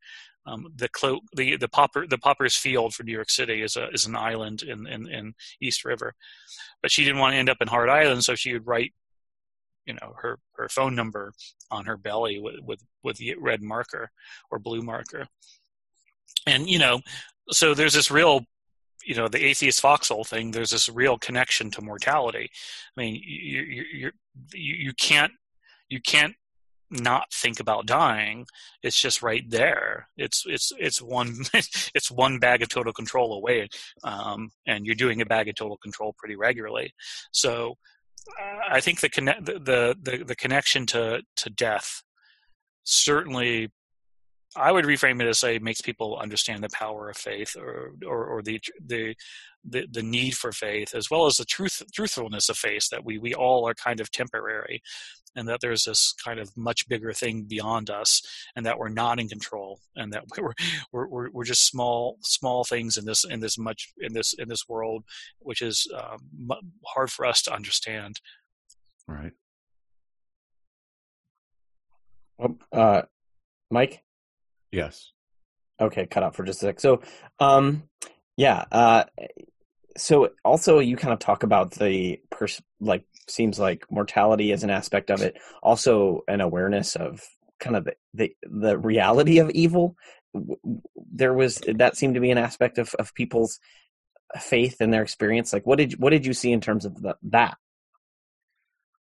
Um, 0.45 0.67
the, 0.75 0.87
Clo- 0.89 1.21
the 1.35 1.57
the 1.57 1.67
Popper 1.67 2.07
the 2.07 2.17
Potter's 2.17 2.55
Field 2.55 2.93
for 2.93 3.03
New 3.03 3.11
York 3.11 3.29
City 3.29 3.61
is 3.61 3.75
a 3.75 3.89
is 3.89 4.05
an 4.05 4.15
island 4.15 4.63
in, 4.63 4.87
in, 4.87 5.07
in 5.07 5.33
East 5.61 5.83
River, 5.83 6.13
but 6.81 6.91
she 6.91 7.03
didn't 7.03 7.19
want 7.19 7.33
to 7.33 7.37
end 7.37 7.49
up 7.49 7.57
in 7.59 7.67
Hart 7.67 7.89
Island, 7.89 8.23
so 8.23 8.33
she 8.35 8.53
would 8.53 8.65
write, 8.65 8.93
you 9.85 9.93
know, 9.95 10.13
her 10.21 10.39
her 10.55 10.69
phone 10.69 10.95
number 10.95 11.33
on 11.69 11.85
her 11.85 11.97
belly 11.97 12.39
with 12.39 12.55
with 12.63 12.79
with 13.03 13.17
the 13.17 13.35
red 13.35 13.61
marker 13.61 14.09
or 14.49 14.59
blue 14.59 14.81
marker, 14.81 15.27
and 16.45 16.69
you 16.69 16.79
know, 16.79 17.01
so 17.51 17.73
there's 17.73 17.93
this 17.93 18.09
real 18.09 18.45
you 19.05 19.15
know 19.15 19.27
the 19.27 19.43
atheist 19.43 19.79
foxhole 19.79 20.25
thing 20.25 20.51
there's 20.51 20.71
this 20.71 20.89
real 20.89 21.17
connection 21.17 21.71
to 21.71 21.81
mortality. 21.81 22.49
I 22.97 23.01
mean 23.01 23.21
you 23.25 23.61
you 23.61 24.11
you, 24.53 24.73
you 24.75 24.93
can't 24.93 25.31
you 25.89 26.01
can't 26.01 26.35
not 26.89 27.31
think 27.33 27.59
about 27.59 27.85
dying 27.85 28.45
it's 28.83 28.99
just 28.99 29.21
right 29.21 29.43
there. 29.49 30.07
It's 30.17 30.43
it's 30.47 30.71
it's 30.77 31.01
one 31.01 31.35
it's 31.53 32.09
one 32.09 32.39
bag 32.39 32.61
of 32.61 32.69
total 32.69 32.93
control 32.93 33.33
away 33.33 33.67
um, 34.03 34.51
and 34.65 34.85
you're 34.85 34.95
doing 34.95 35.21
a 35.21 35.25
bag 35.25 35.49
of 35.49 35.55
total 35.55 35.77
control 35.77 36.15
pretty 36.17 36.35
regularly. 36.35 36.93
So 37.31 37.75
uh, 38.41 38.59
i 38.69 38.81
think 38.81 38.99
the 38.99 39.09
connect 39.09 39.45
the, 39.45 39.95
the 40.01 40.23
the 40.25 40.35
connection 40.35 40.85
to 40.85 41.21
to 41.37 41.49
death 41.49 42.03
certainly 42.83 43.69
I 44.55 44.71
would 44.71 44.85
reframe 44.85 45.21
it 45.21 45.27
as 45.27 45.39
say 45.39 45.59
makes 45.59 45.81
people 45.81 46.17
understand 46.17 46.63
the 46.63 46.69
power 46.69 47.09
of 47.09 47.17
faith 47.17 47.55
or 47.55 47.93
or, 48.05 48.25
or 48.25 48.41
the, 48.41 48.59
the 48.85 49.15
the 49.63 49.85
the 49.91 50.03
need 50.03 50.35
for 50.35 50.51
faith 50.51 50.95
as 50.95 51.09
well 51.09 51.25
as 51.25 51.37
the 51.37 51.45
truth 51.45 51.81
truthfulness 51.93 52.49
of 52.49 52.57
faith 52.57 52.87
that 52.89 53.03
we 53.03 53.17
we 53.17 53.33
all 53.33 53.67
are 53.67 53.73
kind 53.73 53.99
of 53.99 54.11
temporary 54.11 54.81
and 55.35 55.47
that 55.47 55.59
there's 55.61 55.83
this 55.83 56.13
kind 56.23 56.39
of 56.39 56.49
much 56.57 56.87
bigger 56.89 57.13
thing 57.13 57.45
beyond 57.47 57.89
us 57.89 58.21
and 58.55 58.65
that 58.65 58.79
we're 58.79 58.89
not 58.89 59.19
in 59.19 59.27
control 59.27 59.79
and 59.95 60.11
that 60.11 60.23
we're 60.91 61.07
we're 61.07 61.29
we're, 61.31 61.43
just 61.43 61.67
small 61.67 62.17
small 62.23 62.63
things 62.63 62.97
in 62.97 63.05
this 63.05 63.23
in 63.23 63.39
this 63.39 63.57
much 63.57 63.93
in 63.99 64.13
this 64.13 64.33
in 64.33 64.47
this 64.49 64.67
world 64.67 65.03
which 65.39 65.61
is 65.61 65.87
um, 65.95 66.49
hard 66.85 67.11
for 67.11 67.25
us 67.25 67.41
to 67.43 67.53
understand. 67.53 68.19
Right. 69.07 69.31
Uh, 72.71 73.03
Mike 73.71 74.03
Yes. 74.77 75.11
Okay, 75.79 76.05
cut 76.05 76.23
out 76.23 76.35
for 76.35 76.43
just 76.43 76.61
a 76.61 76.67
sec. 76.67 76.79
So, 76.79 77.01
um, 77.39 77.83
yeah. 78.35 78.65
Uh, 78.71 79.05
so 79.97 80.29
also 80.45 80.77
you 80.77 80.95
kind 80.95 81.13
of 81.13 81.19
talk 81.19 81.41
about 81.41 81.71
the 81.71 82.21
pers- 82.29 82.61
like 82.79 83.03
seems 83.27 83.57
like 83.59 83.85
mortality 83.89 84.51
as 84.51 84.63
an 84.63 84.69
aspect 84.69 85.09
of 85.09 85.21
it. 85.21 85.35
Also, 85.63 86.21
an 86.27 86.41
awareness 86.41 86.95
of 86.95 87.23
kind 87.59 87.75
of 87.75 87.85
the 87.85 87.95
the, 88.13 88.35
the 88.43 88.77
reality 88.77 89.39
of 89.39 89.49
evil. 89.49 89.95
There 91.11 91.33
was 91.33 91.61
that 91.67 91.97
seemed 91.97 92.13
to 92.13 92.21
be 92.21 92.29
an 92.29 92.37
aspect 92.37 92.77
of 92.77 92.93
of 92.99 93.15
people's 93.15 93.59
faith 94.39 94.77
and 94.79 94.93
their 94.93 95.01
experience. 95.01 95.53
Like, 95.53 95.65
what 95.65 95.79
did 95.79 95.99
what 95.99 96.11
did 96.11 96.25
you 96.25 96.33
see 96.33 96.51
in 96.51 96.61
terms 96.61 96.85
of 96.85 97.01
the, 97.01 97.15
that? 97.23 97.57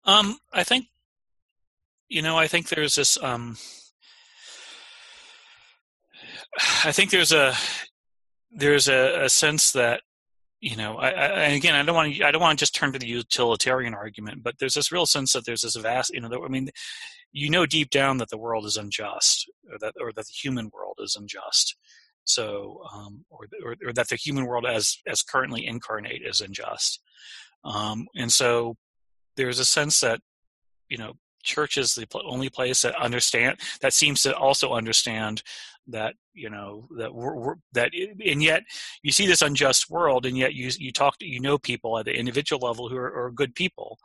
Um, 0.03 0.37
I 0.53 0.63
think, 0.63 0.85
you 2.07 2.21
know, 2.21 2.37
I 2.37 2.45
think 2.45 2.69
there's 2.69 2.93
this 2.93 3.17
um 3.23 3.57
I 6.83 6.91
think 6.91 7.11
there's 7.11 7.31
a 7.31 7.53
there's 8.51 8.87
a, 8.87 9.23
a 9.23 9.29
sense 9.29 9.71
that 9.73 10.01
you 10.61 10.75
know, 10.75 10.97
I, 10.97 11.09
I, 11.09 11.25
and 11.43 11.53
again, 11.53 11.75
I 11.75 11.83
don't 11.83 11.95
want 11.95 12.15
to, 12.15 12.23
I 12.23 12.31
don't 12.31 12.41
want 12.41 12.57
to 12.57 12.61
just 12.61 12.73
turn 12.73 12.91
to 12.93 12.97
the 12.97 13.07
utilitarian 13.07 13.93
argument, 13.93 14.41
but 14.41 14.55
there's 14.57 14.73
this 14.73 14.91
real 14.91 15.05
sense 15.05 15.33
that 15.33 15.45
there's 15.45 15.61
this 15.61 15.75
vast, 15.75 16.11
you 16.11 16.21
know, 16.21 16.43
I 16.43 16.47
mean, 16.47 16.69
you 17.31 17.51
know 17.51 17.67
deep 17.67 17.91
down 17.91 18.17
that 18.17 18.29
the 18.29 18.37
world 18.37 18.65
is 18.65 18.75
unjust, 18.75 19.47
or 19.71 19.77
that, 19.79 19.93
or 20.01 20.11
that 20.13 20.25
the 20.25 20.33
human 20.33 20.71
world 20.73 20.97
is 21.03 21.15
unjust. 21.15 21.75
So, 22.23 22.81
um, 22.91 23.25
or, 23.29 23.45
or, 23.63 23.75
or, 23.85 23.93
that 23.93 24.09
the 24.09 24.15
human 24.15 24.47
world 24.47 24.65
as 24.65 24.97
as 25.05 25.21
currently 25.21 25.67
incarnate 25.67 26.23
is 26.25 26.41
unjust, 26.41 26.99
um, 27.63 28.07
and 28.15 28.33
so 28.33 28.75
there's 29.37 29.59
a 29.59 29.65
sense 29.65 29.99
that, 29.99 30.21
you 30.89 30.97
know, 30.97 31.13
church 31.45 31.77
is 31.77 31.95
the 31.95 32.07
only 32.25 32.49
place 32.49 32.81
that 32.81 32.95
understand 32.95 33.59
that 33.81 33.93
seems 33.93 34.21
to 34.23 34.35
also 34.35 34.73
understand 34.73 35.41
that 35.87 36.15
you 36.33 36.49
know 36.49 36.87
that 36.97 37.13
we're, 37.13 37.35
we're, 37.35 37.55
that 37.73 37.91
and 38.25 38.41
yet 38.41 38.63
you 39.03 39.11
see 39.11 39.27
this 39.27 39.41
unjust 39.41 39.89
world 39.89 40.25
and 40.25 40.37
yet 40.37 40.53
you 40.53 40.69
you 40.79 40.91
talk 40.91 41.17
to 41.19 41.27
you 41.27 41.39
know 41.39 41.57
people 41.57 41.97
at 41.97 42.05
the 42.05 42.17
individual 42.17 42.65
level 42.67 42.89
who 42.89 42.97
are, 42.97 43.25
are 43.25 43.31
good 43.31 43.53
people. 43.55 43.97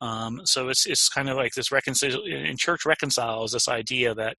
Um, 0.00 0.40
so 0.44 0.68
it's 0.68 0.86
it's 0.86 1.08
kind 1.08 1.28
of 1.28 1.36
like 1.36 1.52
this 1.52 1.70
reconcile 1.70 2.22
in 2.24 2.56
church 2.56 2.86
reconciles 2.86 3.52
this 3.52 3.68
idea 3.68 4.14
that 4.14 4.36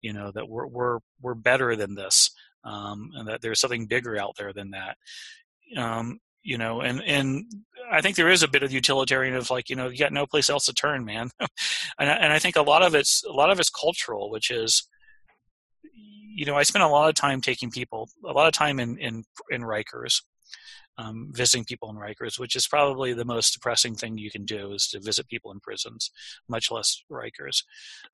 you 0.00 0.12
know 0.12 0.32
that 0.32 0.48
we're 0.48 0.66
we're 0.66 0.98
we're 1.20 1.34
better 1.34 1.76
than 1.76 1.94
this 1.94 2.30
um, 2.64 3.10
and 3.14 3.28
that 3.28 3.42
there's 3.42 3.60
something 3.60 3.86
bigger 3.86 4.18
out 4.18 4.34
there 4.38 4.52
than 4.52 4.70
that. 4.70 4.96
Um, 5.76 6.20
you 6.42 6.56
know 6.56 6.80
and 6.80 7.02
and 7.04 7.44
i 7.90 8.00
think 8.00 8.16
there 8.16 8.30
is 8.30 8.42
a 8.42 8.48
bit 8.48 8.62
of 8.62 8.72
utilitarian 8.72 9.34
of 9.34 9.50
like 9.50 9.68
you 9.68 9.76
know 9.76 9.88
you 9.88 9.98
got 9.98 10.12
no 10.12 10.26
place 10.26 10.48
else 10.50 10.66
to 10.66 10.72
turn 10.72 11.04
man. 11.04 11.30
And, 11.98 12.08
I, 12.08 12.14
and 12.14 12.32
i 12.32 12.38
think 12.38 12.56
a 12.56 12.62
lot 12.62 12.82
of 12.82 12.94
it's 12.94 13.22
a 13.24 13.32
lot 13.32 13.50
of 13.50 13.60
it's 13.60 13.68
cultural 13.68 14.30
which 14.30 14.50
is 14.50 14.88
you 16.40 16.46
know, 16.46 16.56
I 16.56 16.62
spent 16.62 16.84
a 16.84 16.88
lot 16.88 17.08
of 17.08 17.14
time 17.14 17.40
taking 17.40 17.70
people, 17.70 18.08
a 18.24 18.32
lot 18.32 18.46
of 18.46 18.52
time 18.52 18.80
in 18.80 18.96
in 18.98 19.24
in 19.50 19.62
Rikers, 19.62 20.22
um, 21.00 21.30
visiting 21.32 21.64
people 21.64 21.88
in 21.90 21.96
Rikers, 21.96 22.38
which 22.38 22.54
is 22.54 22.66
probably 22.66 23.12
the 23.12 23.24
most 23.24 23.52
depressing 23.52 23.94
thing 23.94 24.18
you 24.18 24.30
can 24.30 24.44
do 24.44 24.72
is 24.72 24.88
to 24.88 25.00
visit 25.00 25.28
people 25.28 25.50
in 25.50 25.60
prisons, 25.60 26.10
much 26.48 26.70
less 26.70 27.02
Rikers. 27.10 27.64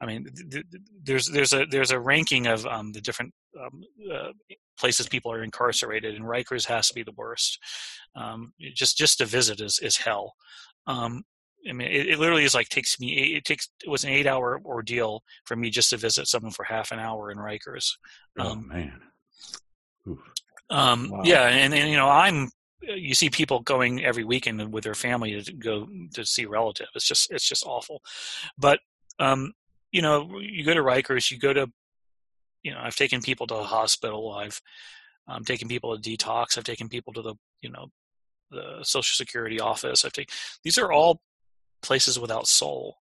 I 0.00 0.06
mean, 0.06 0.24
th- 0.24 0.64
th- 0.70 0.82
there's 1.02 1.26
there's 1.26 1.52
a 1.52 1.66
there's 1.66 1.90
a 1.90 2.00
ranking 2.00 2.46
of 2.46 2.64
um, 2.66 2.92
the 2.92 3.00
different 3.00 3.32
um, 3.60 3.82
uh, 4.12 4.32
places 4.78 5.08
people 5.08 5.32
are 5.32 5.42
incarcerated, 5.42 6.14
and 6.14 6.24
Rikers 6.24 6.66
has 6.66 6.88
to 6.88 6.94
be 6.94 7.02
the 7.02 7.12
worst. 7.16 7.58
Um, 8.14 8.52
just 8.74 8.96
just 8.96 9.18
to 9.18 9.26
visit 9.26 9.60
is 9.60 9.78
is 9.80 9.96
hell. 9.96 10.34
Um, 10.86 11.24
I 11.68 11.72
mean, 11.72 11.88
it, 11.88 12.06
it, 12.06 12.18
literally 12.20 12.44
is 12.44 12.54
like 12.54 12.68
takes 12.68 13.00
me. 13.00 13.34
It 13.36 13.44
takes 13.44 13.68
it 13.84 13.90
was 13.90 14.04
an 14.04 14.10
eight 14.10 14.26
hour 14.26 14.60
ordeal 14.64 15.22
for 15.44 15.56
me 15.56 15.70
just 15.70 15.90
to 15.90 15.96
visit 15.96 16.28
someone 16.28 16.52
for 16.52 16.64
half 16.64 16.92
an 16.92 17.00
hour 17.00 17.32
in 17.32 17.38
Rikers. 17.38 17.90
Oh 18.38 18.50
um, 18.50 18.68
man. 18.68 19.00
Um, 20.70 21.10
wow. 21.10 21.22
Yeah, 21.24 21.48
and, 21.48 21.74
and 21.74 21.90
you 21.90 21.96
know, 21.96 22.08
I'm. 22.08 22.50
You 22.86 23.14
see 23.14 23.30
people 23.30 23.60
going 23.60 24.04
every 24.04 24.24
weekend 24.24 24.72
with 24.72 24.84
their 24.84 24.94
family 24.94 25.42
to 25.42 25.52
go 25.52 25.88
to 26.14 26.24
see 26.24 26.46
relatives. 26.46 26.90
It's 26.94 27.06
just 27.06 27.30
it's 27.30 27.48
just 27.48 27.64
awful. 27.66 28.02
But 28.56 28.80
um, 29.18 29.52
you 29.92 30.02
know, 30.02 30.38
you 30.38 30.64
go 30.64 30.74
to 30.74 30.82
Rikers, 30.82 31.30
you 31.30 31.38
go 31.38 31.52
to, 31.52 31.70
you 32.62 32.72
know, 32.72 32.78
I've 32.80 32.96
taken 32.96 33.22
people 33.22 33.46
to 33.48 33.56
a 33.56 33.62
hospital. 33.62 34.32
I've 34.32 34.60
um, 35.28 35.44
taken 35.44 35.68
people 35.68 35.96
to 35.96 36.16
detox. 36.16 36.56
I've 36.56 36.64
taken 36.64 36.88
people 36.88 37.12
to 37.14 37.22
the 37.22 37.34
you 37.60 37.70
know 37.70 37.90
the 38.50 38.78
social 38.82 39.14
security 39.14 39.60
office. 39.60 40.04
I've 40.04 40.12
taken 40.12 40.34
these 40.62 40.78
are 40.78 40.92
all 40.92 41.20
places 41.82 42.18
without 42.18 42.46
soul. 42.46 42.98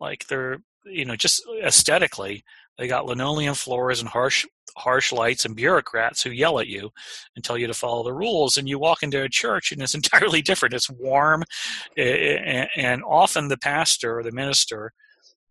Like 0.00 0.26
they're 0.26 0.58
you 0.84 1.04
know 1.04 1.16
just 1.16 1.42
aesthetically 1.62 2.44
they 2.78 2.88
got 2.88 3.06
linoleum 3.06 3.54
floors 3.54 4.00
and 4.00 4.08
harsh 4.08 4.44
harsh 4.76 5.12
lights 5.12 5.44
and 5.44 5.54
bureaucrats 5.54 6.22
who 6.22 6.30
yell 6.30 6.58
at 6.58 6.66
you 6.66 6.90
and 7.36 7.44
tell 7.44 7.56
you 7.56 7.66
to 7.66 7.74
follow 7.74 8.02
the 8.02 8.12
rules 8.12 8.56
and 8.56 8.68
you 8.68 8.78
walk 8.78 9.02
into 9.02 9.22
a 9.22 9.28
church 9.28 9.70
and 9.70 9.80
it's 9.80 9.94
entirely 9.94 10.42
different. 10.42 10.74
It's 10.74 10.90
warm 10.90 11.44
eh, 11.96 12.02
eh, 12.02 12.66
and 12.76 13.02
often 13.04 13.48
the 13.48 13.56
pastor 13.56 14.18
or 14.18 14.22
the 14.22 14.32
minister 14.32 14.92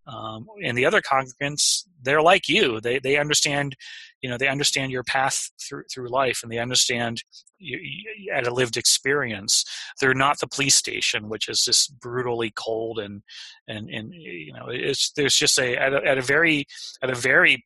um, 0.07 0.45
and 0.63 0.77
the 0.77 0.85
other 0.85 1.01
congregants 1.01 1.83
they're 2.01 2.21
like 2.21 2.47
you. 2.47 2.81
They 2.81 2.99
they 2.99 3.17
understand 3.17 3.75
you 4.21 4.29
know 4.29 4.37
they 4.37 4.47
understand 4.47 4.91
your 4.91 5.03
path 5.03 5.49
through 5.61 5.83
through 5.93 6.09
life 6.09 6.39
and 6.43 6.51
they 6.51 6.59
understand 6.59 7.23
you, 7.59 7.79
you, 7.81 8.31
at 8.33 8.47
a 8.47 8.53
lived 8.53 8.77
experience. 8.77 9.63
They're 9.99 10.13
not 10.13 10.39
the 10.39 10.47
police 10.47 10.75
station 10.75 11.29
which 11.29 11.47
is 11.47 11.63
just 11.63 11.99
brutally 11.99 12.51
cold 12.55 12.99
and 12.99 13.21
and 13.67 13.89
and 13.89 14.13
you 14.13 14.53
know 14.53 14.67
it's 14.69 15.11
there's 15.15 15.35
just 15.35 15.57
a 15.57 15.77
at 15.77 15.93
a, 15.93 16.05
at 16.05 16.17
a 16.17 16.21
very 16.21 16.65
at 17.01 17.09
a 17.09 17.15
very 17.15 17.65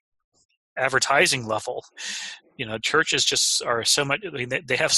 advertising 0.77 1.47
level 1.47 1.83
you 2.57 2.65
know 2.65 2.77
churches 2.77 3.25
just 3.25 3.63
are 3.63 3.83
so 3.83 4.05
much 4.05 4.19
I 4.23 4.29
mean, 4.29 4.49
they 4.49 4.75
have 4.75 4.95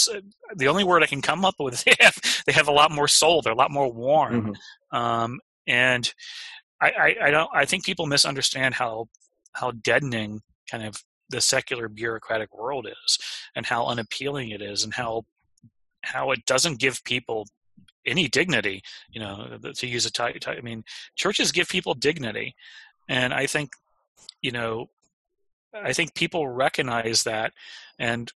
the 0.58 0.68
only 0.68 0.84
word 0.84 1.04
i 1.04 1.06
can 1.06 1.22
come 1.22 1.46
up 1.46 1.56
with 1.58 1.82
they 1.86 1.94
have 2.02 2.18
they 2.46 2.52
have 2.54 2.68
a 2.68 2.74
lot 2.74 2.92
more 2.92 3.08
soul. 3.08 3.42
They're 3.42 3.54
a 3.54 3.56
lot 3.56 3.72
more 3.72 3.92
warm 3.92 4.54
mm-hmm. 4.54 4.98
um, 4.98 5.40
and 5.68 6.12
I, 6.82 6.90
I, 6.90 7.16
I 7.26 7.32
don't 7.32 7.50
I 7.54 7.66
think 7.66 7.86
people 7.86 8.06
misunderstand 8.06 8.76
how 8.76 9.08
how 9.54 9.72
deadening 9.72 10.42
kind 10.70 10.84
of 10.84 11.04
the 11.30 11.42
secular 11.42 11.88
bureaucratic 11.88 12.58
world 12.58 12.88
is 12.88 13.18
and 13.56 13.66
how 13.66 13.86
unappealing 13.86 14.50
it 14.50 14.62
is 14.62 14.84
and 14.84 14.94
how 14.94 15.24
how 16.04 16.32
it 16.32 16.46
doesn't 16.46 16.80
give 16.80 17.04
people 17.04 17.46
any 18.06 18.28
dignity 18.28 18.82
you 19.12 19.20
know 19.20 19.58
to 19.76 19.88
use 19.88 20.06
a 20.06 20.12
type 20.12 20.38
i 20.48 20.62
mean 20.62 20.84
churches 21.16 21.52
give 21.52 21.68
people 21.68 21.94
dignity. 21.94 22.56
And 23.08 23.34
i 23.34 23.46
think 23.46 23.72
you 24.42 24.52
know 24.52 24.90
i 25.74 25.94
think 25.94 26.16
people 26.16 26.48
recognize 26.48 27.24
that 27.24 27.54
and 27.98 28.32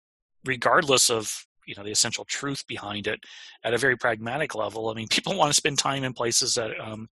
regardless 0.46 1.10
of 1.10 1.46
you 1.66 1.76
know 1.76 1.84
the 1.84 1.92
essential 1.92 2.26
truth 2.26 2.66
behind 2.68 3.08
it 3.08 3.20
at 3.64 3.74
a 3.74 3.78
very 3.78 3.96
pragmatic 3.96 4.54
level 4.54 4.90
i 4.90 4.94
mean 4.94 5.08
people 5.12 5.36
want 5.36 5.50
to 5.50 5.56
spend 5.56 5.78
time 5.78 6.04
in 6.04 6.14
places 6.14 6.56
that 6.56 6.72
um, 6.80 7.08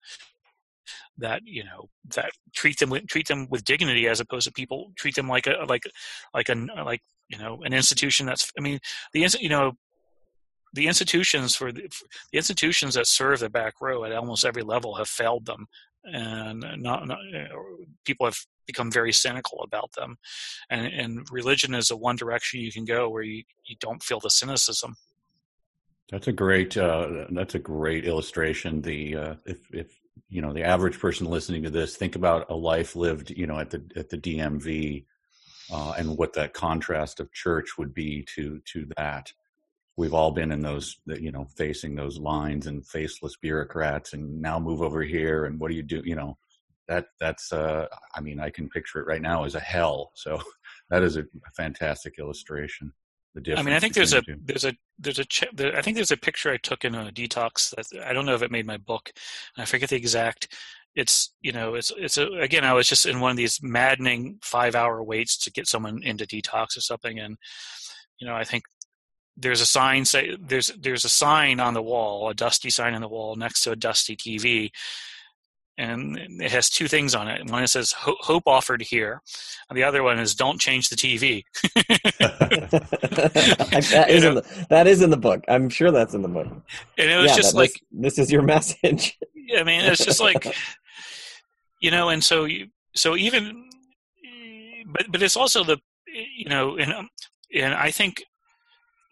that 1.17 1.41
you 1.45 1.63
know 1.63 1.89
that 2.15 2.31
treat 2.53 2.79
them 2.79 2.89
with, 2.89 3.07
treat 3.07 3.27
them 3.27 3.47
with 3.49 3.63
dignity 3.63 4.07
as 4.07 4.19
opposed 4.19 4.45
to 4.47 4.53
people 4.53 4.91
treat 4.95 5.15
them 5.15 5.27
like 5.27 5.47
a 5.47 5.65
like 5.67 5.83
like 6.33 6.49
a 6.49 6.55
like 6.83 7.01
you 7.29 7.37
know 7.37 7.61
an 7.63 7.73
institution 7.73 8.25
that's 8.25 8.51
I 8.57 8.61
mean 8.61 8.79
the 9.13 9.27
you 9.39 9.49
know 9.49 9.73
the 10.73 10.87
institutions 10.87 11.55
for 11.55 11.71
the, 11.71 11.81
for 11.91 12.05
the 12.31 12.37
institutions 12.37 12.93
that 12.93 13.05
serve 13.05 13.39
the 13.39 13.49
back 13.49 13.73
row 13.81 14.05
at 14.05 14.13
almost 14.13 14.45
every 14.45 14.63
level 14.63 14.95
have 14.95 15.09
failed 15.09 15.45
them 15.45 15.67
and 16.03 16.63
not, 16.77 17.07
not 17.07 17.19
people 18.05 18.25
have 18.25 18.37
become 18.65 18.91
very 18.91 19.11
cynical 19.11 19.61
about 19.63 19.91
them. 19.93 20.17
And 20.69 20.87
and 20.87 21.27
religion 21.31 21.73
is 21.73 21.91
a 21.91 21.97
one 21.97 22.15
direction 22.15 22.61
you 22.61 22.71
can 22.71 22.85
go 22.85 23.09
where 23.09 23.23
you, 23.23 23.43
you 23.65 23.75
don't 23.79 24.03
feel 24.03 24.19
the 24.19 24.29
cynicism. 24.29 24.95
That's 26.09 26.27
a 26.27 26.31
great 26.31 26.77
uh, 26.77 27.25
that's 27.31 27.55
a 27.55 27.59
great 27.59 28.05
illustration. 28.05 28.81
The 28.81 29.15
uh, 29.15 29.35
if 29.45 29.59
if 29.73 30.00
you 30.29 30.41
know 30.41 30.53
the 30.53 30.63
average 30.63 30.99
person 30.99 31.27
listening 31.27 31.63
to 31.63 31.69
this 31.69 31.95
think 31.95 32.15
about 32.15 32.49
a 32.49 32.55
life 32.55 32.95
lived 32.95 33.29
you 33.31 33.47
know 33.47 33.59
at 33.59 33.69
the 33.69 33.83
at 33.95 34.09
the 34.09 34.17
DMV 34.17 35.05
uh, 35.71 35.93
and 35.97 36.17
what 36.17 36.33
that 36.33 36.53
contrast 36.53 37.19
of 37.19 37.31
church 37.31 37.77
would 37.77 37.93
be 37.93 38.25
to 38.35 38.59
to 38.65 38.87
that 38.97 39.31
we've 39.97 40.13
all 40.13 40.31
been 40.31 40.51
in 40.51 40.61
those 40.61 40.97
you 41.07 41.31
know 41.31 41.45
facing 41.55 41.95
those 41.95 42.17
lines 42.17 42.67
and 42.67 42.85
faceless 42.85 43.35
bureaucrats 43.37 44.13
and 44.13 44.41
now 44.41 44.59
move 44.59 44.81
over 44.81 45.01
here 45.01 45.45
and 45.45 45.59
what 45.59 45.69
do 45.69 45.75
you 45.75 45.83
do 45.83 46.01
you 46.05 46.15
know 46.15 46.37
that 46.91 47.07
that's 47.19 47.53
uh, 47.53 47.87
I 48.13 48.21
mean 48.21 48.39
I 48.39 48.49
can 48.49 48.69
picture 48.69 48.99
it 48.99 49.07
right 49.07 49.21
now 49.21 49.45
as 49.45 49.55
a 49.55 49.59
hell. 49.59 50.11
So 50.13 50.41
that 50.89 51.03
is 51.03 51.17
a 51.17 51.25
fantastic 51.55 52.19
illustration. 52.19 52.91
The 53.33 53.41
difference. 53.41 53.59
I 53.59 53.63
mean, 53.63 53.75
I 53.75 53.79
think 53.79 53.93
there's 53.93 54.13
a 54.13 54.21
there's 54.43 54.65
a 54.65 54.73
there's 54.99 55.19
a 55.19 55.25
ch- 55.25 55.45
there, 55.53 55.75
I 55.77 55.81
think 55.81 55.95
there's 55.95 56.11
a 56.11 56.17
picture 56.17 56.51
I 56.51 56.57
took 56.57 56.83
in 56.83 56.95
a 56.95 57.11
detox 57.11 57.73
that 57.75 58.05
I 58.05 58.11
don't 58.11 58.25
know 58.25 58.35
if 58.35 58.41
it 58.41 58.51
made 58.51 58.65
my 58.65 58.77
book. 58.77 59.11
I 59.57 59.65
forget 59.65 59.89
the 59.89 59.95
exact. 59.95 60.53
It's 60.95 61.33
you 61.39 61.53
know 61.53 61.75
it's 61.75 61.93
it's 61.95 62.17
a, 62.17 62.27
again 62.39 62.65
I 62.65 62.73
was 62.73 62.87
just 62.87 63.05
in 63.05 63.21
one 63.21 63.31
of 63.31 63.37
these 63.37 63.59
maddening 63.63 64.39
five 64.41 64.75
hour 64.75 65.01
waits 65.01 65.37
to 65.39 65.51
get 65.51 65.67
someone 65.67 66.03
into 66.03 66.25
detox 66.25 66.75
or 66.75 66.81
something, 66.81 67.19
and 67.19 67.37
you 68.19 68.27
know 68.27 68.35
I 68.35 68.43
think 68.43 68.63
there's 69.37 69.61
a 69.61 69.65
sign 69.65 70.03
say 70.03 70.35
there's 70.39 70.67
there's 70.77 71.05
a 71.05 71.09
sign 71.09 71.61
on 71.61 71.73
the 71.73 71.81
wall, 71.81 72.29
a 72.29 72.33
dusty 72.33 72.69
sign 72.69 72.93
on 72.93 73.01
the 73.01 73.07
wall 73.07 73.37
next 73.37 73.61
to 73.61 73.71
a 73.71 73.77
dusty 73.77 74.17
TV, 74.17 74.71
and 75.81 76.15
it 76.39 76.51
has 76.51 76.69
two 76.69 76.87
things 76.87 77.15
on 77.15 77.27
it. 77.27 77.49
One 77.49 77.63
it 77.63 77.67
says 77.67 77.91
"Hope 77.97 78.43
offered 78.45 78.83
here," 78.83 79.21
and 79.67 79.75
the 79.77 79.83
other 79.83 80.03
one 80.03 80.19
is 80.19 80.35
"Don't 80.35 80.61
change 80.61 80.89
the 80.89 80.95
TV." 80.95 81.43
that, 83.89 84.05
is 84.07 84.23
in 84.23 84.35
the, 84.35 84.65
that 84.69 84.85
is 84.85 85.01
in 85.01 85.09
the 85.09 85.17
book. 85.17 85.43
I'm 85.47 85.69
sure 85.69 85.89
that's 85.89 86.13
in 86.13 86.21
the 86.21 86.27
book. 86.27 86.47
And 86.99 87.09
it 87.09 87.17
was 87.17 87.31
yeah, 87.31 87.35
just 87.35 87.55
like 87.55 87.71
this, 87.91 88.15
this 88.15 88.25
is 88.25 88.31
your 88.31 88.41
message. 88.55 89.17
I 89.57 89.63
mean, 89.63 89.83
it's 89.83 90.05
just 90.05 90.21
like, 90.21 90.55
you 91.81 91.89
know, 91.89 92.09
and 92.09 92.23
so 92.23 92.45
you, 92.45 92.67
so 92.95 93.17
even, 93.17 93.67
but 94.85 95.07
but 95.11 95.23
it's 95.23 95.35
also 95.35 95.63
the, 95.63 95.79
you 96.37 96.47
know, 96.47 96.77
and 96.77 96.93
and 97.55 97.73
I 97.73 97.89
think, 97.89 98.23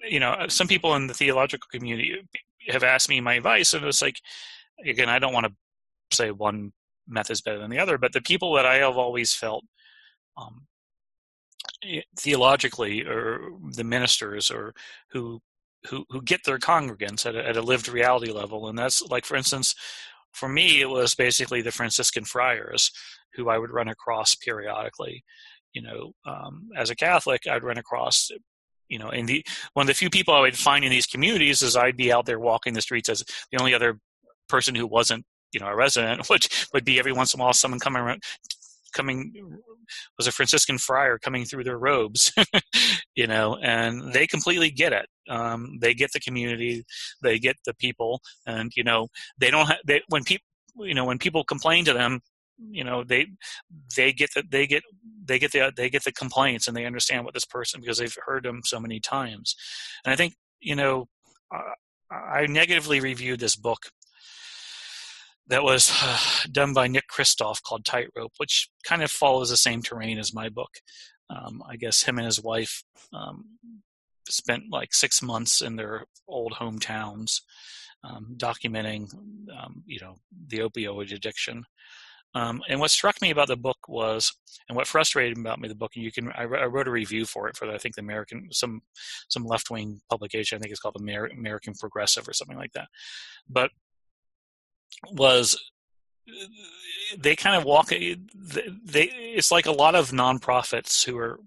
you 0.07 0.19
know, 0.19 0.45
some 0.49 0.67
people 0.67 0.93
in 0.95 1.07
the 1.07 1.15
theological 1.15 1.67
community 1.71 2.15
have 2.67 2.83
asked 2.83 3.09
me 3.09 3.21
my 3.21 3.33
advice, 3.33 3.73
and 3.73 3.83
it's 3.85 4.03
like, 4.03 4.17
again, 4.85 5.09
I 5.09 5.17
don't 5.17 5.33
want 5.33 5.47
to 5.47 5.53
say 6.11 6.31
one 6.31 6.71
method 7.07 7.33
is 7.33 7.41
better 7.41 7.59
than 7.59 7.71
the 7.71 7.79
other, 7.79 7.97
but 7.97 8.13
the 8.13 8.21
people 8.21 8.53
that 8.53 8.65
I 8.65 8.75
have 8.75 8.97
always 8.97 9.33
felt. 9.33 9.65
Um, 10.37 10.67
theologically 12.17 13.05
or 13.05 13.51
the 13.73 13.83
ministers 13.83 14.49
or 14.49 14.73
who 15.11 15.41
who 15.87 16.05
who 16.09 16.21
get 16.21 16.41
their 16.45 16.57
congregants 16.57 17.25
at 17.25 17.35
a, 17.35 17.47
at 17.47 17.57
a 17.57 17.61
lived 17.61 17.87
reality 17.87 18.31
level 18.31 18.67
and 18.67 18.77
that's 18.77 19.01
like 19.03 19.25
for 19.25 19.35
instance 19.35 19.75
for 20.33 20.49
me 20.49 20.81
it 20.81 20.89
was 20.89 21.15
basically 21.15 21.61
the 21.61 21.71
franciscan 21.71 22.25
friars 22.25 22.91
who 23.33 23.49
i 23.49 23.57
would 23.57 23.71
run 23.71 23.87
across 23.87 24.35
periodically 24.35 25.23
you 25.73 25.81
know 25.81 26.11
um, 26.25 26.69
as 26.75 26.89
a 26.89 26.95
catholic 26.95 27.41
i'd 27.47 27.63
run 27.63 27.77
across 27.77 28.29
you 28.89 28.99
know 28.99 29.09
and 29.09 29.27
the 29.27 29.45
one 29.73 29.83
of 29.83 29.87
the 29.87 29.93
few 29.93 30.09
people 30.09 30.33
i 30.33 30.41
would 30.41 30.57
find 30.57 30.83
in 30.83 30.91
these 30.91 31.07
communities 31.07 31.61
is 31.61 31.75
i'd 31.75 31.97
be 31.97 32.11
out 32.11 32.25
there 32.25 32.39
walking 32.39 32.73
the 32.73 32.81
streets 32.81 33.09
as 33.09 33.23
the 33.51 33.59
only 33.59 33.73
other 33.73 33.99
person 34.47 34.75
who 34.75 34.87
wasn't 34.87 35.25
you 35.51 35.59
know 35.59 35.67
a 35.67 35.75
resident 35.75 36.27
which 36.29 36.67
would 36.73 36.85
be 36.85 36.99
every 36.99 37.13
once 37.13 37.33
in 37.33 37.39
a 37.39 37.43
while 37.43 37.53
someone 37.53 37.79
coming 37.79 38.01
around 38.01 38.21
coming 38.93 39.33
was 40.17 40.27
a 40.27 40.31
Franciscan 40.31 40.77
friar 40.77 41.17
coming 41.17 41.45
through 41.45 41.63
their 41.63 41.77
robes, 41.77 42.31
you 43.15 43.27
know, 43.27 43.57
and 43.61 44.13
they 44.13 44.27
completely 44.27 44.69
get 44.69 44.93
it. 44.93 45.07
Um, 45.29 45.77
they 45.81 45.93
get 45.93 46.11
the 46.13 46.19
community, 46.19 46.83
they 47.21 47.39
get 47.39 47.57
the 47.65 47.73
people, 47.73 48.21
and 48.45 48.71
you 48.75 48.83
know, 48.83 49.07
they 49.37 49.51
don't 49.51 49.67
have 49.67 49.77
they 49.85 50.01
when 50.09 50.23
people 50.23 50.45
you 50.79 50.93
know 50.93 51.05
when 51.05 51.19
people 51.19 51.43
complain 51.43 51.85
to 51.85 51.93
them, 51.93 52.21
you 52.57 52.83
know, 52.83 53.03
they 53.03 53.27
they 53.95 54.11
get 54.11 54.31
the 54.35 54.43
they 54.49 54.67
get 54.67 54.83
they 55.25 55.39
get 55.39 55.51
the 55.51 55.71
they 55.75 55.89
get 55.89 56.03
the 56.03 56.11
complaints 56.11 56.67
and 56.67 56.75
they 56.75 56.85
understand 56.85 57.25
what 57.25 57.33
this 57.33 57.45
person 57.45 57.81
because 57.81 57.97
they've 57.97 58.17
heard 58.25 58.43
them 58.43 58.61
so 58.63 58.79
many 58.79 58.99
times, 58.99 59.55
and 60.05 60.13
I 60.13 60.15
think 60.15 60.33
you 60.59 60.75
know, 60.75 61.07
uh, 61.53 62.13
I 62.13 62.47
negatively 62.47 62.99
reviewed 62.99 63.39
this 63.39 63.55
book 63.55 63.91
that 65.49 65.63
was 65.63 65.91
uh, 66.01 66.17
done 66.51 66.73
by 66.73 66.87
Nick 66.87 67.05
Kristof 67.13 67.61
called 67.61 67.85
Tightrope, 67.85 68.33
which 68.37 68.69
kind 68.83 69.03
of 69.03 69.11
follows 69.11 69.49
the 69.49 69.57
same 69.57 69.81
terrain 69.81 70.17
as 70.17 70.33
my 70.33 70.49
book. 70.49 70.71
Um, 71.29 71.61
I 71.67 71.75
guess 71.75 72.03
him 72.03 72.17
and 72.17 72.25
his 72.25 72.41
wife 72.41 72.83
um, 73.13 73.45
spent 74.29 74.63
like 74.71 74.93
six 74.93 75.21
months 75.21 75.61
in 75.61 75.75
their 75.75 76.05
old 76.27 76.53
hometowns 76.53 77.41
um, 78.03 78.35
documenting, 78.37 79.11
um, 79.55 79.83
you 79.85 79.99
know, 79.99 80.15
the 80.47 80.59
opioid 80.59 81.13
addiction. 81.13 81.65
Um, 82.35 82.61
and 82.69 82.79
what 82.79 82.91
struck 82.91 83.21
me 83.21 83.31
about 83.31 83.47
the 83.47 83.57
book 83.57 83.77
was, 83.87 84.31
and 84.67 84.75
what 84.75 84.87
frustrated 84.87 85.37
me 85.37 85.41
about 85.41 85.59
me 85.59 85.67
the 85.67 85.75
book, 85.75 85.93
and 85.95 86.03
you 86.03 86.11
can, 86.11 86.31
I, 86.31 86.43
I 86.43 86.65
wrote 86.65 86.87
a 86.87 86.91
review 86.91 87.25
for 87.25 87.47
it 87.47 87.57
for 87.57 87.65
the, 87.65 87.73
I 87.73 87.79
think 87.79 87.95
the 87.95 88.01
American 88.01 88.49
some 88.51 88.81
some 89.29 89.45
left 89.45 89.71
wing 89.71 89.99
publication. 90.11 90.55
I 90.55 90.59
think 90.59 90.71
it's 90.71 90.79
called 90.79 90.97
Amer- 90.99 91.31
American 91.35 91.73
Progressive 91.73 92.29
or 92.29 92.33
something 92.33 92.57
like 92.57 92.73
that. 92.73 92.87
But 93.49 93.71
was 95.11 95.57
they 97.17 97.35
kind 97.35 97.55
of 97.55 97.63
walk 97.63 97.89
they 97.89 99.09
it's 99.13 99.51
like 99.51 99.65
a 99.65 99.71
lot 99.71 99.95
of 99.95 100.11
nonprofits 100.11 101.03
who 101.05 101.17
are 101.17 101.39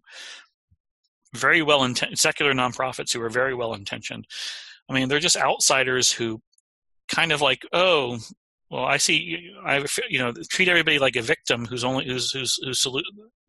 very 1.35 1.63
well 1.63 1.85
intentioned 1.85 2.19
secular 2.19 2.53
nonprofits 2.53 3.13
who 3.13 3.23
are 3.23 3.31
very 3.31 3.55
well 3.55 3.75
intentioned. 3.75 4.27
I 4.89 4.93
mean 4.93 5.09
they're 5.09 5.21
just 5.21 5.37
outsiders 5.37 6.11
who 6.13 6.41
kind 7.09 7.33
of 7.33 7.41
like 7.41 7.63
oh 7.73 8.19
well 8.73 8.85
i 8.85 8.97
see 8.97 9.53
i 9.65 9.85
you 10.09 10.19
know 10.19 10.33
treat 10.51 10.69
everybody 10.69 10.99
like 10.99 11.15
a 11.15 11.23
victim 11.23 11.67
who's 11.67 11.85
only 11.85 12.05
who's 12.05 12.33
who's 12.33 12.59
who's 12.65 12.85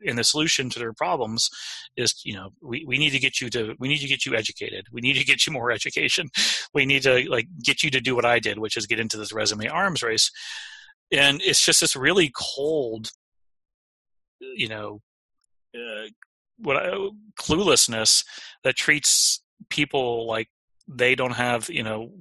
and 0.06 0.18
the 0.18 0.24
solution 0.24 0.70
to 0.70 0.80
their 0.80 0.94
problems 0.94 1.50
is 1.98 2.22
you 2.24 2.34
know 2.34 2.50
we, 2.62 2.84
we 2.86 2.98
need 2.98 3.12
to 3.12 3.20
get 3.20 3.42
you 3.42 3.50
to 3.50 3.76
we 3.80 3.88
need 3.88 4.00
to 4.00 4.08
get 4.08 4.26
you 4.26 4.36
educated. 4.36 4.86
We 4.92 5.02
need 5.02 5.16
to 5.16 5.24
get 5.24 5.46
you 5.46 5.54
more 5.54 5.72
education. 5.72 6.30
We 6.74 6.86
need 6.86 7.04
to 7.04 7.30
like 7.30 7.48
get 7.64 7.84
you 7.84 7.90
to 7.92 8.02
do 8.02 8.16
what 8.16 8.26
i 8.26 8.40
did 8.40 8.60
which 8.60 8.78
is 8.78 8.88
get 8.88 9.00
into 9.00 9.18
this 9.18 9.34
resume 9.34 9.68
arms 9.68 10.04
race. 10.04 10.32
And 11.12 11.42
it's 11.42 11.64
just 11.64 11.82
this 11.82 11.96
really 11.96 12.32
cold 12.36 13.12
you 14.42 14.68
know 14.68 15.00
uh, 15.76 16.08
what 16.58 16.78
I, 16.78 17.10
cluelessness 17.40 18.26
that 18.64 18.76
treats 18.76 19.42
people 19.70 20.28
like 20.28 20.50
they 20.88 21.16
don't 21.16 21.32
have 21.32 21.70
you 21.70 21.84
know 21.84 22.12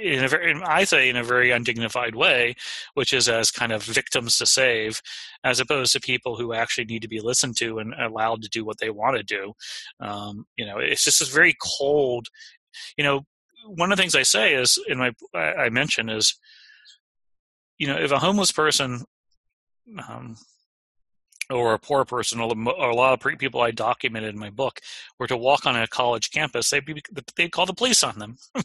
in 0.00 0.24
a 0.24 0.28
very 0.28 0.54
i 0.64 0.84
say 0.84 1.08
in 1.08 1.16
a 1.16 1.24
very 1.24 1.50
undignified 1.50 2.14
way 2.14 2.54
which 2.94 3.12
is 3.12 3.28
as 3.28 3.50
kind 3.50 3.72
of 3.72 3.82
victims 3.82 4.38
to 4.38 4.46
save 4.46 5.00
as 5.44 5.60
opposed 5.60 5.92
to 5.92 6.00
people 6.00 6.36
who 6.36 6.52
actually 6.52 6.84
need 6.84 7.02
to 7.02 7.08
be 7.08 7.20
listened 7.20 7.56
to 7.56 7.78
and 7.78 7.94
allowed 7.94 8.42
to 8.42 8.48
do 8.48 8.64
what 8.64 8.78
they 8.78 8.90
want 8.90 9.16
to 9.16 9.22
do. 9.22 9.52
Um, 10.00 10.46
you 10.56 10.66
know 10.66 10.78
it's 10.78 11.04
just 11.04 11.20
this 11.20 11.28
very 11.28 11.54
cold 11.78 12.28
you 12.96 13.04
know 13.04 13.22
one 13.66 13.92
of 13.92 13.96
the 13.96 14.02
things 14.02 14.14
i 14.14 14.22
say 14.22 14.54
is 14.54 14.78
in 14.88 14.98
my 14.98 15.12
i 15.34 15.68
mention 15.68 16.08
is 16.08 16.38
you 17.78 17.86
know 17.86 17.96
if 17.96 18.10
a 18.10 18.18
homeless 18.18 18.52
person 18.52 19.04
um, 20.08 20.36
or 21.50 21.74
a 21.74 21.78
poor 21.78 22.04
person, 22.04 22.40
or 22.40 22.90
a 22.90 22.94
lot 22.94 23.12
of 23.12 23.38
people 23.38 23.60
I 23.60 23.70
documented 23.70 24.34
in 24.34 24.40
my 24.40 24.50
book, 24.50 24.80
were 25.18 25.26
to 25.26 25.36
walk 25.36 25.66
on 25.66 25.76
a 25.76 25.86
college 25.86 26.30
campus, 26.30 26.70
they'd 26.70 26.84
be 26.84 27.02
they'd 27.36 27.52
call 27.52 27.66
the 27.66 27.74
police 27.74 28.02
on 28.02 28.18
them, 28.18 28.36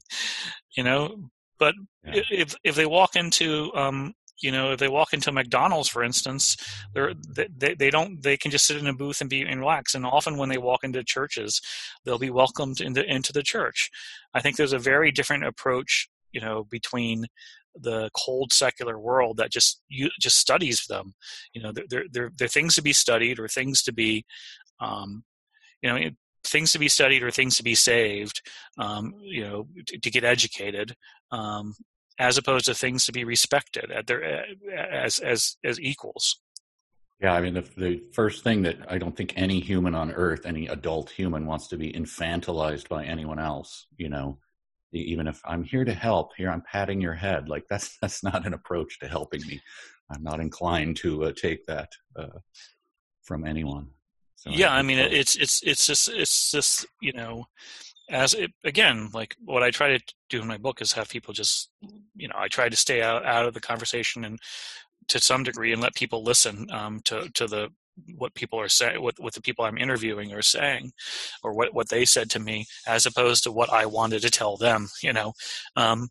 you 0.75 0.83
know. 0.83 1.29
But 1.59 1.73
yeah. 2.05 2.21
if 2.29 2.55
if 2.63 2.75
they 2.75 2.85
walk 2.85 3.15
into 3.15 3.73
um, 3.75 4.13
you 4.41 4.51
know 4.51 4.73
if 4.73 4.79
they 4.79 4.87
walk 4.87 5.13
into 5.13 5.31
McDonald's, 5.31 5.89
for 5.89 6.03
instance, 6.03 6.55
they're 6.93 7.13
they 7.35 7.73
they 7.75 7.89
don't 7.89 8.21
they 8.21 8.37
can 8.37 8.51
just 8.51 8.67
sit 8.67 8.77
in 8.77 8.87
a 8.87 8.93
booth 8.93 9.21
and 9.21 9.29
be 9.29 9.41
and 9.41 9.59
relax. 9.59 9.95
And 9.95 10.05
often 10.05 10.37
when 10.37 10.49
they 10.49 10.57
walk 10.57 10.83
into 10.83 11.03
churches, 11.03 11.61
they'll 12.05 12.19
be 12.19 12.29
welcomed 12.29 12.79
into 12.79 13.03
into 13.03 13.33
the 13.33 13.43
church. 13.43 13.89
I 14.33 14.41
think 14.41 14.55
there's 14.55 14.73
a 14.73 14.79
very 14.79 15.11
different 15.11 15.45
approach, 15.45 16.09
you 16.31 16.41
know, 16.41 16.65
between 16.69 17.25
the 17.81 18.09
cold 18.15 18.51
secular 18.53 18.99
world 18.99 19.37
that 19.37 19.51
just 19.51 19.81
you 19.89 20.09
just 20.19 20.37
studies 20.37 20.85
them. 20.87 21.13
You 21.53 21.63
know, 21.63 21.71
they're 21.73 22.05
they're 22.11 22.31
they're 22.37 22.47
things 22.47 22.75
to 22.75 22.81
be 22.81 22.93
studied 22.93 23.39
or 23.39 23.47
things 23.47 23.83
to 23.83 23.93
be, 23.93 24.25
um, 24.79 25.23
you 25.81 25.89
know, 25.89 26.09
things 26.43 26.71
to 26.73 26.79
be 26.79 26.87
studied 26.87 27.23
or 27.23 27.31
things 27.31 27.57
to 27.57 27.63
be 27.63 27.75
saved. 27.75 28.41
Um, 28.77 29.13
you 29.21 29.43
know, 29.43 29.67
to, 29.87 29.97
to 29.99 30.11
get 30.11 30.23
educated. 30.23 30.95
Um, 31.31 31.73
as 32.19 32.37
opposed 32.37 32.65
to 32.65 32.73
things 32.73 33.05
to 33.05 33.11
be 33.11 33.23
respected 33.23 33.91
at 33.91 34.07
their 34.07 34.45
as 34.75 35.19
as 35.19 35.57
as 35.63 35.79
equals. 35.79 36.39
Yeah, 37.21 37.33
I 37.33 37.41
mean 37.41 37.53
the 37.53 37.65
the 37.77 38.03
first 38.13 38.43
thing 38.43 38.61
that 38.63 38.77
I 38.89 38.97
don't 38.97 39.15
think 39.15 39.33
any 39.35 39.59
human 39.59 39.95
on 39.95 40.11
earth, 40.11 40.45
any 40.45 40.67
adult 40.67 41.09
human, 41.09 41.45
wants 41.45 41.67
to 41.69 41.77
be 41.77 41.91
infantilized 41.91 42.87
by 42.89 43.05
anyone 43.05 43.39
else. 43.39 43.87
You 43.97 44.09
know, 44.09 44.39
even 44.91 45.27
if 45.27 45.41
I'm 45.45 45.63
here 45.63 45.85
to 45.85 45.93
help, 45.93 46.31
here 46.35 46.49
I'm 46.49 46.61
patting 46.61 47.01
your 47.01 47.13
head. 47.13 47.49
Like 47.49 47.65
that's 47.69 47.97
that's 48.01 48.23
not 48.23 48.45
an 48.45 48.53
approach 48.53 48.99
to 48.99 49.07
helping 49.07 49.45
me. 49.47 49.61
I'm 50.11 50.23
not 50.23 50.39
inclined 50.39 50.97
to 50.97 51.25
uh, 51.25 51.31
take 51.35 51.65
that 51.65 51.89
uh, 52.15 52.39
from 53.23 53.45
anyone. 53.45 53.87
So 54.35 54.51
yeah, 54.51 54.71
I, 54.71 54.79
I 54.79 54.81
mean, 54.83 54.99
it's 54.99 55.35
it's 55.35 55.61
it's 55.63 55.87
just 55.87 56.09
it's 56.09 56.51
just 56.51 56.85
you 57.01 57.11
know, 57.13 57.45
as 58.09 58.33
it 58.33 58.51
again, 58.63 59.09
like 59.13 59.35
what 59.43 59.63
I 59.63 59.71
try 59.71 59.97
to 59.97 60.03
do 60.29 60.41
in 60.41 60.47
my 60.47 60.57
book 60.57 60.81
is 60.81 60.93
have 60.93 61.09
people 61.09 61.33
just 61.33 61.71
you 62.15 62.27
know, 62.27 62.35
I 62.37 62.47
try 62.47 62.69
to 62.69 62.75
stay 62.75 63.01
out 63.01 63.25
out 63.25 63.45
of 63.45 63.53
the 63.53 63.59
conversation 63.59 64.25
and 64.25 64.39
to 65.09 65.19
some 65.19 65.43
degree 65.43 65.73
and 65.73 65.81
let 65.81 65.95
people 65.95 66.23
listen 66.23 66.67
um, 66.71 67.01
to 67.05 67.29
to 67.33 67.47
the 67.47 67.69
what 68.15 68.35
people 68.35 68.59
are 68.59 68.69
saying, 68.69 69.01
what 69.01 69.19
what 69.19 69.33
the 69.33 69.41
people 69.41 69.65
I'm 69.65 69.77
interviewing 69.77 70.33
are 70.33 70.41
saying, 70.41 70.91
or 71.43 71.53
what 71.53 71.73
what 71.73 71.89
they 71.89 72.05
said 72.05 72.29
to 72.31 72.39
me, 72.39 72.65
as 72.87 73.05
opposed 73.05 73.43
to 73.43 73.51
what 73.51 73.71
I 73.71 73.85
wanted 73.85 74.21
to 74.21 74.29
tell 74.29 74.57
them. 74.57 74.89
You 75.01 75.13
know, 75.13 75.33
um, 75.75 76.09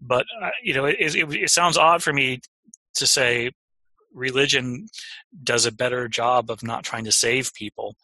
but 0.00 0.26
uh, 0.42 0.50
you 0.62 0.74
know, 0.74 0.84
it, 0.84 0.96
it, 0.98 1.32
it 1.32 1.50
sounds 1.50 1.76
odd 1.76 2.02
for 2.02 2.12
me 2.12 2.40
to 2.94 3.06
say 3.06 3.50
religion 4.14 4.88
does 5.44 5.66
a 5.66 5.72
better 5.72 6.08
job 6.08 6.50
of 6.50 6.62
not 6.62 6.84
trying 6.84 7.04
to 7.04 7.12
save 7.12 7.52
people, 7.54 7.96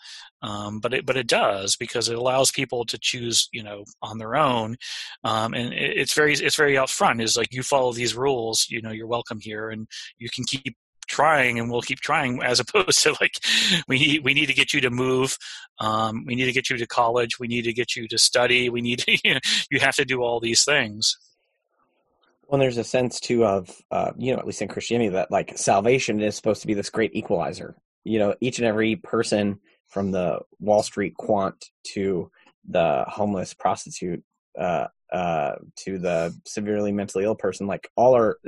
um, 0.43 0.79
but 0.79 0.93
it 0.95 1.07
but 1.07 1.17
it 1.17 1.27
does 1.27 1.77
because 1.77 2.09
it 2.09 2.17
allows 2.17 2.51
people 2.51 2.85
to 2.85 2.99
choose, 2.99 3.49
you 3.53 3.63
know, 3.63 3.85
on 4.03 4.19
their 4.19 4.37
own, 4.37 4.77
um, 5.25 5.55
and 5.55 5.73
it, 5.73 5.97
it's 5.97 6.15
very 6.15 6.35
it's 6.35 6.57
very 6.57 6.75
upfront. 6.75 7.23
Is 7.23 7.37
like 7.37 7.53
you 7.53 7.63
follow 7.63 7.93
these 7.93 8.15
rules, 8.15 8.67
you 8.69 8.81
know, 8.83 8.91
you're 8.91 9.07
welcome 9.07 9.41
here, 9.41 9.71
and 9.71 9.87
you 10.19 10.29
can 10.31 10.45
keep 10.45 10.77
trying 11.07 11.59
and 11.59 11.71
we'll 11.71 11.83
keep 11.83 12.01
trying 12.01 12.43
as 12.43 12.61
opposed 12.75 13.03
to 13.03 13.17
like 13.21 13.35
we 13.89 13.99
need 13.99 14.25
we 14.25 14.35
need 14.35 14.47
to 14.47 14.55
get 14.55 14.73
you 14.73 14.81
to 14.81 14.91
move 14.91 15.37
um, 15.81 16.25
we 16.27 16.35
need 16.35 16.47
to 16.47 16.53
get 16.53 16.71
you 16.71 16.77
to 16.77 16.87
college 16.87 17.39
we 17.39 17.49
need 17.49 17.63
to 17.63 17.73
get 17.73 17.97
you 17.97 18.07
to 18.09 18.19
study 18.19 18.69
we 18.69 18.81
need 18.81 18.99
to 19.01 19.13
you, 19.25 19.35
know, 19.35 19.41
you 19.71 19.81
have 19.81 19.97
to 19.97 20.05
do 20.05 20.23
all 20.23 20.41
these 20.41 20.65
things 20.65 21.17
well, 22.49 22.61
there's 22.61 22.79
a 22.79 22.85
sense 22.85 23.21
too 23.21 23.45
of, 23.45 23.71
uh, 23.91 24.13
you 24.17 24.33
know, 24.33 24.39
at 24.39 24.47
least 24.47 24.63
in 24.63 24.69
Christianity, 24.69 25.11
that 25.11 25.31
like 25.31 25.57
salvation 25.57 26.21
is 26.21 26.37
supposed 26.37 26.61
to 26.61 26.67
be 26.67 26.75
this 26.75 26.91
great 26.91 27.15
equalizer. 27.15 27.75
You 28.05 28.19
know, 28.19 28.35
each 28.41 28.59
and 28.59 28.67
every 28.67 28.97
person 28.97 29.61
from 29.89 30.11
the 30.11 30.41
Wall 30.61 30.83
Street 30.83 31.15
quant 31.17 31.65
to 31.95 32.31
the 32.69 33.05
homeless 33.09 33.55
prostitute 33.55 34.23
uh, 34.59 34.87
uh, 35.15 35.55
to 35.77 35.99
the 35.99 36.37
severely 36.45 36.91
mentally 36.93 37.25
ill 37.25 37.37
person, 37.37 37.67
like 37.67 37.89
all 37.97 38.17
are 38.17 38.39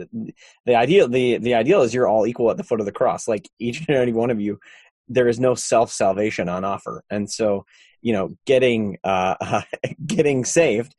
the 0.67 0.75
ideal. 0.75 1.09
The 1.09 1.39
the 1.39 1.55
ideal 1.55 1.83
is 1.83 1.95
you're 1.95 2.09
all 2.09 2.27
equal 2.27 2.51
at 2.51 2.57
the 2.57 2.64
foot 2.64 2.81
of 2.81 2.87
the 2.87 2.93
cross. 2.93 3.29
Like 3.29 3.49
each 3.59 3.87
and 3.87 3.97
every 3.97 4.12
one 4.12 4.31
of 4.31 4.41
you, 4.41 4.59
there 5.09 5.29
is 5.29 5.39
no 5.39 5.55
self 5.55 5.91
salvation 5.91 6.49
on 6.49 6.64
offer, 6.64 7.05
and 7.09 7.31
so 7.31 7.64
you 8.03 8.12
know 8.12 8.37
getting 8.47 8.99
uh, 9.05 9.62
getting 10.07 10.45
saved 10.45 10.95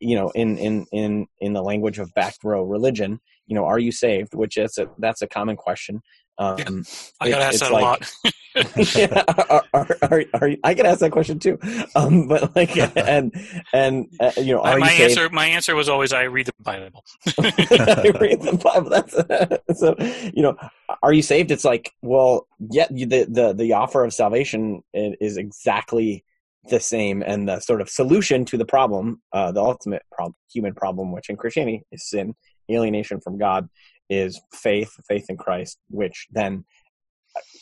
you 0.00 0.16
know 0.16 0.30
in 0.30 0.56
in 0.58 0.86
in 0.92 1.26
in 1.40 1.52
the 1.52 1.62
language 1.62 1.98
of 1.98 2.12
back 2.14 2.34
row 2.42 2.62
religion 2.62 3.20
you 3.46 3.54
know 3.54 3.64
are 3.64 3.78
you 3.78 3.92
saved 3.92 4.34
which 4.34 4.56
is 4.56 4.76
a 4.78 4.88
that's 4.98 5.22
a 5.22 5.28
common 5.28 5.56
question 5.56 6.00
um, 6.38 6.56
yeah, 6.58 6.74
I 7.20 7.30
got 7.30 7.42
asked 7.42 7.60
that 7.60 7.72
like, 7.72 7.82
a 7.82 7.84
lot. 7.84 8.12
yeah, 8.96 9.24
are, 9.48 9.64
are, 9.72 9.96
are, 10.02 10.24
are, 10.34 10.50
I 10.64 10.74
get 10.74 10.86
asked 10.86 11.00
that 11.00 11.12
question 11.12 11.38
too, 11.38 11.58
um, 11.94 12.26
but 12.26 12.54
like, 12.56 12.76
and 12.96 13.32
and 13.72 14.06
uh, 14.18 14.32
you 14.36 14.54
know, 14.54 14.62
my, 14.62 14.90
answer 14.92 15.28
my 15.30 15.46
answer 15.46 15.74
was 15.74 15.88
always 15.88 16.12
I 16.12 16.24
read 16.24 16.46
the 16.46 16.52
Bible. 16.60 17.04
I 17.26 18.12
read 18.20 18.42
the 18.42 18.58
Bible. 18.62 18.90
That's 18.90 19.78
so 19.78 19.94
you 20.34 20.42
know, 20.42 20.56
are 21.02 21.12
you 21.12 21.22
saved? 21.22 21.50
It's 21.50 21.64
like, 21.64 21.92
well, 22.02 22.48
yeah, 22.58 22.86
the 22.90 23.26
the 23.28 23.54
the 23.56 23.72
offer 23.74 24.04
of 24.04 24.12
salvation 24.12 24.82
is 24.92 25.36
exactly 25.36 26.24
the 26.68 26.80
same 26.80 27.22
and 27.22 27.48
the 27.48 27.60
sort 27.60 27.80
of 27.80 27.88
solution 27.88 28.44
to 28.46 28.56
the 28.56 28.64
problem, 28.64 29.22
uh, 29.32 29.52
the 29.52 29.60
ultimate 29.60 30.02
problem, 30.12 30.34
human 30.52 30.74
problem, 30.74 31.12
which 31.12 31.28
in 31.28 31.36
Christianity 31.36 31.84
is 31.92 32.08
sin, 32.08 32.34
alienation 32.70 33.20
from 33.20 33.38
God, 33.38 33.68
is 34.08 34.40
faith, 34.52 34.92
faith 35.06 35.26
in 35.28 35.36
Christ, 35.36 35.78
which 35.90 36.26
then, 36.30 36.64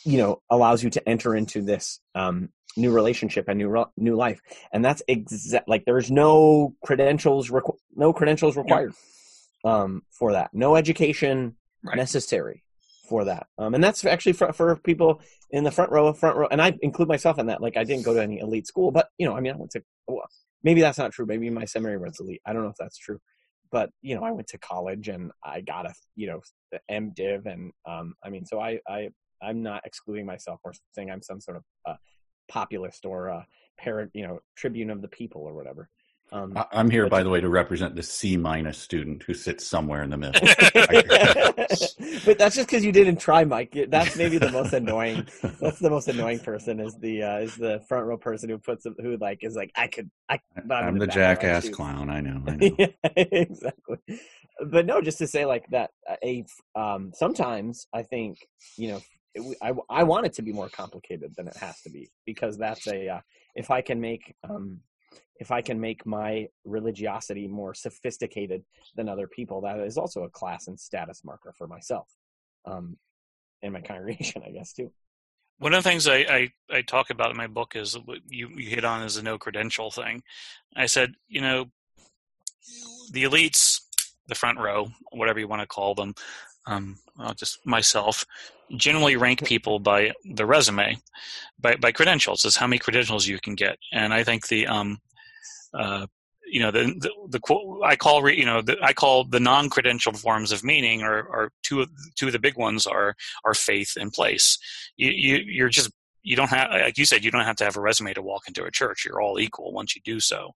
you 0.03 0.17
know, 0.17 0.41
allows 0.49 0.83
you 0.83 0.89
to 0.91 1.09
enter 1.09 1.35
into 1.35 1.61
this 1.61 1.99
um, 2.15 2.49
new 2.75 2.91
relationship 2.91 3.45
and 3.47 3.57
new 3.57 3.85
new 3.97 4.15
life. 4.15 4.39
And 4.71 4.83
that's 4.83 5.01
exact. 5.07 5.67
Like 5.67 5.85
there's 5.85 6.09
no 6.11 6.75
credentials, 6.83 7.49
requ- 7.49 7.77
no 7.95 8.13
credentials 8.13 8.55
required 8.55 8.93
um, 9.65 10.03
for 10.11 10.33
that. 10.33 10.51
No 10.53 10.75
education 10.75 11.55
right. 11.83 11.97
necessary 11.97 12.63
for 13.07 13.25
that. 13.25 13.47
Um, 13.57 13.73
and 13.73 13.83
that's 13.83 14.05
actually 14.05 14.33
for, 14.33 14.51
for 14.53 14.75
people 14.75 15.21
in 15.51 15.63
the 15.63 15.71
front 15.71 15.91
row, 15.91 16.11
front 16.13 16.35
row, 16.37 16.47
and 16.51 16.61
I 16.61 16.77
include 16.81 17.07
myself 17.07 17.39
in 17.39 17.47
that. 17.47 17.61
Like 17.61 17.77
I 17.77 17.83
didn't 17.83 18.03
go 18.03 18.13
to 18.13 18.21
any 18.21 18.39
elite 18.39 18.67
school, 18.67 18.91
but 18.91 19.09
you 19.17 19.27
know, 19.27 19.35
I 19.35 19.39
mean, 19.39 19.53
I 19.53 19.57
went 19.57 19.71
to. 19.71 19.83
Well, 20.07 20.27
maybe 20.63 20.81
that's 20.81 20.97
not 20.97 21.11
true. 21.11 21.25
Maybe 21.25 21.49
my 21.49 21.65
seminary 21.65 21.97
was 21.97 22.19
elite. 22.19 22.41
I 22.45 22.53
don't 22.53 22.63
know 22.63 22.69
if 22.69 22.75
that's 22.79 22.97
true, 22.97 23.19
but 23.71 23.89
you 24.01 24.15
know, 24.15 24.23
I 24.23 24.31
went 24.31 24.47
to 24.49 24.57
college 24.57 25.07
and 25.07 25.31
I 25.43 25.61
got 25.61 25.85
a 25.85 25.93
you 26.15 26.27
know 26.27 26.41
the 26.71 26.79
MDiv, 26.91 27.45
and 27.45 27.71
um, 27.85 28.13
I 28.23 28.29
mean, 28.29 28.45
so 28.45 28.59
I 28.59 28.79
I 28.87 29.09
I'm 29.41 29.61
not 29.61 29.85
excluding 29.85 30.25
myself 30.25 30.59
or 30.63 30.73
saying 30.93 31.11
I'm 31.11 31.21
some 31.21 31.41
sort 31.41 31.57
of 31.57 31.63
uh, 31.85 31.95
populist 32.47 33.05
or 33.05 33.29
uh, 33.29 33.43
parent, 33.77 34.11
you 34.13 34.25
know, 34.25 34.39
tribune 34.55 34.89
of 34.89 35.01
the 35.01 35.07
people 35.07 35.41
or 35.43 35.53
whatever. 35.53 35.89
Um, 36.31 36.57
I'm 36.73 36.89
here, 36.89 37.07
by 37.07 37.23
the 37.23 37.29
way, 37.29 37.39
to 37.39 37.47
represent 37.47 37.95
the 37.95 38.03
C 38.03 38.35
minus 38.35 38.77
student 38.77 39.23
who 39.23 39.33
sits 39.33 39.65
somewhere 39.65 40.03
in 40.03 40.09
the 40.09 40.17
middle. 40.17 40.41
but 42.25 42.37
that's 42.37 42.55
just 42.55 42.67
because 42.67 42.83
you 42.83 42.91
didn't 42.91 43.17
try, 43.17 43.45
Mike. 43.45 43.77
That's 43.87 44.17
maybe 44.17 44.37
the 44.37 44.51
most 44.51 44.73
annoying. 44.81 45.25
That's 45.61 45.79
the 45.79 45.89
most 45.89 46.09
annoying 46.09 46.39
person 46.39 46.81
is 46.81 46.97
the 46.99 47.23
uh, 47.23 47.37
is 47.39 47.55
the 47.55 47.81
front 47.87 48.07
row 48.07 48.17
person 48.17 48.49
who 48.49 48.57
puts 48.57 48.85
who 49.01 49.17
like 49.17 49.43
is 49.43 49.55
like 49.55 49.71
I 49.75 49.87
could 49.87 50.11
I. 50.27 50.39
I'm, 50.57 50.71
I'm 50.71 50.99
the 50.99 51.07
jackass 51.07 51.69
clown. 51.69 52.09
I 52.09 52.19
know. 52.19 52.43
I 52.45 52.55
know. 52.55 52.75
yeah, 52.77 52.87
exactly. 53.15 53.97
But 54.65 54.85
no, 54.85 55.01
just 55.01 55.19
to 55.19 55.27
say 55.27 55.45
like 55.45 55.65
that. 55.71 55.91
Uh, 56.09 56.15
a 56.23 56.45
um, 56.75 57.11
sometimes 57.13 57.87
I 57.93 58.03
think 58.03 58.39
you 58.75 58.89
know 58.89 59.01
I, 59.61 59.71
I 59.89 60.03
want 60.03 60.25
it 60.25 60.33
to 60.33 60.41
be 60.41 60.51
more 60.51 60.67
complicated 60.67 61.35
than 61.37 61.47
it 61.47 61.55
has 61.57 61.79
to 61.83 61.89
be 61.89 62.09
because 62.25 62.57
that's 62.57 62.85
a 62.87 63.07
uh, 63.07 63.19
if 63.55 63.71
I 63.71 63.81
can 63.81 64.01
make 64.01 64.35
um, 64.49 64.81
if 65.39 65.51
I 65.51 65.61
can 65.61 65.79
make 65.79 66.05
my 66.05 66.47
religiosity 66.65 67.47
more 67.47 67.73
sophisticated 67.73 68.63
than 68.95 69.09
other 69.09 69.27
people, 69.27 69.61
that 69.61 69.79
is 69.79 69.97
also 69.97 70.23
a 70.23 70.29
class 70.29 70.67
and 70.67 70.79
status 70.79 71.23
marker 71.23 71.53
for 71.57 71.67
myself 71.67 72.07
um, 72.65 72.97
and 73.61 73.73
my 73.73 73.81
congregation, 73.91 74.43
I 74.45 74.51
guess, 74.51 74.73
too. 74.73 74.91
One 75.59 75.73
of 75.73 75.83
the 75.83 75.89
things 75.89 76.07
I, 76.07 76.17
I, 76.17 76.49
I, 76.69 76.81
talk 76.83 77.09
about 77.09 77.31
in 77.31 77.37
my 77.37 77.47
book 77.47 77.75
is 77.75 77.97
what 77.97 78.19
you, 78.27 78.49
you 78.55 78.69
hit 78.69 78.85
on 78.85 79.01
is 79.01 79.15
the 79.15 79.23
no 79.23 79.39
credential 79.39 79.89
thing. 79.89 80.21
I 80.75 80.85
said, 80.85 81.15
you 81.27 81.41
know, 81.41 81.65
the 83.11 83.23
elites, 83.23 83.81
the 84.27 84.35
front 84.35 84.59
row, 84.59 84.89
whatever 85.11 85.39
you 85.39 85.47
want 85.47 85.61
to 85.61 85.67
call 85.67 85.95
them, 85.95 86.13
um, 86.67 86.97
well, 87.17 87.33
just 87.33 87.65
myself, 87.65 88.23
generally 88.75 89.15
rank 89.15 89.43
people 89.45 89.79
by 89.79 90.11
the 90.25 90.45
resume, 90.45 90.97
by, 91.59 91.75
by 91.75 91.91
credentials. 91.91 92.45
Is 92.45 92.57
how 92.57 92.67
many 92.67 92.77
credentials 92.77 93.25
you 93.25 93.39
can 93.39 93.55
get, 93.55 93.77
and 93.91 94.13
I 94.13 94.23
think 94.23 94.47
the 94.47 94.67
um, 94.67 94.99
uh, 95.77 96.07
you 96.49 96.61
know 96.61 96.71
the 96.71 96.85
the, 96.99 97.11
the 97.29 97.81
I 97.83 97.95
call 97.95 98.27
you 98.29 98.45
know 98.45 98.61
the, 98.61 98.77
I 98.81 98.93
call 98.93 99.25
the 99.25 99.39
non 99.39 99.69
credentialed 99.69 100.17
forms 100.17 100.51
of 100.51 100.63
meaning 100.63 101.03
or 101.03 101.51
two 101.63 101.81
of 101.81 101.89
two 102.15 102.27
of 102.27 102.33
the 102.33 102.39
big 102.39 102.57
ones 102.57 102.87
are 102.87 103.15
are 103.45 103.53
faith 103.53 103.93
and 103.99 104.11
place. 104.11 104.57
You, 104.95 105.11
you 105.11 105.35
you're 105.45 105.69
just 105.69 105.91
you 106.23 106.35
don't 106.35 106.49
have 106.49 106.71
like 106.71 106.97
you 106.97 107.05
said 107.05 107.23
you 107.23 107.31
don't 107.31 107.43
have 107.43 107.57
to 107.57 107.63
have 107.63 107.77
a 107.77 107.81
resume 107.81 108.13
to 108.13 108.21
walk 108.21 108.47
into 108.47 108.63
a 108.63 108.71
church. 108.71 109.05
You're 109.05 109.21
all 109.21 109.39
equal 109.39 109.73
once 109.73 109.95
you 109.95 110.01
do 110.03 110.19
so, 110.19 110.51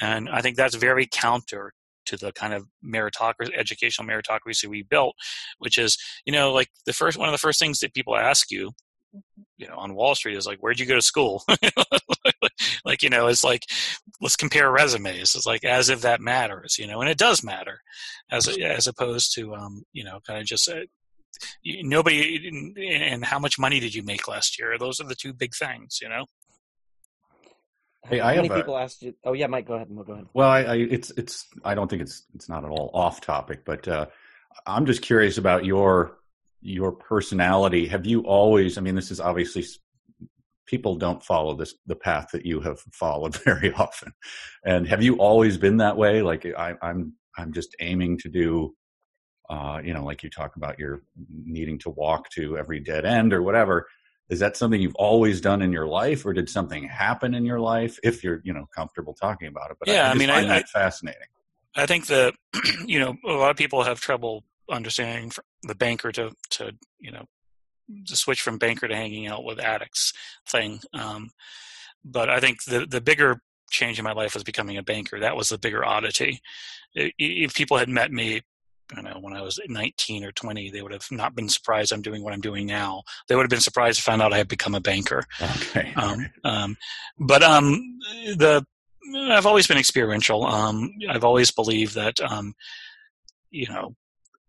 and 0.00 0.28
I 0.28 0.42
think 0.42 0.56
that's 0.56 0.74
very 0.74 1.08
counter 1.10 1.72
to 2.06 2.16
the 2.16 2.32
kind 2.32 2.52
of 2.52 2.66
meritocracy, 2.84 3.56
educational 3.56 4.08
meritocracy 4.08 4.66
we 4.66 4.82
built, 4.82 5.14
which 5.58 5.78
is, 5.78 5.96
you 6.24 6.32
know, 6.32 6.52
like 6.52 6.68
the 6.84 6.92
first 6.92 7.16
one 7.16 7.28
of 7.28 7.32
the 7.32 7.38
first 7.38 7.58
things 7.58 7.78
that 7.78 7.94
people 7.94 8.16
ask 8.16 8.50
you 8.50 8.72
you 9.56 9.68
know 9.68 9.76
on 9.76 9.94
wall 9.94 10.14
street 10.14 10.36
is 10.36 10.46
like 10.46 10.58
where'd 10.58 10.80
you 10.80 10.86
go 10.86 10.94
to 10.94 11.02
school 11.02 11.44
like 12.84 13.02
you 13.02 13.10
know 13.10 13.26
it's 13.26 13.44
like 13.44 13.64
let's 14.20 14.36
compare 14.36 14.70
resumes 14.70 15.34
it's 15.34 15.46
like 15.46 15.64
as 15.64 15.88
if 15.88 16.00
that 16.00 16.20
matters 16.20 16.76
you 16.78 16.86
know 16.86 17.00
and 17.00 17.10
it 17.10 17.18
does 17.18 17.44
matter 17.44 17.80
as 18.30 18.48
as 18.58 18.86
opposed 18.86 19.34
to 19.34 19.54
um 19.54 19.82
you 19.92 20.04
know 20.04 20.20
kind 20.26 20.40
of 20.40 20.46
just 20.46 20.68
uh, 20.68 20.80
nobody 21.64 22.74
and 22.76 23.24
how 23.24 23.38
much 23.38 23.58
money 23.58 23.80
did 23.80 23.94
you 23.94 24.02
make 24.02 24.28
last 24.28 24.58
year 24.58 24.76
those 24.78 25.00
are 25.00 25.06
the 25.06 25.14
two 25.14 25.32
big 25.32 25.54
things 25.54 25.98
you 26.00 26.08
know 26.08 26.24
Hey, 28.08 28.18
How 28.18 28.30
I 28.30 28.36
many 28.36 28.48
people 28.48 28.76
a, 28.76 28.82
asked 28.82 29.02
you? 29.02 29.14
Oh 29.24 29.32
yeah, 29.32 29.46
Mike, 29.46 29.66
go 29.66 29.74
ahead. 29.74 29.86
We'll 29.88 30.04
Go 30.04 30.14
ahead. 30.14 30.26
Well, 30.34 30.48
I, 30.48 30.62
I, 30.62 30.74
it's 30.74 31.12
it's 31.12 31.46
I 31.64 31.74
don't 31.76 31.88
think 31.88 32.02
it's 32.02 32.24
it's 32.34 32.48
not 32.48 32.64
at 32.64 32.70
all 32.70 32.90
off 32.92 33.20
topic, 33.20 33.64
but 33.64 33.86
uh, 33.86 34.06
I'm 34.66 34.86
just 34.86 35.02
curious 35.02 35.38
about 35.38 35.64
your 35.64 36.18
your 36.62 36.92
personality. 36.92 37.86
Have 37.88 38.06
you 38.06 38.20
always 38.22 38.78
i 38.78 38.80
mean 38.80 38.94
this 38.94 39.10
is 39.10 39.20
obviously 39.20 39.64
people 40.66 40.94
don't 40.96 41.22
follow 41.22 41.54
this 41.54 41.74
the 41.86 41.96
path 41.96 42.28
that 42.32 42.46
you 42.46 42.60
have 42.60 42.80
followed 42.92 43.36
very 43.44 43.72
often. 43.74 44.12
And 44.64 44.86
have 44.86 45.02
you 45.02 45.16
always 45.16 45.58
been 45.58 45.78
that 45.78 45.96
way? 45.96 46.22
Like 46.22 46.46
I, 46.46 46.74
i'm 46.80 47.14
i'm 47.36 47.52
just 47.52 47.74
aiming 47.80 48.18
to 48.18 48.28
do 48.28 48.74
uh, 49.50 49.80
you 49.84 49.92
know 49.92 50.04
like 50.04 50.22
you 50.22 50.30
talk 50.30 50.56
about 50.56 50.78
your 50.78 51.02
needing 51.28 51.78
to 51.80 51.90
walk 51.90 52.30
to 52.30 52.56
every 52.56 52.80
dead 52.80 53.04
end 53.04 53.32
or 53.32 53.42
whatever. 53.42 53.86
Is 54.30 54.38
that 54.38 54.56
something 54.56 54.80
you've 54.80 54.94
always 54.94 55.42
done 55.42 55.60
in 55.60 55.72
your 55.72 55.86
life 55.86 56.24
or 56.24 56.32
did 56.32 56.48
something 56.48 56.84
happen 56.84 57.34
in 57.34 57.44
your 57.44 57.60
life? 57.60 57.98
If 58.02 58.24
you're 58.24 58.40
you 58.44 58.52
know 58.54 58.66
comfortable 58.74 59.14
talking 59.14 59.48
about 59.48 59.72
it 59.72 59.76
but 59.80 59.88
yeah 59.88 60.08
i, 60.08 60.12
I 60.12 60.14
mean 60.14 60.28
find 60.28 60.46
I, 60.46 60.60
that 60.60 60.68
fascinating. 60.68 61.28
I 61.74 61.86
think 61.86 62.06
that 62.06 62.34
you 62.86 63.00
know 63.00 63.16
a 63.26 63.32
lot 63.32 63.50
of 63.50 63.56
people 63.56 63.82
have 63.82 64.00
trouble 64.00 64.44
understanding 64.72 65.32
the 65.62 65.74
banker 65.74 66.12
to 66.12 66.32
to 66.50 66.72
you 66.98 67.10
know 67.10 67.24
to 68.06 68.16
switch 68.16 68.40
from 68.40 68.58
banker 68.58 68.88
to 68.88 68.96
hanging 68.96 69.26
out 69.26 69.44
with 69.44 69.60
addicts 69.60 70.12
thing. 70.48 70.80
Um, 70.94 71.30
but 72.04 72.28
I 72.28 72.40
think 72.40 72.64
the 72.64 72.86
the 72.86 73.00
bigger 73.00 73.40
change 73.70 73.98
in 73.98 74.04
my 74.04 74.12
life 74.12 74.34
was 74.34 74.44
becoming 74.44 74.76
a 74.76 74.82
banker. 74.82 75.20
That 75.20 75.36
was 75.36 75.48
the 75.48 75.58
bigger 75.58 75.84
oddity. 75.84 76.40
If 76.94 77.54
people 77.54 77.78
had 77.78 77.88
met 77.88 78.12
me, 78.12 78.42
I 78.90 78.94
don't 78.94 79.04
know, 79.04 79.18
when 79.20 79.34
I 79.34 79.40
was 79.40 79.58
19 79.66 80.24
or 80.24 80.32
20, 80.32 80.70
they 80.70 80.82
would 80.82 80.92
have 80.92 81.06
not 81.10 81.34
been 81.34 81.48
surprised 81.48 81.90
I'm 81.90 82.02
doing 82.02 82.22
what 82.22 82.34
I'm 82.34 82.42
doing 82.42 82.66
now. 82.66 83.02
They 83.28 83.34
would 83.34 83.44
have 83.44 83.50
been 83.50 83.60
surprised 83.60 83.98
to 83.98 84.04
find 84.04 84.20
out 84.20 84.34
I 84.34 84.38
had 84.38 84.48
become 84.48 84.74
a 84.74 84.80
banker. 84.80 85.24
Okay. 85.40 85.92
Um, 85.96 86.26
um, 86.44 86.76
but 87.18 87.42
um, 87.42 87.98
the 88.36 88.64
I've 89.30 89.46
always 89.46 89.66
been 89.66 89.78
experiential. 89.78 90.44
Um, 90.44 90.90
I've 91.08 91.24
always 91.24 91.50
believed 91.50 91.94
that 91.94 92.20
um, 92.20 92.54
you 93.50 93.68
know 93.68 93.94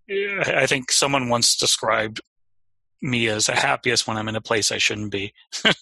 I 0.10 0.66
think 0.68 0.92
someone 0.92 1.30
once 1.30 1.56
described 1.56 2.22
me 3.02 3.28
as 3.28 3.46
the 3.48 3.56
happiest 3.56 4.08
when 4.08 4.18
I'm 4.18 4.30
in 4.30 4.36
a 4.36 4.42
place 4.42 4.72
I 4.72 4.78
shouldn't 4.78 5.12
be. 5.12 5.34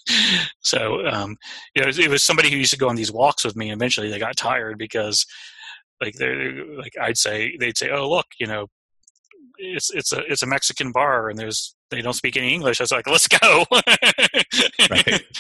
so, 0.62 1.06
um, 1.08 1.38
you 1.76 1.84
know, 1.84 1.90
it 1.90 2.10
was 2.10 2.24
somebody 2.24 2.50
who 2.50 2.58
used 2.58 2.72
to 2.72 2.80
go 2.80 2.90
on 2.90 2.96
these 2.96 3.12
walks 3.12 3.46
with 3.46 3.56
me. 3.56 3.70
And 3.70 3.80
eventually, 3.80 4.10
they 4.10 4.20
got 4.20 4.36
tired 4.36 4.78
because, 4.78 5.26
like, 6.02 6.16
they're 6.16 6.66
like 6.76 6.94
I'd 7.00 7.18
say, 7.18 7.56
they'd 7.60 7.78
say, 7.78 7.92
"Oh, 7.92 8.10
look, 8.10 8.26
you 8.40 8.48
know, 8.48 8.68
it's 9.62 9.92
it's 9.92 10.12
a 10.12 10.20
it's 10.28 10.44
a 10.44 10.48
Mexican 10.48 10.92
bar, 10.92 11.30
and 11.30 11.38
there's 11.38 11.76
they 11.92 12.02
don't 12.02 12.14
speak 12.14 12.38
any 12.38 12.54
English. 12.54 12.80
I 12.80 12.86
was 12.86 12.92
like, 12.92 13.08
let's 13.08 13.28
go. 13.28 13.66
right. 14.90 15.24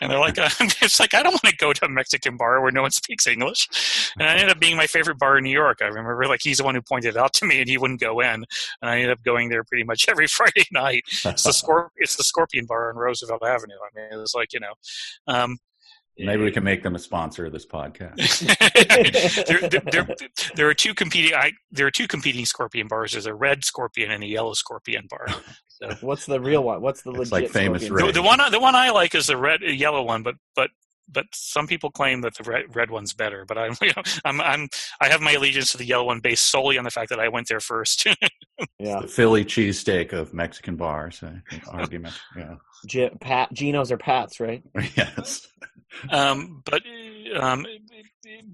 And 0.00 0.10
they're 0.10 0.18
like, 0.18 0.38
uh, 0.38 0.48
it's 0.60 0.98
like, 0.98 1.12
I 1.12 1.22
don't 1.22 1.32
want 1.32 1.42
to 1.44 1.56
go 1.56 1.72
to 1.72 1.84
a 1.84 1.88
Mexican 1.88 2.38
bar 2.38 2.62
where 2.62 2.72
no 2.72 2.80
one 2.80 2.92
speaks 2.92 3.26
English. 3.26 3.68
And 4.18 4.26
I 4.26 4.32
ended 4.32 4.48
up 4.48 4.58
being 4.58 4.76
my 4.76 4.86
favorite 4.86 5.18
bar 5.18 5.36
in 5.36 5.44
New 5.44 5.50
York. 5.50 5.78
I 5.82 5.86
remember 5.86 6.24
like 6.26 6.40
he's 6.42 6.58
the 6.58 6.64
one 6.64 6.74
who 6.74 6.80
pointed 6.80 7.16
it 7.16 7.16
out 7.18 7.34
to 7.34 7.46
me 7.46 7.60
and 7.60 7.68
he 7.68 7.76
wouldn't 7.76 8.00
go 8.00 8.20
in. 8.20 8.44
And 8.80 8.90
I 8.90 8.94
ended 8.94 9.10
up 9.10 9.22
going 9.22 9.50
there 9.50 9.64
pretty 9.64 9.84
much 9.84 10.06
every 10.08 10.28
Friday 10.28 10.64
night. 10.72 11.02
It's 11.24 11.42
the, 11.42 11.50
Scorp- 11.50 11.90
it's 11.96 12.16
the 12.16 12.24
Scorpion 12.24 12.64
Bar 12.64 12.90
on 12.90 12.96
Roosevelt 12.96 13.42
Avenue. 13.44 13.74
I 13.74 14.00
mean, 14.00 14.06
it 14.12 14.16
was 14.16 14.32
like, 14.34 14.54
you 14.54 14.60
know, 14.60 14.72
um, 15.26 15.58
Maybe 16.18 16.42
we 16.42 16.50
can 16.50 16.64
make 16.64 16.82
them 16.82 16.94
a 16.94 16.98
sponsor 16.98 17.46
of 17.46 17.52
this 17.52 17.66
podcast. 17.66 18.40
there, 19.46 19.68
there, 19.68 19.82
there, 19.90 20.16
there, 20.54 20.68
are 20.68 20.74
two 20.74 20.94
competing. 20.94 21.34
I, 21.34 21.52
there 21.70 21.86
are 21.86 21.90
two 21.90 22.08
competing 22.08 22.46
scorpion 22.46 22.88
bars. 22.88 23.12
There's 23.12 23.26
a 23.26 23.34
red 23.34 23.64
scorpion 23.64 24.10
and 24.10 24.24
a 24.24 24.26
yellow 24.26 24.54
scorpion 24.54 25.06
bar. 25.10 25.26
So. 25.68 25.90
What's 26.00 26.24
the 26.24 26.40
real 26.40 26.62
one? 26.62 26.80
What's 26.80 27.02
the 27.02 27.10
legit? 27.10 27.32
like 27.32 27.50
famous 27.50 27.82
the, 27.82 28.12
the, 28.12 28.22
one. 28.22 28.40
The 28.50 28.60
one 28.60 28.74
I 28.74 28.90
like 28.90 29.14
is 29.14 29.26
the 29.26 29.36
red, 29.36 29.60
yellow 29.62 30.02
one. 30.02 30.22
But 30.22 30.36
but 30.54 30.70
but 31.08 31.26
some 31.32 31.66
people 31.66 31.90
claim 31.90 32.22
that 32.22 32.34
the 32.34 32.44
red, 32.44 32.74
red 32.74 32.90
one's 32.90 33.12
better. 33.12 33.44
But 33.44 33.58
I'm, 33.58 33.76
you 33.82 33.88
know, 33.96 34.02
I'm 34.24 34.40
I'm 34.40 34.68
I 35.00 35.08
have 35.08 35.20
my 35.20 35.32
allegiance 35.32 35.72
to 35.72 35.78
the 35.78 35.84
yellow 35.84 36.04
one 36.04 36.20
based 36.20 36.50
solely 36.50 36.78
on 36.78 36.84
the 36.84 36.90
fact 36.90 37.10
that 37.10 37.20
I 37.20 37.28
went 37.28 37.48
there 37.48 37.60
first. 37.60 38.06
yeah, 38.78 39.00
the 39.00 39.08
Philly 39.08 39.44
cheesesteak 39.44 40.14
of 40.14 40.32
Mexican 40.32 40.76
bars. 40.76 41.22
argument. 41.68 42.14
Yeah. 42.34 42.54
G- 42.86 43.10
Pat 43.20 43.52
Geno's 43.52 43.92
or 43.92 43.98
Pat's, 43.98 44.40
right? 44.40 44.62
yes. 44.96 45.46
Um, 46.10 46.62
but 46.64 46.82
um, 47.34 47.66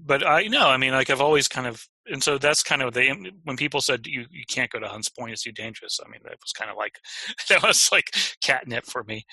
but 0.05 0.25
I 0.25 0.47
know. 0.47 0.67
I 0.67 0.77
mean, 0.77 0.91
like 0.91 1.09
I've 1.09 1.21
always 1.21 1.47
kind 1.47 1.67
of, 1.67 1.87
and 2.07 2.21
so 2.21 2.37
that's 2.37 2.63
kind 2.63 2.81
of 2.81 2.93
the 2.93 3.31
when 3.43 3.57
people 3.57 3.81
said 3.81 4.05
you 4.05 4.25
you 4.31 4.43
can't 4.47 4.69
go 4.69 4.79
to 4.79 4.87
Hunts 4.87 5.09
Point, 5.09 5.31
it's 5.31 5.43
too 5.43 5.51
dangerous. 5.51 5.99
I 6.05 6.09
mean, 6.09 6.19
that 6.23 6.37
was 6.41 6.51
kind 6.51 6.69
of 6.69 6.77
like 6.77 6.99
that 7.49 7.63
was 7.63 7.89
like 7.91 8.11
catnip 8.43 8.85
for 8.85 9.03
me. 9.03 9.25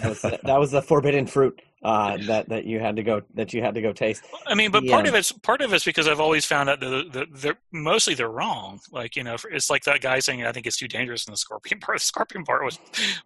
That 0.00 0.08
was, 0.08 0.22
that 0.22 0.58
was 0.58 0.70
the 0.70 0.82
forbidden 0.82 1.26
fruit 1.26 1.60
uh, 1.82 2.16
that 2.26 2.48
that 2.48 2.64
you 2.64 2.80
had 2.80 2.96
to 2.96 3.02
go 3.02 3.22
that 3.34 3.52
you 3.52 3.62
had 3.62 3.74
to 3.74 3.82
go 3.82 3.92
taste. 3.92 4.24
I 4.46 4.54
mean, 4.54 4.70
but 4.70 4.86
part 4.86 5.06
of 5.06 5.14
it's 5.14 5.32
part 5.32 5.60
of 5.60 5.72
it's 5.72 5.84
because 5.84 6.08
I've 6.08 6.20
always 6.20 6.44
found 6.44 6.68
out 6.68 6.80
that 6.80 7.12
the, 7.12 7.26
they're 7.32 7.58
mostly 7.72 8.14
they're 8.14 8.28
wrong. 8.28 8.80
Like 8.90 9.16
you 9.16 9.22
know, 9.22 9.36
it's 9.50 9.70
like 9.70 9.84
that 9.84 10.00
guy 10.00 10.18
saying 10.18 10.44
I 10.44 10.52
think 10.52 10.66
it's 10.66 10.76
too 10.76 10.88
dangerous 10.88 11.26
in 11.26 11.32
the 11.32 11.36
scorpion 11.36 11.80
part. 11.80 11.98
The 11.98 12.04
scorpion 12.04 12.44
part 12.44 12.64
was 12.64 12.78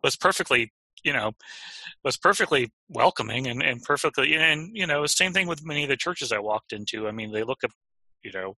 was 0.03 0.17
perfectly 0.17 0.73
you 1.05 1.13
know, 1.13 1.33
was 2.05 2.17
perfectly 2.17 2.71
welcoming 2.89 3.47
and, 3.47 3.63
and 3.63 3.83
perfectly, 3.83 4.35
and, 4.37 4.71
you 4.75 4.87
know, 4.87 5.07
same 5.07 5.33
thing 5.33 5.47
with 5.47 5.65
many 5.65 5.83
of 5.83 5.89
the 5.89 5.97
churches 5.97 6.33
I 6.33 6.39
walked 6.39 6.73
into. 6.73 7.09
I 7.09 7.13
mean, 7.13 7.33
they 7.33 7.43
look 7.43 7.65
at, 7.65 7.71
you 8.23 8.33
know, 8.33 8.55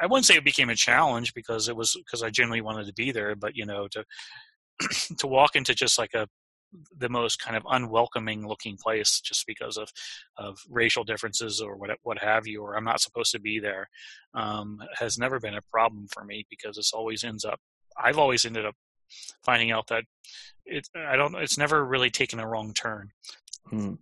I 0.00 0.06
wouldn't 0.06 0.26
say 0.26 0.36
it 0.36 0.44
became 0.44 0.70
a 0.70 0.74
challenge 0.74 1.34
because 1.34 1.68
it 1.68 1.76
was 1.76 1.94
because 1.94 2.22
I 2.22 2.30
genuinely 2.30 2.62
wanted 2.62 2.86
to 2.86 2.92
be 2.92 3.12
there, 3.12 3.34
but 3.34 3.56
you 3.56 3.66
know, 3.66 3.88
to 3.88 4.04
to 5.18 5.26
walk 5.26 5.56
into 5.56 5.74
just 5.74 5.98
like 5.98 6.14
a 6.14 6.26
the 6.98 7.08
most 7.08 7.40
kind 7.40 7.56
of 7.56 7.64
unwelcoming 7.68 8.46
looking 8.46 8.76
place 8.76 9.20
just 9.20 9.44
because 9.46 9.76
of 9.76 9.88
of 10.36 10.58
racial 10.68 11.04
differences 11.04 11.60
or 11.60 11.76
what 11.76 11.90
what 12.02 12.18
have 12.18 12.46
you, 12.46 12.62
or 12.62 12.76
I'm 12.76 12.84
not 12.84 13.00
supposed 13.00 13.32
to 13.32 13.40
be 13.40 13.58
there, 13.58 13.88
um, 14.34 14.78
has 14.98 15.18
never 15.18 15.40
been 15.40 15.54
a 15.54 15.62
problem 15.70 16.06
for 16.12 16.24
me 16.24 16.46
because 16.48 16.78
it's 16.78 16.92
always 16.92 17.24
ends 17.24 17.44
up. 17.44 17.60
I've 18.02 18.18
always 18.18 18.44
ended 18.44 18.66
up 18.66 18.76
finding 19.42 19.70
out 19.70 19.88
that 19.88 20.04
it 20.64 20.88
I 20.96 21.16
don't 21.16 21.34
it's 21.36 21.58
never 21.58 21.84
really 21.84 22.10
taken 22.10 22.40
a 22.40 22.46
wrong 22.46 22.72
turn. 22.72 23.10
Hmm. 23.68 23.94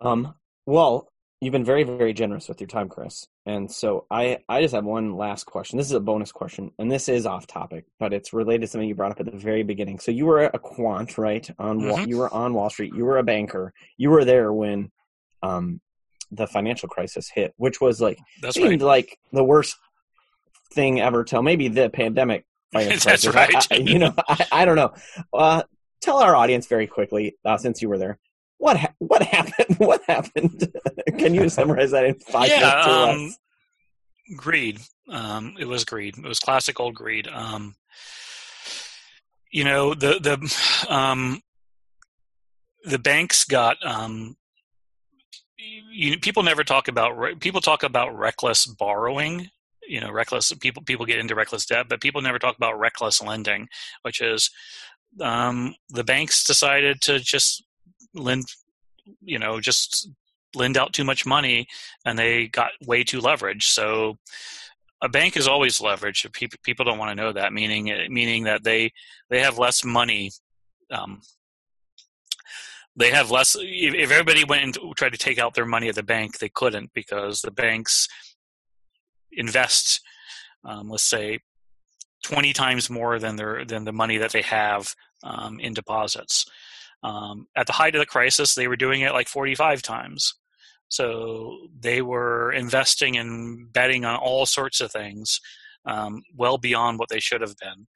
Um. 0.00 0.34
Well, 0.66 1.08
you've 1.40 1.52
been 1.52 1.64
very 1.64 1.84
very 1.84 2.12
generous 2.12 2.48
with 2.48 2.60
your 2.60 2.68
time, 2.68 2.88
Chris. 2.88 3.26
And 3.46 3.70
so 3.70 4.06
I 4.10 4.38
I 4.48 4.62
just 4.62 4.74
have 4.74 4.84
one 4.84 5.16
last 5.16 5.44
question. 5.44 5.76
This 5.76 5.86
is 5.86 5.92
a 5.92 6.00
bonus 6.00 6.32
question, 6.32 6.70
and 6.78 6.90
this 6.90 7.08
is 7.08 7.26
off 7.26 7.46
topic, 7.46 7.84
but 7.98 8.12
it's 8.12 8.32
related 8.32 8.62
to 8.62 8.66
something 8.68 8.88
you 8.88 8.94
brought 8.94 9.12
up 9.12 9.20
at 9.20 9.26
the 9.26 9.36
very 9.36 9.62
beginning. 9.62 9.98
So 9.98 10.10
you 10.10 10.26
were 10.26 10.44
a 10.44 10.58
quant, 10.58 11.18
right? 11.18 11.48
On 11.58 11.80
mm-hmm. 11.80 12.08
you 12.08 12.18
were 12.18 12.32
on 12.32 12.54
Wall 12.54 12.70
Street. 12.70 12.94
You 12.94 13.04
were 13.04 13.18
a 13.18 13.22
banker. 13.22 13.72
You 13.96 14.10
were 14.10 14.24
there 14.24 14.52
when 14.52 14.90
um 15.42 15.80
the 16.30 16.46
financial 16.46 16.88
crisis 16.88 17.30
hit, 17.32 17.54
which 17.56 17.80
was 17.80 18.00
like 18.00 18.18
That's 18.40 18.54
seemed 18.54 18.82
right. 18.82 18.86
like 18.86 19.18
the 19.32 19.44
worst 19.44 19.76
thing 20.72 21.00
ever 21.00 21.24
till 21.24 21.42
maybe 21.42 21.68
the 21.68 21.90
pandemic 21.90 22.44
That's 23.04 23.26
right. 23.26 23.66
I, 23.70 23.76
you 23.76 23.98
know, 23.98 24.14
I, 24.28 24.46
I 24.52 24.64
don't 24.64 24.76
know. 24.76 24.92
Uh, 25.32 25.62
tell 26.00 26.18
our 26.18 26.34
audience 26.34 26.66
very 26.66 26.86
quickly, 26.86 27.36
uh, 27.44 27.56
since 27.56 27.80
you 27.80 27.88
were 27.88 27.98
there, 27.98 28.18
what 28.58 28.76
ha- 28.76 28.94
what 28.98 29.22
happened? 29.22 29.76
What 29.78 30.02
happened? 30.06 30.72
Can 31.18 31.34
you 31.34 31.48
summarize 31.58 31.90
that 31.92 32.04
in 32.04 32.14
five 32.14 32.48
yeah, 32.48 32.60
minutes 32.60 33.36
um. 34.28 34.36
Greed. 34.36 34.80
Um, 35.10 35.56
it 35.58 35.66
was 35.66 35.84
greed. 35.84 36.16
It 36.16 36.24
was 36.24 36.40
classic 36.40 36.80
old 36.80 36.94
greed. 36.94 37.28
Um, 37.28 37.74
you 39.52 39.64
know, 39.64 39.94
the 39.94 40.18
the 40.18 40.92
um, 40.92 41.42
the 42.84 42.98
banks 42.98 43.44
got 43.44 43.76
um, 43.84 44.36
you, 45.56 46.18
people 46.18 46.42
never 46.42 46.64
talk 46.64 46.88
about 46.88 47.40
people 47.40 47.60
talk 47.60 47.82
about 47.82 48.16
reckless 48.16 48.66
borrowing 48.66 49.50
you 49.88 50.00
know 50.00 50.10
reckless 50.10 50.52
people 50.54 50.82
people 50.82 51.06
get 51.06 51.18
into 51.18 51.34
reckless 51.34 51.66
debt 51.66 51.86
but 51.88 52.00
people 52.00 52.20
never 52.20 52.38
talk 52.38 52.56
about 52.56 52.78
reckless 52.78 53.22
lending 53.22 53.68
which 54.02 54.20
is 54.20 54.50
um, 55.20 55.74
the 55.90 56.04
banks 56.04 56.44
decided 56.44 57.00
to 57.00 57.18
just 57.18 57.64
lend 58.14 58.44
you 59.20 59.38
know 59.38 59.60
just 59.60 60.08
lend 60.54 60.76
out 60.76 60.92
too 60.92 61.04
much 61.04 61.26
money 61.26 61.66
and 62.04 62.18
they 62.18 62.46
got 62.48 62.70
way 62.86 63.04
too 63.04 63.20
leveraged. 63.20 63.64
So 63.64 64.18
a 65.02 65.08
bank 65.08 65.36
is 65.36 65.48
always 65.48 65.78
leveraged 65.78 66.32
people, 66.32 66.84
don't 66.84 66.98
want 66.98 67.10
to 67.10 67.22
know 67.22 67.32
that 67.32 67.52
meaning 67.52 67.84
meaning 68.10 68.44
that 68.44 68.64
they 68.64 68.92
they 69.28 69.40
have 69.40 69.58
less 69.58 69.84
money 69.84 70.30
um, 70.90 71.20
they 72.96 73.10
have 73.10 73.30
less 73.30 73.56
if 73.58 74.10
everybody 74.10 74.44
went 74.44 74.62
and 74.62 74.96
tried 74.96 75.12
to 75.12 75.18
take 75.18 75.38
out 75.38 75.54
their 75.54 75.66
money 75.66 75.88
at 75.88 75.94
the 75.94 76.02
bank 76.02 76.38
they 76.38 76.48
couldn't 76.48 76.90
because 76.94 77.42
the 77.42 77.50
banks 77.50 78.08
invest, 79.36 80.00
um, 80.64 80.88
let's 80.88 81.02
say, 81.02 81.40
20 82.24 82.52
times 82.52 82.88
more 82.88 83.18
than 83.18 83.36
their 83.36 83.64
than 83.64 83.84
the 83.84 83.92
money 83.92 84.18
that 84.18 84.32
they 84.32 84.42
have 84.42 84.94
um, 85.22 85.60
in 85.60 85.74
deposits. 85.74 86.46
Um, 87.02 87.46
at 87.54 87.66
the 87.66 87.74
height 87.74 87.94
of 87.94 88.00
the 88.00 88.06
crisis, 88.06 88.54
they 88.54 88.66
were 88.66 88.76
doing 88.76 89.02
it 89.02 89.12
like 89.12 89.28
45 89.28 89.82
times. 89.82 90.34
So 90.88 91.68
they 91.78 92.00
were 92.00 92.52
investing 92.52 93.16
and 93.16 93.70
betting 93.72 94.04
on 94.04 94.16
all 94.16 94.46
sorts 94.46 94.80
of 94.80 94.90
things, 94.90 95.40
um, 95.84 96.22
well 96.34 96.56
beyond 96.56 96.98
what 96.98 97.10
they 97.10 97.20
should 97.20 97.42
have 97.42 97.56
been. 97.58 97.86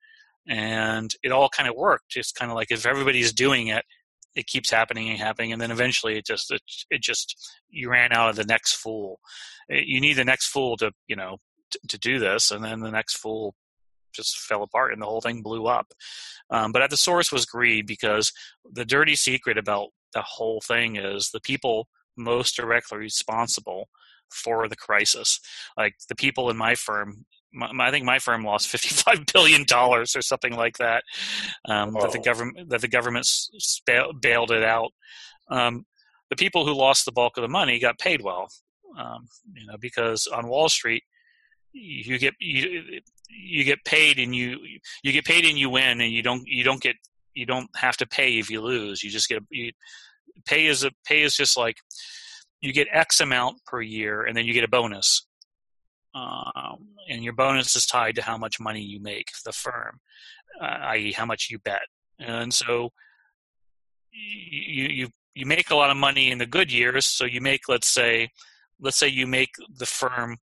And 0.46 1.14
it 1.22 1.32
all 1.32 1.48
kind 1.48 1.68
of 1.68 1.76
worked. 1.76 2.16
It's 2.16 2.32
kind 2.32 2.50
of 2.50 2.56
like 2.56 2.70
if 2.70 2.86
everybody's 2.86 3.32
doing 3.32 3.68
it, 3.68 3.84
it 4.38 4.46
keeps 4.46 4.70
happening 4.70 5.08
and 5.10 5.18
happening, 5.18 5.52
and 5.52 5.60
then 5.60 5.72
eventually 5.72 6.16
it 6.16 6.24
just 6.24 6.52
it, 6.52 6.62
it 6.90 7.02
just 7.02 7.36
you 7.68 7.90
ran 7.90 8.12
out 8.12 8.30
of 8.30 8.36
the 8.36 8.44
next 8.44 8.74
fool. 8.74 9.18
You 9.68 10.00
need 10.00 10.14
the 10.14 10.24
next 10.24 10.46
fool 10.46 10.76
to 10.76 10.92
you 11.08 11.16
know 11.16 11.38
to 11.88 11.98
do 11.98 12.20
this, 12.20 12.52
and 12.52 12.64
then 12.64 12.80
the 12.80 12.92
next 12.92 13.16
fool 13.16 13.54
just 14.14 14.38
fell 14.38 14.62
apart 14.62 14.92
and 14.92 15.02
the 15.02 15.06
whole 15.06 15.20
thing 15.20 15.42
blew 15.42 15.66
up. 15.66 15.86
Um, 16.50 16.72
but 16.72 16.82
at 16.82 16.90
the 16.90 16.96
source 16.96 17.30
was 17.30 17.44
greed 17.44 17.86
because 17.86 18.32
the 18.64 18.84
dirty 18.84 19.16
secret 19.16 19.58
about 19.58 19.88
the 20.14 20.22
whole 20.22 20.60
thing 20.60 20.96
is 20.96 21.30
the 21.30 21.40
people 21.40 21.88
most 22.16 22.56
directly 22.56 22.98
responsible 22.98 23.88
for 24.30 24.68
the 24.68 24.76
crisis. 24.76 25.40
Like 25.76 25.94
the 26.08 26.16
people 26.16 26.48
in 26.48 26.56
my 26.56 26.74
firm, 26.74 27.26
my, 27.52 27.88
I 27.88 27.90
think 27.90 28.04
my 28.04 28.18
firm 28.18 28.44
lost 28.44 28.68
fifty-five 28.68 29.26
billion 29.32 29.64
dollars 29.64 30.14
or 30.16 30.22
something 30.22 30.54
like 30.54 30.78
that. 30.78 31.02
Um, 31.68 31.94
that 31.94 32.12
the 32.12 32.18
government 32.18 32.70
that 32.70 32.80
the 32.80 32.88
government 32.88 33.26
bailed 34.20 34.50
it 34.50 34.64
out. 34.64 34.90
Um, 35.50 35.84
the 36.30 36.36
people 36.36 36.66
who 36.66 36.74
lost 36.74 37.04
the 37.04 37.12
bulk 37.12 37.38
of 37.38 37.42
the 37.42 37.48
money 37.48 37.78
got 37.78 37.98
paid 37.98 38.22
well, 38.22 38.48
um, 38.98 39.26
you 39.54 39.66
know, 39.66 39.76
because 39.80 40.26
on 40.26 40.48
Wall 40.48 40.68
Street 40.68 41.02
you 41.72 42.18
get 42.18 42.34
you 42.38 43.00
you 43.28 43.64
get 43.64 43.84
paid 43.84 44.18
and 44.18 44.34
you 44.34 44.58
you 45.02 45.12
get 45.12 45.24
paid 45.24 45.44
and 45.44 45.58
you 45.58 45.70
win 45.70 46.00
and 46.00 46.12
you 46.12 46.22
don't 46.22 46.42
you 46.46 46.64
don't 46.64 46.82
get 46.82 46.96
you 47.34 47.46
don't 47.46 47.70
have 47.76 47.96
to 47.98 48.06
pay 48.06 48.38
if 48.38 48.50
you 48.50 48.60
lose. 48.60 49.02
You 49.02 49.10
just 49.10 49.28
get 49.28 49.42
you, 49.50 49.72
pay 50.46 50.66
is 50.66 50.84
a 50.84 50.90
pay 51.06 51.22
is 51.22 51.34
just 51.34 51.56
like 51.56 51.76
you 52.60 52.72
get 52.72 52.88
X 52.92 53.20
amount 53.20 53.58
per 53.66 53.80
year 53.80 54.22
and 54.22 54.36
then 54.36 54.44
you 54.44 54.52
get 54.52 54.64
a 54.64 54.68
bonus 54.68 55.26
um, 56.54 56.88
and 57.08 57.22
your 57.22 57.32
bonus 57.32 57.74
is 57.76 57.86
tied 57.86 58.16
to 58.16 58.22
how 58.22 58.36
much 58.36 58.60
money 58.60 58.80
you 58.80 59.00
make 59.00 59.28
the 59.44 59.52
firm, 59.52 60.00
uh, 60.60 60.78
i.e., 60.92 61.12
how 61.12 61.26
much 61.26 61.48
you 61.50 61.58
bet. 61.58 61.82
And 62.18 62.52
so 62.52 62.90
you 64.12 64.88
you 64.88 65.08
you 65.34 65.46
make 65.46 65.70
a 65.70 65.76
lot 65.76 65.90
of 65.90 65.96
money 65.96 66.30
in 66.30 66.38
the 66.38 66.46
good 66.46 66.72
years. 66.72 67.06
So 67.06 67.24
you 67.24 67.40
make, 67.40 67.68
let's 67.68 67.88
say, 67.88 68.30
let's 68.80 68.98
say 68.98 69.08
you 69.08 69.26
make 69.26 69.50
the 69.78 69.86
firm 69.86 70.36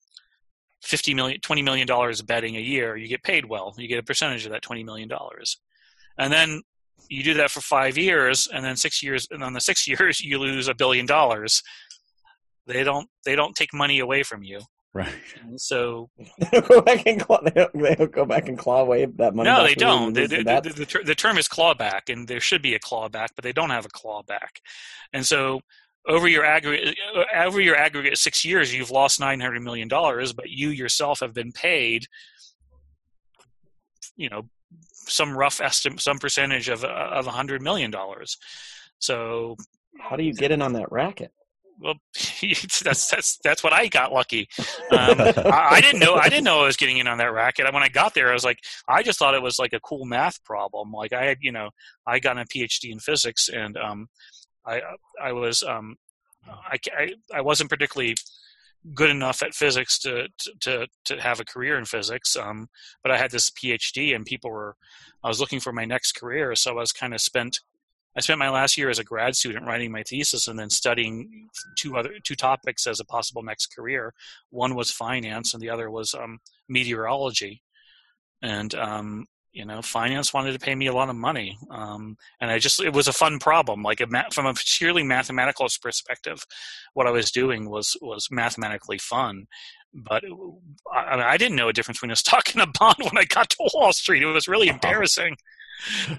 50 0.83 1.13
million 1.13 1.39
20 1.39 1.61
million 1.61 1.87
dollars 1.87 2.21
betting 2.21 2.57
a 2.57 2.59
year 2.59 2.97
you 2.97 3.07
get 3.07 3.23
paid 3.23 3.45
well 3.45 3.73
you 3.77 3.87
get 3.87 3.99
a 3.99 4.03
percentage 4.03 4.45
of 4.45 4.51
that 4.51 4.61
20 4.61 4.83
million 4.83 5.07
dollars 5.07 5.57
and 6.17 6.33
then 6.33 6.61
you 7.09 7.23
do 7.23 7.33
that 7.35 7.51
for 7.51 7.61
five 7.61 7.97
years, 7.97 8.47
and 8.51 8.63
then 8.63 8.75
six 8.75 9.03
years, 9.03 9.27
and 9.31 9.43
on 9.43 9.53
the 9.53 9.61
six 9.61 9.87
years 9.87 10.21
you 10.21 10.39
lose 10.39 10.67
a 10.67 10.75
billion 10.75 11.05
dollars. 11.05 11.61
They 12.65 12.83
don't 12.83 13.09
they 13.25 13.35
don't 13.35 13.55
take 13.55 13.73
money 13.73 13.99
away 13.99 14.23
from 14.23 14.43
you. 14.43 14.61
Right. 14.93 15.13
And 15.41 15.59
so 15.59 16.09
they 16.37 16.47
don't 16.51 16.67
go 16.67 16.81
back 16.81 17.05
and 17.07 17.19
claw. 17.19 17.41
They 17.41 17.49
don't, 17.49 17.73
they 17.73 17.95
don't 17.95 18.11
go 18.11 18.25
back 18.25 18.47
and 18.47 18.57
claw 18.57 18.81
away 18.81 19.05
that 19.05 19.33
money. 19.33 19.49
no, 19.49 19.63
they 19.63 19.73
don't. 19.73 20.07
and 20.07 20.15
The, 20.15 20.27
the, 20.27 20.43
the 20.43 20.61
the, 20.61 20.73
the, 20.73 20.85
ter- 20.85 21.03
the 21.03 21.15
term 21.15 21.37
is 21.39 21.47
clawback, 21.47 22.09
and 22.09 22.27
there 22.27 22.39
should 22.39 22.61
be 22.61 22.75
a 22.75 22.79
clawback, 22.79 23.29
but 23.35 23.43
they 23.43 23.53
don't 23.53 23.71
have 23.71 23.85
a 23.85 23.89
clawback. 23.89 24.59
And 25.11 25.25
so 25.25 25.61
over 26.07 26.27
your 26.27 26.45
aggregate 26.45 26.95
uh, 27.15 27.43
over 27.43 27.59
your 27.59 27.75
aggregate 27.75 28.17
six 28.19 28.45
years, 28.45 28.73
you've 28.73 28.91
lost 28.91 29.19
nine 29.19 29.39
hundred 29.39 29.61
million 29.63 29.87
dollars, 29.87 30.31
but 30.31 30.49
you 30.49 30.69
yourself 30.69 31.21
have 31.21 31.33
been 31.33 31.51
paid, 31.51 32.05
you 34.15 34.29
know, 34.29 34.43
some 34.91 35.35
rough 35.35 35.59
estimate, 35.59 36.01
some 36.01 36.19
percentage 36.19 36.69
of 36.69 36.83
uh, 36.83 36.87
of 36.87 37.25
a 37.25 37.31
hundred 37.31 37.61
million 37.63 37.89
dollars. 37.89 38.37
So 38.99 39.55
How 39.99 40.15
do 40.17 40.23
you 40.23 40.33
get 40.33 40.51
in 40.51 40.61
on 40.61 40.73
that 40.73 40.91
racket? 40.91 41.31
Well, 41.83 41.95
that's 42.83 43.09
that's 43.09 43.37
that's 43.43 43.63
what 43.63 43.73
I 43.73 43.87
got 43.87 44.13
lucky. 44.13 44.47
Um, 44.91 45.19
I, 45.19 45.67
I 45.71 45.81
didn't 45.81 45.99
know 45.99 46.15
I 46.15 46.29
didn't 46.29 46.45
know 46.45 46.61
I 46.61 46.65
was 46.65 46.77
getting 46.77 46.97
in 46.97 47.07
on 47.07 47.17
that 47.17 47.33
racket. 47.33 47.71
When 47.73 47.83
I 47.83 47.89
got 47.89 48.13
there, 48.13 48.29
I 48.29 48.33
was 48.33 48.45
like, 48.45 48.59
I 48.87 49.03
just 49.03 49.19
thought 49.19 49.35
it 49.35 49.41
was 49.41 49.59
like 49.59 49.73
a 49.73 49.79
cool 49.81 50.05
math 50.05 50.43
problem. 50.43 50.91
Like 50.91 51.13
I 51.13 51.25
had, 51.25 51.37
you 51.41 51.51
know, 51.51 51.69
I 52.07 52.19
got 52.19 52.37
a 52.37 52.45
PhD 52.45 52.91
in 52.91 52.99
physics, 52.99 53.49
and 53.49 53.77
um, 53.77 54.07
I 54.65 54.81
I 55.21 55.33
was 55.33 55.61
um, 55.63 55.97
I, 56.47 56.77
I 56.97 57.13
I 57.33 57.41
wasn't 57.41 57.69
particularly 57.69 58.15
good 58.93 59.09
enough 59.09 59.41
at 59.41 59.53
physics 59.53 59.97
to 59.99 60.27
to 60.61 60.87
to 61.05 61.21
have 61.21 61.39
a 61.39 61.45
career 61.45 61.77
in 61.77 61.85
physics. 61.85 62.35
Um, 62.35 62.67
but 63.01 63.11
I 63.11 63.17
had 63.17 63.31
this 63.31 63.49
PhD, 63.51 64.15
and 64.15 64.25
people 64.25 64.51
were 64.51 64.75
I 65.23 65.27
was 65.27 65.39
looking 65.39 65.59
for 65.59 65.73
my 65.73 65.85
next 65.85 66.13
career, 66.13 66.55
so 66.55 66.71
I 66.71 66.75
was 66.75 66.91
kind 66.91 67.13
of 67.13 67.21
spent. 67.21 67.59
I 68.15 68.21
spent 68.21 68.39
my 68.39 68.49
last 68.49 68.77
year 68.77 68.89
as 68.89 68.99
a 68.99 69.03
grad 69.03 69.35
student 69.35 69.65
writing 69.65 69.91
my 69.91 70.03
thesis 70.03 70.47
and 70.47 70.57
then 70.57 70.69
studying 70.69 71.49
two 71.77 71.97
other 71.97 72.11
two 72.23 72.35
topics 72.35 72.85
as 72.85 72.99
a 72.99 73.05
possible 73.05 73.41
next 73.41 73.75
career. 73.75 74.13
One 74.49 74.75
was 74.75 74.91
finance, 74.91 75.53
and 75.53 75.61
the 75.61 75.69
other 75.69 75.89
was 75.89 76.13
um, 76.13 76.39
meteorology. 76.69 77.61
And 78.41 78.73
um, 78.75 79.25
you 79.53 79.65
know, 79.65 79.81
finance 79.81 80.33
wanted 80.33 80.53
to 80.53 80.59
pay 80.59 80.75
me 80.75 80.87
a 80.87 80.93
lot 80.93 81.09
of 81.09 81.15
money, 81.15 81.57
um, 81.69 82.17
and 82.41 82.51
I 82.51 82.59
just 82.59 82.81
it 82.81 82.93
was 82.93 83.07
a 83.07 83.13
fun 83.13 83.39
problem. 83.39 83.83
Like 83.83 84.01
a 84.01 84.07
ma- 84.07 84.29
from 84.31 84.47
a 84.47 84.53
purely 84.53 85.03
mathematical 85.03 85.67
perspective, 85.81 86.43
what 86.93 87.07
I 87.07 87.11
was 87.11 87.31
doing 87.31 87.69
was 87.69 87.95
was 88.01 88.27
mathematically 88.31 88.97
fun. 88.97 89.45
But 89.93 90.23
I, 90.91 90.99
I 90.99 91.15
mean, 91.15 91.25
I 91.25 91.37
didn't 91.37 91.55
know 91.55 91.69
a 91.69 91.73
difference 91.73 91.99
between 91.99 92.11
a 92.11 92.15
stock 92.23 92.53
and 92.53 92.63
a 92.63 92.67
bond 92.79 92.97
when 92.99 93.17
I 93.17 93.25
got 93.25 93.51
to 93.51 93.69
Wall 93.73 93.93
Street. 93.93 94.23
It 94.23 94.27
was 94.27 94.47
really 94.47 94.67
embarrassing. 94.67 95.37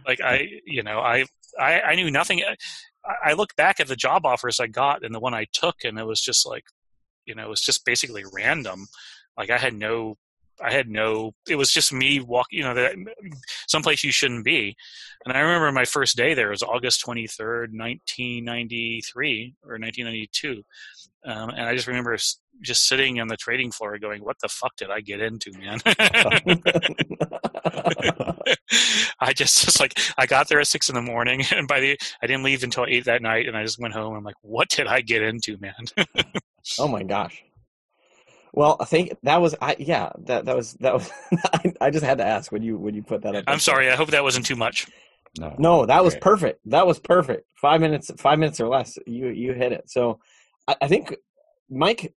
like 0.06 0.20
I, 0.20 0.48
you 0.64 0.82
know, 0.82 1.00
I 1.00 1.26
I, 1.60 1.80
I 1.80 1.94
knew 1.94 2.10
nothing. 2.10 2.42
I, 2.42 3.30
I 3.30 3.32
look 3.34 3.54
back 3.56 3.80
at 3.80 3.88
the 3.88 3.96
job 3.96 4.24
offers 4.26 4.60
I 4.60 4.66
got 4.66 5.04
and 5.04 5.14
the 5.14 5.20
one 5.20 5.34
I 5.34 5.46
took, 5.52 5.84
and 5.84 5.98
it 5.98 6.06
was 6.06 6.20
just 6.20 6.46
like, 6.46 6.64
you 7.26 7.34
know, 7.34 7.44
it 7.44 7.50
was 7.50 7.60
just 7.60 7.84
basically 7.84 8.24
random. 8.32 8.86
Like 9.36 9.50
I 9.50 9.58
had 9.58 9.74
no, 9.74 10.16
I 10.62 10.72
had 10.72 10.88
no. 10.88 11.32
It 11.48 11.56
was 11.56 11.70
just 11.70 11.92
me 11.92 12.20
walking, 12.20 12.58
you 12.58 12.64
know, 12.64 12.74
that 12.74 12.94
someplace 13.66 14.04
you 14.04 14.12
shouldn't 14.12 14.44
be. 14.44 14.76
And 15.24 15.36
I 15.36 15.40
remember 15.40 15.72
my 15.72 15.84
first 15.84 16.16
day 16.16 16.34
there 16.34 16.50
was 16.50 16.62
August 16.62 17.00
twenty 17.00 17.26
third, 17.26 17.72
nineteen 17.72 18.44
ninety 18.44 19.00
three 19.00 19.54
or 19.66 19.78
nineteen 19.78 20.04
ninety 20.04 20.28
two. 20.32 20.62
Um, 21.26 21.50
and 21.50 21.62
I 21.62 21.74
just 21.74 21.86
remember 21.86 22.16
just 22.60 22.86
sitting 22.86 23.20
on 23.20 23.28
the 23.28 23.36
trading 23.36 23.70
floor 23.70 23.98
going, 23.98 24.22
"What 24.22 24.36
the 24.40 24.48
fuck 24.48 24.76
did 24.76 24.90
I 24.90 25.00
get 25.00 25.20
into, 25.20 25.52
man?" 25.58 25.80
I 29.20 29.32
just 29.32 29.66
was 29.66 29.80
like, 29.80 29.98
I 30.18 30.26
got 30.26 30.48
there 30.48 30.60
at 30.60 30.66
six 30.66 30.88
in 30.88 30.94
the 30.94 31.02
morning, 31.02 31.42
and 31.52 31.66
by 31.66 31.80
the 31.80 31.98
I 32.22 32.26
didn't 32.26 32.42
leave 32.42 32.62
until 32.62 32.86
eight 32.88 33.04
that 33.06 33.22
night, 33.22 33.46
and 33.46 33.56
I 33.56 33.62
just 33.62 33.78
went 33.78 33.94
home. 33.94 34.14
I'm 34.14 34.24
like, 34.24 34.36
what 34.42 34.68
did 34.68 34.86
I 34.86 35.00
get 35.00 35.22
into, 35.22 35.56
man? 35.58 35.86
oh 36.78 36.88
my 36.88 37.02
gosh. 37.02 37.42
Well, 38.56 38.76
I 38.78 38.84
think 38.84 39.16
that 39.24 39.40
was 39.42 39.54
I. 39.60 39.74
Yeah, 39.78 40.10
that 40.26 40.44
that 40.44 40.56
was 40.56 40.74
that 40.74 40.94
was. 40.94 41.10
I, 41.52 41.72
I 41.80 41.90
just 41.90 42.04
had 42.04 42.18
to 42.18 42.24
ask 42.24 42.52
when 42.52 42.62
you 42.62 42.78
when 42.78 42.94
you 42.94 43.02
put 43.02 43.22
that 43.22 43.34
up. 43.34 43.44
I'm 43.48 43.58
sorry. 43.58 43.90
I 43.90 43.96
hope 43.96 44.10
that 44.10 44.22
wasn't 44.22 44.46
too 44.46 44.54
much. 44.56 44.86
No. 45.38 45.54
No, 45.58 45.86
that 45.86 46.04
was 46.04 46.14
Great. 46.14 46.22
perfect. 46.22 46.60
That 46.66 46.86
was 46.86 47.00
perfect. 47.00 47.48
Five 47.56 47.80
minutes, 47.80 48.12
five 48.18 48.38
minutes 48.38 48.60
or 48.60 48.68
less. 48.68 48.96
You 49.06 49.28
you 49.30 49.52
hit 49.54 49.72
it. 49.72 49.90
So, 49.90 50.20
I, 50.68 50.76
I 50.82 50.86
think, 50.86 51.16
Mike, 51.68 52.04
you 52.04 52.10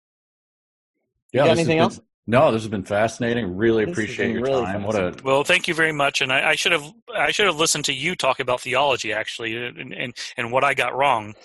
Yeah, 1.33 1.45
got 1.45 1.51
anything 1.53 1.77
been- 1.77 1.83
else? 1.83 1.99
No, 2.29 2.51
this 2.51 2.61
has 2.63 2.69
been 2.69 2.83
fascinating. 2.83 3.55
Really 3.55 3.85
This 3.85 3.93
appreciate 3.93 4.33
your 4.33 4.41
really 4.43 4.65
time. 4.65 4.83
What 4.83 4.95
a 4.95 5.15
Well, 5.23 5.45
thank 5.45 5.69
you 5.69 5.73
very 5.73 5.93
much, 5.93 6.19
and 6.21 6.29
I, 6.31 6.49
I 6.49 6.55
should 6.55 6.73
have 6.73 6.83
I 7.15 7.31
should 7.31 7.45
have 7.45 7.55
listened 7.57 7.85
to 7.85 7.93
you 7.93 8.15
talk 8.17 8.41
about 8.41 8.59
theology 8.59 9.13
actually, 9.13 9.55
and 9.55 9.93
and, 9.93 10.13
and 10.35 10.51
what 10.51 10.65
I 10.65 10.73
got 10.73 10.93
wrong. 10.93 11.35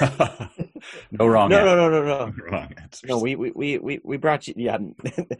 no 1.12 1.26
wrong. 1.26 1.50
No, 1.50 1.58
answer. 1.58 1.76
no, 1.76 1.90
no, 1.90 2.02
no, 2.02 2.26
no. 2.36 2.50
wrong 2.50 2.72
answers. 2.76 3.08
No, 3.08 3.18
we 3.18 3.36
we 3.36 3.78
we 3.78 4.00
we, 4.02 4.16
brought 4.16 4.46
you. 4.48 4.54
Yeah, 4.56 4.78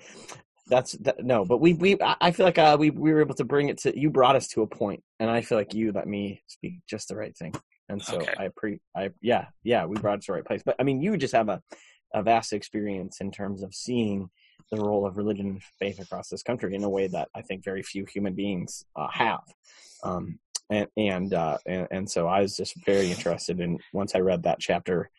that's 0.69 0.93
that, 0.93 1.25
no, 1.25 1.45
but 1.45 1.59
we 1.61 1.75
we 1.75 2.01
I 2.01 2.17
I 2.21 2.31
feel 2.31 2.47
like 2.47 2.59
uh, 2.59 2.77
we 2.79 2.91
we 2.91 3.13
were 3.13 3.21
able 3.21 3.35
to 3.37 3.45
bring 3.45 3.69
it 3.69 3.79
to. 3.79 3.99
You 3.99 4.11
brought 4.11 4.37
us 4.37 4.49
to 4.49 4.63
a 4.63 4.67
point, 4.67 5.03
and 5.21 5.31
I 5.31 5.41
feel 5.41 5.59
like 5.59 5.75
you 5.75 5.93
let 5.93 6.07
me 6.07 6.43
speak 6.47 6.81
just 6.89 7.09
the 7.09 7.17
right 7.17 7.37
thing, 7.37 7.55
and 7.89 8.03
so 8.03 8.17
Okay. 8.19 8.35
I 8.39 8.49
pre 8.57 8.81
I 8.97 9.11
yeah 9.21 9.47
yeah 9.65 9.85
we 9.87 9.97
brought 9.97 10.19
it 10.19 10.23
to 10.23 10.27
the 10.29 10.35
right 10.35 10.45
place. 10.45 10.63
But 10.65 10.77
I 10.79 10.83
mean, 10.83 11.01
you 11.01 11.17
just 11.17 11.35
have 11.35 11.49
a 11.49 11.63
a 12.15 12.23
vast 12.23 12.53
experience 12.53 13.21
in 13.21 13.31
terms 13.31 13.63
of 13.63 13.75
seeing 13.75 14.31
the 14.71 14.81
role 14.81 15.07
of 15.07 15.17
religion 15.17 15.47
and 15.47 15.63
faith 15.79 15.99
across 16.01 16.29
this 16.29 16.43
country 16.43 16.75
in 16.75 16.85
a 16.85 16.89
way 16.89 17.07
that 17.07 17.29
I 17.35 17.43
think 17.43 17.65
very 17.65 17.83
few 17.83 18.05
human 18.05 18.35
beings 18.35 18.85
uh, 18.97 19.09
have. 19.11 19.41
Um, 20.03 20.39
and 20.71 20.87
and, 20.97 21.35
uh, 21.35 21.59
and 21.67 21.89
and 21.91 22.11
so 22.11 22.27
I 22.27 22.43
was 22.43 22.57
just 22.57 22.75
very 22.85 23.11
interested 23.11 23.61
in 23.61 23.79
once 23.93 24.15
I 24.15 24.19
read 24.19 24.43
that 24.43 24.61
chapter 24.61 25.11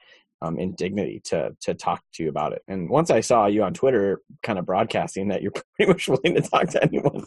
um, 0.42 0.58
in 0.58 0.74
Dignity 0.74 1.22
to 1.26 1.56
to 1.62 1.74
talk 1.74 2.02
to 2.14 2.24
you 2.24 2.30
about 2.30 2.54
it. 2.54 2.62
And 2.68 2.90
once 2.90 3.12
I 3.12 3.22
saw 3.22 3.48
you 3.48 3.64
on 3.64 3.74
Twitter, 3.74 4.22
kind 4.44 4.60
of 4.60 4.66
broadcasting 4.66 5.30
that 5.30 5.42
you're 5.42 5.52
pretty 5.76 5.92
much 5.92 6.08
willing 6.08 6.36
to 6.36 6.42
talk 6.42 6.70
to 6.70 6.84
anyone, 6.84 7.26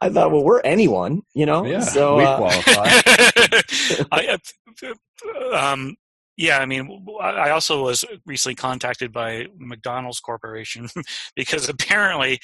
I 0.00 0.08
thought, 0.08 0.30
well, 0.30 0.44
we're 0.44 0.60
anyone, 0.60 1.22
you 1.34 1.46
know. 1.46 1.64
Yeah, 1.64 1.80
so 1.80 2.16
we 2.16 2.24
uh, 2.24 2.36
qualify. 2.36 2.84
I, 4.12 4.38
uh, 4.82 5.56
um, 5.56 5.96
yeah, 6.36 6.58
I 6.58 6.66
mean, 6.66 7.06
I 7.20 7.50
also 7.50 7.84
was 7.84 8.04
recently 8.24 8.54
contacted 8.54 9.12
by 9.12 9.46
McDonald's 9.58 10.20
Corporation 10.20 10.88
because 11.36 11.68
apparently 11.68 12.40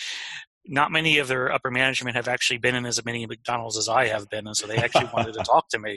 not 0.69 0.93
many 0.93 1.19
of 1.19 1.29
their 1.29 1.53
upper 1.53 1.71
management 1.71 2.15
have 2.17 2.29
actually 2.29 2.59
been 2.59 2.75
in 2.75 2.87
as 2.87 3.05
many 3.05 3.27
McDonald's 3.27 3.77
as 3.77 3.89
I 3.89 4.07
have 4.07 4.29
been, 4.29 4.47
and 4.47 4.57
so 4.57 4.67
they 4.67 4.77
actually 4.77 5.09
wanted 5.15 5.35
to 5.35 5.43
talk 5.43 5.69
to 5.71 5.79
me. 5.79 5.97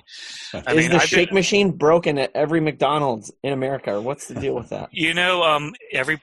I 0.54 0.72
is 0.72 0.78
mean, 0.78 0.90
the 0.92 0.96
I've 0.96 1.04
shake 1.04 1.30
been, 1.30 1.36
machine 1.36 1.72
broken 1.72 2.18
at 2.18 2.32
every 2.34 2.62
McDonald's 2.62 3.32
in 3.44 3.54
America? 3.54 3.94
Or 3.94 4.02
what's 4.02 4.28
the 4.28 4.36
deal 4.36 4.56
with 4.56 4.70
that? 4.70 4.90
you 4.92 5.14
know, 5.14 5.44
um, 5.44 5.74
every 5.92 6.22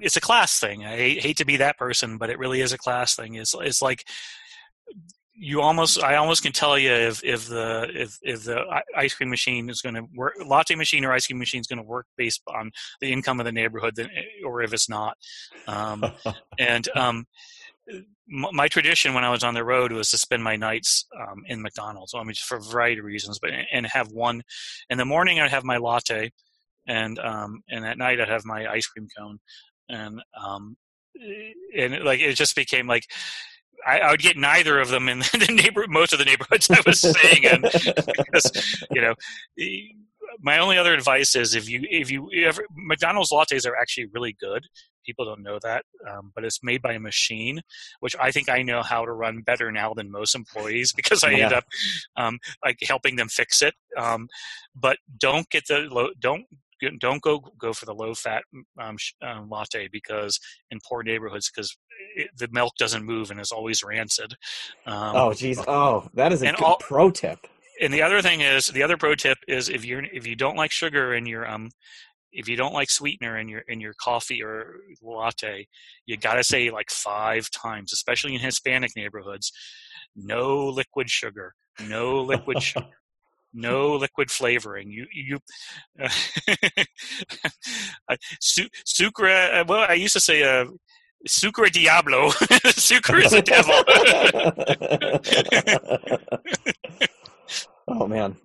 it's 0.00 0.16
a 0.16 0.20
class 0.20 0.58
thing. 0.58 0.84
I 0.84 0.96
hate, 0.96 1.22
hate 1.22 1.36
to 1.38 1.44
be 1.44 1.58
that 1.58 1.78
person, 1.78 2.18
but 2.18 2.30
it 2.30 2.38
really 2.38 2.60
is 2.60 2.72
a 2.72 2.78
class 2.78 3.14
thing. 3.14 3.34
It's 3.34 3.54
it's 3.54 3.82
like 3.82 4.04
you 5.42 5.62
almost 5.62 6.02
I 6.02 6.16
almost 6.16 6.42
can 6.42 6.52
tell 6.52 6.78
you 6.78 6.92
if 6.92 7.24
if 7.24 7.48
the 7.48 7.90
if 7.94 8.18
if 8.22 8.44
the 8.44 8.62
ice 8.94 9.14
cream 9.14 9.30
machine 9.30 9.70
is 9.70 9.80
going 9.80 9.94
to 9.94 10.04
work 10.14 10.34
latte 10.44 10.74
machine 10.74 11.02
or 11.04 11.12
ice 11.12 11.26
cream 11.26 11.38
machine 11.38 11.62
is 11.62 11.66
going 11.66 11.78
to 11.78 11.82
work 11.82 12.06
based 12.18 12.42
on 12.46 12.70
the 13.00 13.10
income 13.10 13.40
of 13.40 13.46
the 13.46 13.52
neighborhood 13.52 13.94
then, 13.96 14.10
or 14.44 14.60
if 14.60 14.74
it's 14.74 14.88
not 14.88 15.16
um, 15.66 16.04
and 16.58 16.88
um, 16.94 17.24
my 18.28 18.68
tradition 18.68 19.14
when 19.14 19.24
I 19.24 19.30
was 19.30 19.42
on 19.42 19.54
the 19.54 19.64
road 19.64 19.92
was 19.92 20.10
to 20.10 20.18
spend 20.18 20.44
my 20.44 20.56
nights 20.56 21.06
um, 21.18 21.42
in 21.46 21.62
McDonald's. 21.62 22.14
I 22.14 22.22
mean, 22.22 22.34
just 22.34 22.46
for 22.46 22.58
a 22.58 22.62
variety 22.62 23.00
of 23.00 23.04
reasons, 23.04 23.38
but 23.40 23.50
and 23.72 23.86
have 23.86 24.08
one 24.12 24.42
in 24.88 24.98
the 24.98 25.04
morning. 25.04 25.40
I'd 25.40 25.50
have 25.50 25.64
my 25.64 25.78
latte, 25.78 26.30
and 26.86 27.18
um, 27.18 27.62
and 27.68 27.84
at 27.84 27.98
night 27.98 28.20
I'd 28.20 28.28
have 28.28 28.44
my 28.44 28.70
ice 28.70 28.86
cream 28.86 29.08
cone, 29.18 29.38
and 29.88 30.20
um, 30.40 30.76
and 31.76 32.04
like 32.04 32.20
it 32.20 32.34
just 32.34 32.54
became 32.54 32.86
like. 32.86 33.04
I, 33.86 34.00
I 34.00 34.10
would 34.10 34.20
get 34.20 34.36
neither 34.36 34.78
of 34.80 34.88
them 34.88 35.08
in 35.08 35.18
the 35.32 35.52
neighbor, 35.52 35.84
most 35.88 36.12
of 36.12 36.18
the 36.18 36.24
neighborhoods 36.24 36.70
I 36.70 36.80
was 36.86 37.00
staying 37.00 37.44
in, 37.44 37.62
because 37.62 38.86
you 38.90 39.00
know, 39.00 39.14
my 40.40 40.58
only 40.58 40.78
other 40.78 40.94
advice 40.94 41.34
is 41.34 41.54
if 41.54 41.68
you 41.68 41.84
if 41.90 42.10
you 42.10 42.30
ever 42.44 42.64
McDonald's 42.74 43.30
lattes 43.30 43.66
are 43.66 43.76
actually 43.76 44.06
really 44.12 44.36
good. 44.40 44.66
People 45.06 45.24
don't 45.24 45.42
know 45.42 45.58
that, 45.62 45.84
um, 46.08 46.30
but 46.34 46.44
it's 46.44 46.62
made 46.62 46.82
by 46.82 46.92
a 46.92 47.00
machine, 47.00 47.62
which 48.00 48.14
I 48.20 48.30
think 48.30 48.50
I 48.50 48.60
know 48.60 48.82
how 48.82 49.06
to 49.06 49.12
run 49.12 49.40
better 49.40 49.72
now 49.72 49.94
than 49.94 50.10
most 50.10 50.34
employees 50.34 50.92
because 50.92 51.24
I 51.24 51.32
end 51.32 51.54
up 51.54 51.64
um, 52.16 52.38
like 52.62 52.76
helping 52.86 53.16
them 53.16 53.28
fix 53.28 53.62
it. 53.62 53.74
Um, 53.96 54.28
but 54.74 54.98
don't 55.18 55.48
get 55.48 55.64
the 55.68 56.12
don't 56.20 56.44
don't 57.00 57.22
go 57.22 57.40
go 57.58 57.72
for 57.72 57.86
the 57.86 57.94
low 57.94 58.14
fat 58.14 58.42
um, 58.80 58.96
sh- 58.98 59.12
um, 59.22 59.48
latte 59.48 59.88
because 59.90 60.38
in 60.70 60.78
poor 60.88 61.02
neighborhoods 61.02 61.50
because 61.50 61.76
the 62.38 62.48
milk 62.50 62.72
doesn't 62.78 63.04
move 63.04 63.30
and 63.30 63.40
is 63.40 63.52
always 63.52 63.82
rancid. 63.82 64.34
Um, 64.86 65.16
oh, 65.16 65.32
geez. 65.32 65.60
Oh, 65.66 66.08
that 66.14 66.32
is 66.32 66.42
a 66.42 66.46
good 66.46 66.62
all- 66.62 66.76
pro 66.78 67.10
tip. 67.10 67.38
and 67.80 67.92
the 67.92 68.02
other 68.02 68.20
thing 68.22 68.40
is 68.40 68.66
the 68.68 68.82
other 68.82 68.96
pro 68.96 69.14
tip 69.14 69.38
is 69.48 69.68
if 69.68 69.84
you're 69.84 70.04
if 70.12 70.26
you 70.26 70.36
don't 70.36 70.56
like 70.56 70.70
sugar 70.72 71.14
in 71.14 71.26
your 71.26 71.48
um 71.48 71.70
if 72.32 72.48
you 72.48 72.56
don't 72.56 72.72
like 72.72 72.88
sweetener 72.90 73.38
in 73.38 73.48
your 73.48 73.60
in 73.68 73.80
your 73.80 73.94
coffee 74.00 74.40
or 74.42 74.76
latte 75.02 75.66
you 76.06 76.16
got 76.16 76.34
to 76.34 76.44
say 76.44 76.70
like 76.70 76.88
five 76.90 77.50
times 77.50 77.92
especially 77.92 78.34
in 78.34 78.40
hispanic 78.40 78.92
neighborhoods 78.96 79.50
no 80.16 80.66
liquid 80.66 81.08
sugar, 81.08 81.54
no 81.88 82.20
liquid 82.22 82.62
sugar. 82.70 82.86
No 83.52 83.94
liquid 83.96 84.30
flavoring. 84.30 84.90
You 84.90 85.06
you. 85.12 85.38
Uh, 88.08 88.16
su- 88.40 88.68
sucre. 88.84 89.64
Well, 89.68 89.86
I 89.88 89.94
used 89.94 90.14
to 90.14 90.20
say 90.20 90.42
uh, 90.42 90.64
Sucre 91.26 91.68
Diablo. 91.70 92.30
Sucre 92.70 93.18
is 93.18 93.32
a 93.32 93.42
devil. 93.42 93.74
oh 97.88 98.06
man. 98.06 98.36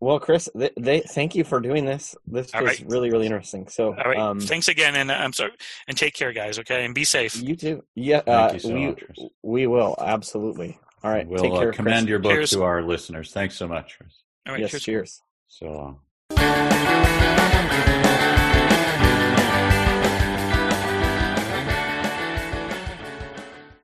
Well, 0.00 0.18
Chris, 0.18 0.48
they, 0.52 0.70
they, 0.76 1.00
thank 1.00 1.36
you 1.36 1.44
for 1.44 1.60
doing 1.60 1.84
this. 1.84 2.16
This 2.26 2.52
All 2.54 2.62
was 2.62 2.80
right. 2.80 2.90
really 2.90 3.10
really 3.10 3.26
interesting. 3.26 3.68
So, 3.68 3.88
All 3.94 4.10
right. 4.10 4.18
um, 4.18 4.40
Thanks 4.40 4.66
again, 4.68 4.96
and 4.96 5.10
uh, 5.12 5.14
I'm 5.14 5.32
sorry. 5.32 5.52
And 5.86 5.96
take 5.96 6.14
care, 6.14 6.32
guys. 6.32 6.58
Okay, 6.58 6.84
and 6.84 6.92
be 6.94 7.04
safe. 7.04 7.40
you 7.40 7.54
too. 7.54 7.84
Yeah, 7.94 8.20
Thank 8.22 8.50
uh, 8.50 8.54
you 8.54 8.60
so 8.60 8.74
we 8.74 8.86
much, 8.86 9.02
we 9.42 9.66
will 9.68 9.94
absolutely. 10.00 10.78
All 11.04 11.10
right, 11.10 11.26
we'll 11.28 11.42
take 11.42 11.52
care. 11.52 11.68
uh, 11.68 11.72
commend 11.72 12.00
Chris. 12.00 12.08
your 12.08 12.18
book 12.18 12.32
Cheers. 12.32 12.50
to 12.50 12.62
our 12.64 12.82
listeners. 12.82 13.30
Thanks 13.32 13.56
so 13.56 13.68
much, 13.68 13.96
Chris. 13.98 14.21
All 14.46 14.52
right. 14.54 14.60
Yes. 14.60 14.70
Cheers. 14.70 14.82
cheers. 14.82 15.22
So. 15.48 15.98